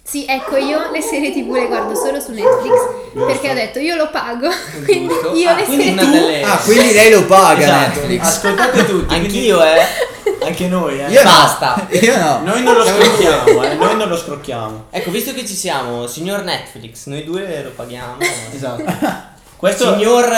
Sì, 0.07 0.25
ecco, 0.29 0.57
io 0.57 0.91
le 0.93 1.01
serie 1.01 1.33
tv 1.33 1.53
le 1.53 1.67
guardo 1.67 1.97
solo 1.97 2.21
su 2.21 2.31
Netflix 2.31 2.75
perché 3.13 3.51
ho 3.51 3.55
detto 3.55 3.81
io 3.81 3.97
lo 3.97 4.09
pago, 4.09 4.49
quindi 4.85 5.09
Giusto. 5.09 5.35
io 5.35 5.51
Ah, 5.51 5.55
le 5.57 5.65
quindi 5.65 5.85
serie 5.85 6.11
delle... 6.11 6.43
Ah, 6.43 6.57
quindi 6.59 6.93
lei 6.93 7.11
lo 7.11 7.25
paga 7.25 7.61
Esatto. 7.65 7.99
Netflix. 8.01 8.23
Ascoltate 8.23 8.87
tutti. 8.87 9.15
Anch'io, 9.15 9.65
eh. 9.65 9.85
Anche 10.45 10.69
noi, 10.69 11.01
eh. 11.01 11.11
Io 11.11 11.23
no. 11.25 11.31
Basta. 11.31 11.87
Io 11.91 12.17
no. 12.19 12.41
Noi 12.45 12.63
non 12.63 12.77
lo 12.77 12.85
scrocchiamo, 12.85 13.63
eh. 13.65 13.75
Noi 13.75 13.97
non 13.97 14.09
lo 14.09 14.17
scrocchiamo. 14.17 14.85
Ecco, 14.91 15.11
visto 15.11 15.35
che 15.35 15.45
ci 15.45 15.55
siamo, 15.55 16.07
signor 16.07 16.45
Netflix, 16.45 17.07
noi 17.07 17.25
due 17.25 17.63
lo 17.65 17.71
paghiamo. 17.71 18.17
Esatto. 18.55 19.35
Questo 19.57 19.95
Signor 19.95 20.29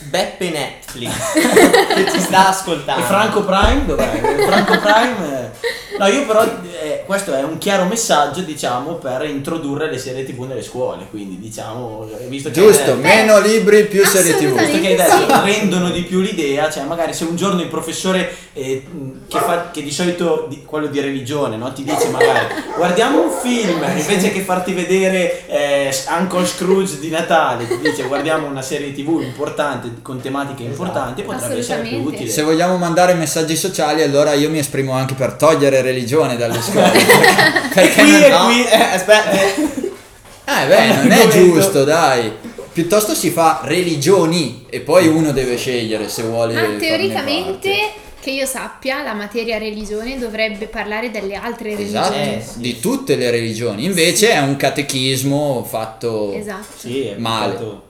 Beppe 0.00 0.50
Netflix, 0.50 1.10
che 1.32 2.10
ci 2.12 2.20
sta 2.20 2.48
ascoltando. 2.48 3.02
è 3.02 3.06
Franco 3.06 3.42
Prime, 3.42 3.86
dov'è? 3.86 4.20
Franco 4.46 4.78
Prime. 4.78 5.52
No, 5.98 6.06
io 6.08 6.26
però 6.26 6.44
eh, 6.86 7.02
questo 7.04 7.34
è 7.34 7.42
un 7.42 7.58
chiaro 7.58 7.84
messaggio, 7.84 8.40
diciamo, 8.40 8.94
per 8.94 9.24
introdurre 9.24 9.90
le 9.90 9.98
serie 9.98 10.24
TV 10.24 10.42
nelle 10.44 10.62
scuole, 10.62 11.06
quindi 11.10 11.38
diciamo, 11.38 12.08
eh, 12.20 12.26
visto 12.26 12.50
che 12.50 12.54
Giusto, 12.60 12.92
eh, 12.92 12.94
meno 12.94 13.40
libri, 13.40 13.84
più 13.86 14.04
serie 14.04 14.34
tv. 14.36 14.56
Visto 14.58 14.80
che 14.80 14.86
hai 14.88 14.96
detto 14.96 15.16
Sì. 15.16 15.26
rendono 15.44 15.90
di 15.90 16.02
più 16.02 16.20
l'idea, 16.20 16.70
cioè 16.70 16.84
magari 16.84 17.12
se 17.12 17.24
un 17.24 17.34
giorno 17.36 17.60
il 17.60 17.68
professore 17.68 18.34
eh, 18.52 18.84
che, 19.28 19.38
fa, 19.38 19.70
che 19.72 19.82
di 19.82 19.90
solito 19.90 20.46
di- 20.48 20.64
quello 20.64 20.86
di 20.86 21.00
religione 21.00 21.56
no, 21.56 21.72
ti 21.72 21.82
dice 21.82 22.08
magari 22.08 22.46
guardiamo 22.76 23.22
un 23.24 23.30
film 23.30 23.84
invece 23.98 24.30
che 24.32 24.40
farti 24.40 24.72
vedere 24.72 25.46
eh, 25.46 25.94
Uncle 26.18 26.46
Scrooge 26.46 26.98
di 26.98 27.10
Natale, 27.10 27.66
ti 27.66 27.78
dice 27.80 28.04
guardiamo 28.04 28.46
una 28.46 28.62
serie 28.62 28.92
tv 28.94 29.20
importante 29.22 29.90
con 30.02 30.20
tematiche 30.20 30.62
importanti, 30.62 31.22
potrebbe 31.22 31.58
essere 31.58 31.80
più 31.82 31.88
Assolutamente. 31.90 32.16
utile. 32.22 32.30
Se 32.30 32.42
vogliamo 32.42 32.76
mandare 32.78 33.14
messaggi 33.14 33.56
sociali, 33.56 34.02
allora 34.02 34.32
io 34.32 34.48
mi 34.50 34.58
esprimo 34.58 34.92
anche 34.92 35.14
per 35.14 35.32
togliere 35.34 35.82
religione 35.82 36.36
dalle 36.36 36.60
scuole. 36.62 36.75
Perché 36.80 37.68
perché 37.74 38.02
qui 38.02 38.10
non- 38.10 38.22
e 38.22 38.28
No, 38.28 38.44
qui 38.46 38.64
eh, 38.66 38.74
aspetta. 38.82 39.30
Eh 40.48 40.66
beh, 40.68 40.86
non 41.02 41.10
è 41.12 41.28
giusto, 41.28 41.84
dai. 41.84 42.32
Piuttosto 42.72 43.14
si 43.14 43.30
fa 43.30 43.60
religioni 43.64 44.66
e 44.68 44.80
poi 44.80 45.06
uno 45.08 45.32
deve 45.32 45.56
scegliere 45.56 46.08
se 46.08 46.22
vuole. 46.22 46.54
Ma 46.54 46.60
farne 46.60 46.76
teoricamente, 46.76 47.74
che 48.20 48.30
io 48.30 48.44
sappia, 48.46 49.02
la 49.02 49.14
materia 49.14 49.56
religione 49.56 50.18
dovrebbe 50.18 50.66
parlare 50.66 51.10
delle 51.10 51.34
altre 51.36 51.70
Esatto, 51.78 52.12
religioni. 52.12 52.36
Eh, 52.36 52.42
sì. 52.42 52.58
di 52.60 52.78
tutte 52.80 53.16
le 53.16 53.30
religioni. 53.30 53.84
Invece 53.86 54.30
è 54.30 54.38
un 54.40 54.56
catechismo 54.56 55.64
fatto 55.68 56.32
Esatto. 56.34 56.66
Sì, 56.76 57.06
è 57.06 57.14
Male. 57.16 57.52
fatto- 57.54 57.82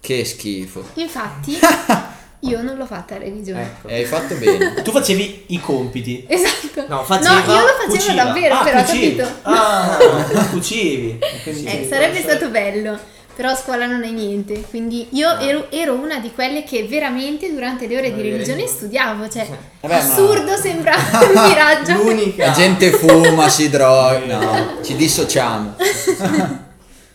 che 0.00 0.24
schifo. 0.24 0.84
Infatti, 0.94 1.58
io 2.40 2.62
non 2.62 2.76
l'ho 2.76 2.86
fatta 2.86 3.16
religione. 3.18 3.62
Ecco. 3.62 3.88
E 3.88 3.94
hai 3.96 4.04
fatto 4.04 4.34
bene. 4.36 4.74
Tu 4.82 4.90
facevi 4.90 5.44
i 5.48 5.60
compiti. 5.60 6.24
Esatto. 6.28 6.84
No, 6.88 7.04
faceva- 7.04 7.34
io 7.44 7.60
lo 7.60 7.66
facevo 7.74 7.92
cuciva. 7.94 8.24
davvero, 8.24 8.54
ah, 8.54 8.62
però 8.64 8.82
cucivi. 8.82 9.16
capito. 9.16 9.38
Ah, 9.42 9.98
cucivi. 10.50 11.18
Quindi- 11.42 11.64
Eh, 11.64 11.86
sarebbe 11.88 12.20
stato 12.20 12.48
bello. 12.48 12.98
Però 13.38 13.50
a 13.50 13.54
scuola 13.54 13.86
non 13.86 14.02
è 14.02 14.10
niente, 14.10 14.62
quindi 14.68 15.06
io 15.12 15.38
ero, 15.38 15.70
ero 15.70 15.94
una 15.94 16.18
di 16.18 16.32
quelle 16.34 16.64
che 16.64 16.88
veramente 16.88 17.48
durante 17.52 17.86
le 17.86 17.96
ore 17.96 18.12
di 18.12 18.18
Eh, 18.18 18.30
religione 18.32 18.66
studiavo, 18.66 19.28
cioè 19.28 19.46
Vabbè, 19.80 19.94
ma- 19.94 19.96
assurdo, 20.12 20.56
sembra 20.56 20.96
un 21.22 21.46
miraggio. 21.46 21.92
L'unica. 22.02 22.46
La 22.46 22.52
gente 22.52 22.90
fuma, 22.90 23.48
si 23.48 23.68
droga. 23.70 24.38
No, 24.38 24.78
ci 24.82 24.96
dissociamo. 24.96 25.76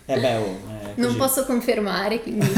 Eh 0.06 0.18
beh, 0.18 0.36
oh, 0.38 0.60
è 0.96 1.02
Non 1.02 1.18
posso 1.18 1.44
confermare, 1.46 2.22
quindi 2.22 2.50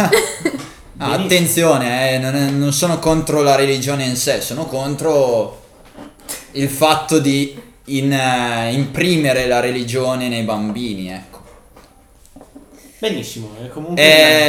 Ah, 0.98 1.12
attenzione, 1.12 2.14
eh, 2.14 2.18
non, 2.20 2.36
è- 2.36 2.50
non 2.50 2.72
sono 2.72 3.00
contro 3.00 3.42
la 3.42 3.56
religione 3.56 4.06
in 4.06 4.16
sé, 4.16 4.40
sono 4.42 4.66
contro 4.66 5.62
il 6.54 6.70
fatto 6.70 7.20
di 7.20 7.62
in- 7.86 8.14
eh, 8.14 8.72
imprimere 8.74 9.46
la 9.46 9.60
religione 9.60 10.30
nei 10.30 10.44
bambini, 10.44 11.12
ecco. 11.12 11.44
Benissimo, 13.00 13.50
comunque 13.74 14.02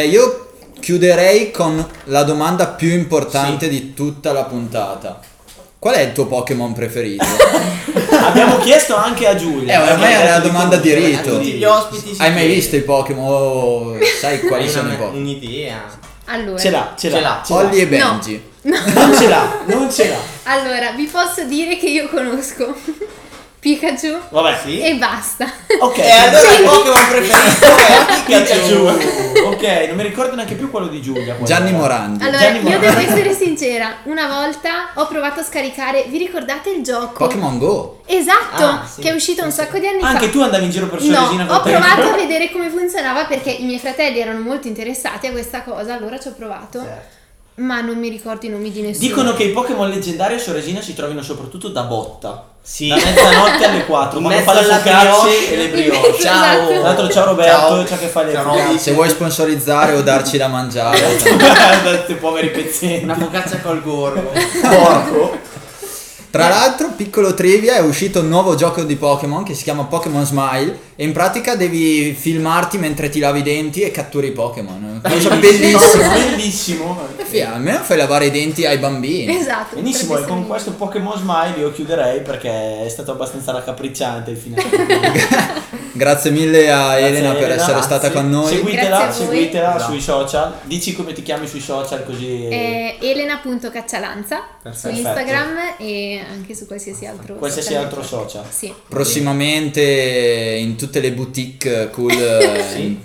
Eh, 0.03 0.07
io 0.07 0.53
chiuderei 0.81 1.51
con 1.51 1.85
la 2.05 2.23
domanda 2.23 2.69
più 2.69 2.91
importante 2.93 3.69
di 3.69 3.93
tutta 3.93 4.33
la 4.33 4.45
puntata. 4.45 5.21
Qual 5.79 5.95
è 5.95 6.01
il 6.03 6.13
tuo 6.13 6.27
Pokémon 6.27 6.73
preferito? 6.73 7.25
abbiamo 8.23 8.59
chiesto 8.59 8.95
anche 8.95 9.27
a 9.27 9.35
Giulia. 9.35 9.75
Eh, 9.85 9.93
ormai 9.93 10.13
è 10.13 10.25
la 10.25 10.39
domanda 10.39 10.77
di 10.77 10.95
rito. 10.95 11.39
Tutti 11.39 11.53
gli 11.53 11.65
ospiti 11.65 12.15
Hai 12.19 12.33
mai 12.33 12.47
visto 12.47 12.77
i 12.77 12.83
Pokémon? 12.83 13.25
Oh, 13.29 13.97
sai 14.21 14.41
quali 14.41 14.69
sono 14.69 14.93
i 14.93 14.97
Pokémon? 14.97 15.21
Un'idea. 15.21 16.05
Allora. 16.27 16.59
Ce 16.59 16.71
l'ha, 16.71 16.95
ce 16.97 17.09
l'ha. 17.09 17.17
Ce 17.17 17.23
l'ha. 17.23 17.43
ce 17.45 17.53
l'ha. 17.55 17.71
E 17.73 17.85
No. 17.85 18.11
Benji. 18.13 18.43
Non 18.63 19.15
ce 19.15 19.29
l'ha, 19.29 19.59
non 19.67 19.91
ce 19.91 20.09
l'ha. 20.09 20.19
Allora, 20.45 20.91
vi 20.93 21.07
posso 21.07 21.45
dire 21.45 21.77
che 21.77 21.87
io 21.87 22.09
conosco 22.09 22.75
Pikachu 23.67 24.17
Vabbè, 24.29 24.59
Sì. 24.65 24.81
e 24.81 24.95
basta. 24.95 25.45
Ok. 25.81 25.99
E 26.07 26.09
allora 26.11 26.53
il 26.53 26.63
Pokémon 26.63 27.09
preferito 27.09 27.67
è 27.67 28.23
Pikachu. 28.25 29.45
Ok, 29.47 29.63
non 29.89 29.97
mi 29.97 30.03
ricordo 30.05 30.37
neanche 30.37 30.55
più 30.55 30.71
quello 30.71 30.87
di 30.87 31.03
Giulia. 31.03 31.37
Gianni 31.43 31.71
era. 31.71 31.79
Morandi. 31.79 32.23
Allora, 32.23 32.39
Gianni 32.39 32.59
io 32.59 32.63
Morandi. 32.63 32.87
devo 32.87 33.01
essere 33.01 33.35
sincera, 33.35 33.97
una 34.05 34.29
volta 34.29 34.91
ho 34.95 35.07
provato 35.09 35.41
a 35.41 35.43
scaricare, 35.43 36.05
vi 36.07 36.19
ricordate 36.19 36.71
il 36.71 36.85
gioco? 36.85 37.25
Pokémon 37.27 37.59
Go. 37.59 38.03
Esatto, 38.07 38.63
Ah, 38.65 38.87
sì, 38.89 39.01
che 39.01 39.11
è 39.11 39.13
uscito 39.15 39.43
un 39.43 39.51
sacco 39.51 39.79
di 39.79 39.89
anni 39.89 40.01
fa. 40.01 40.09
Anche 40.11 40.31
tu 40.31 40.41
andavi 40.43 40.65
in 40.65 40.71
giro 40.71 40.87
per 40.87 41.01
No, 41.03 41.15
Soresina 41.17 41.43
ho 41.53 41.61
provato 41.61 42.09
a 42.13 42.15
vedere 42.15 42.53
come 42.53 42.69
funzionava 42.71 43.25
perché 43.25 43.51
i 43.51 43.65
miei 43.65 43.81
fratelli 43.81 44.21
erano 44.21 44.39
molto 44.39 44.69
interessati 44.69 45.27
a 45.27 45.33
questa 45.33 45.63
cosa, 45.63 45.95
allora 45.95 46.21
ci 46.21 46.29
ho 46.29 46.35
provato, 46.37 46.83
Certo. 46.83 47.15
Ma 47.57 47.81
non 47.81 47.99
mi 47.99 48.09
ricordo 48.09 48.47
i 48.47 48.49
nomi 48.49 48.71
di 48.71 48.83
nessuno. 48.83 49.07
Dicono 49.07 49.35
che 49.35 49.45
i 49.45 49.51
Pokémon 49.51 49.89
leggendari 49.89 50.35
a 50.35 50.39
Soresina 50.39 50.81
si 50.81 50.95
trovino 50.95 51.23
soprattutto 51.23 51.69
da 51.69 51.83
botta. 51.83 52.45
Sì. 52.63 52.89
Da 52.89 52.97
mezzanotte 52.97 53.65
alle 53.65 53.85
4, 53.87 54.19
In 54.19 54.25
quando 54.25 54.29
mezzo 54.29 54.51
fa 54.53 54.61
le 54.61 54.67
focacce 54.67 55.29
brioche. 55.29 55.53
e 55.53 55.57
le 55.57 55.69
brioche. 55.71 56.09
mezzo- 56.09 56.23
Ciao. 56.23 56.53
Esatto. 56.55 56.69
Tra 56.73 56.81
l'altro 56.83 57.09
ciao 57.09 57.25
Roberto, 57.27 57.51
Ciao. 57.69 57.87
ciao 57.87 57.99
che 57.99 58.07
fai 58.09 58.27
le 58.27 58.33
Ciao, 58.33 58.43
focacce. 58.53 58.79
Se 58.79 58.93
vuoi 58.93 59.09
sponsorizzare 59.09 59.93
o 59.95 60.03
darci 60.03 60.37
da 60.37 60.49
mangiare. 60.49 60.99
Questi 61.83 62.15
poveri 62.15 62.49
pezzenti. 62.51 63.05
Una 63.05 63.15
focaccia 63.17 63.59
col 63.61 63.83
gorgo. 63.83 64.33
Porco. 64.61 65.39
Tra 66.37 66.49
l'altro, 66.49 66.93
piccolo 66.97 67.35
trivia, 67.35 67.77
è 67.77 67.81
uscito 67.81 68.21
un 68.21 68.29
nuovo 68.29 68.55
gioco 68.55 68.83
di 68.83 68.97
Pokémon 68.97 69.43
che 69.43 69.55
si 69.55 69.63
chiama 69.63 69.85
Pokémon 69.85 70.25
Smile 70.25 70.79
e 70.97 71.05
in 71.05 71.13
pratica 71.13 71.57
devi 71.57 72.15
filmarti 72.15 72.79
mentre 72.79 73.09
ti 73.09 73.19
lavi 73.19 73.41
i 73.41 73.43
denti 73.43 73.83
e 73.83 73.91
catturi 73.91 74.29
i 74.29 74.33
Pokémon. 74.33 75.01
Cosa 75.03 75.35
bellissima. 75.37 76.09
Bellissimo. 76.09 76.99
Sì, 77.29 77.41
almeno 77.41 77.79
fai 77.81 77.97
lavare 77.97 78.27
i 78.27 78.31
denti 78.31 78.65
ai 78.65 78.79
bambini. 78.79 79.37
Esatto. 79.37 79.77
Benissimo, 79.77 80.17
e 80.17 80.25
con 80.25 80.29
essere 80.29 80.47
questo 80.47 80.73
Pokémon 80.73 81.19
Smile 81.19 81.55
io 81.59 81.73
chiuderei 81.73 82.21
perché 82.21 82.85
è 82.85 82.89
stato 82.89 83.13
abbastanza 83.13 83.53
raccapricciante 83.53 84.31
il 84.31 84.37
finale. 84.37 85.65
Grazie 85.97 86.31
mille 86.31 86.71
a 86.71 86.91
Grazie, 86.91 87.07
Elena 87.07 87.33
per 87.33 87.51
essere 87.53 87.73
grazie. 87.73 87.83
stata 87.83 88.11
con 88.11 88.29
noi. 88.29 88.53
Seguitela, 88.53 89.11
seguitela 89.11 89.79
sui 89.79 90.01
social. 90.01 90.53
Dici 90.65 90.95
come 90.95 91.15
ti 91.15 91.23
chiami 91.23 91.47
sui 91.47 91.61
social 91.61 92.05
così. 92.05 92.49
Eh, 92.49 92.99
Elena.caccialanza 93.01 94.37
su 94.37 94.63
Perfetto. 94.63 94.95
Instagram 94.95 95.57
e 95.79 96.25
anche 96.29 96.55
su 96.55 96.67
qualsiasi 96.67 97.07
altro 97.07 97.35
Qualsiasi 97.37 97.69
social 97.69 97.85
altro 97.85 98.01
network. 98.01 98.31
social. 98.31 98.45
Sì. 98.51 98.75
Prossimamente 98.89 99.81
in 100.61 100.77
tutte 100.77 101.01
le 101.01 101.13
boutique 101.13 101.91
cool. 101.91 102.11
eh, 102.19 102.65
Sì. 102.73 103.01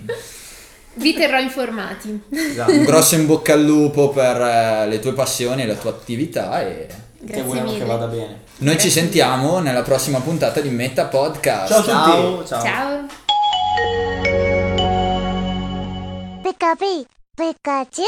Vi 0.94 1.14
terrò 1.14 1.40
informati. 1.40 2.22
Esatto. 2.30 2.72
Un 2.72 2.84
grosso 2.84 3.16
in 3.16 3.26
bocca 3.26 3.54
al 3.54 3.64
lupo 3.64 4.10
per 4.10 4.40
eh, 4.42 4.88
le 4.88 5.00
tue 5.00 5.14
passioni 5.14 5.62
e 5.62 5.66
la 5.66 5.76
tua 5.76 5.92
attività 5.92 6.62
e 6.62 6.88
Che 6.88 7.26
Grazie 7.26 7.44
vogliamo 7.44 7.68
mille. 7.72 7.80
che 7.80 7.86
vada 7.86 8.06
bene. 8.08 8.40
noi 8.58 8.78
ci 8.80 8.90
sentiamo 8.90 9.60
nella 9.60 9.84
prossima 9.84 10.20
puntata 10.20 10.60
di 10.60 10.70
Meta 10.70 11.06
Podcast. 11.06 11.72
Ciao 11.72 11.80
a 11.80 11.84
tutti. 11.84 12.48
Ciao, 12.48 12.62
ciao. 12.62 12.62
Ciao. 12.64 13.06
Pika 16.44 16.76
Pikachu? 17.36 18.04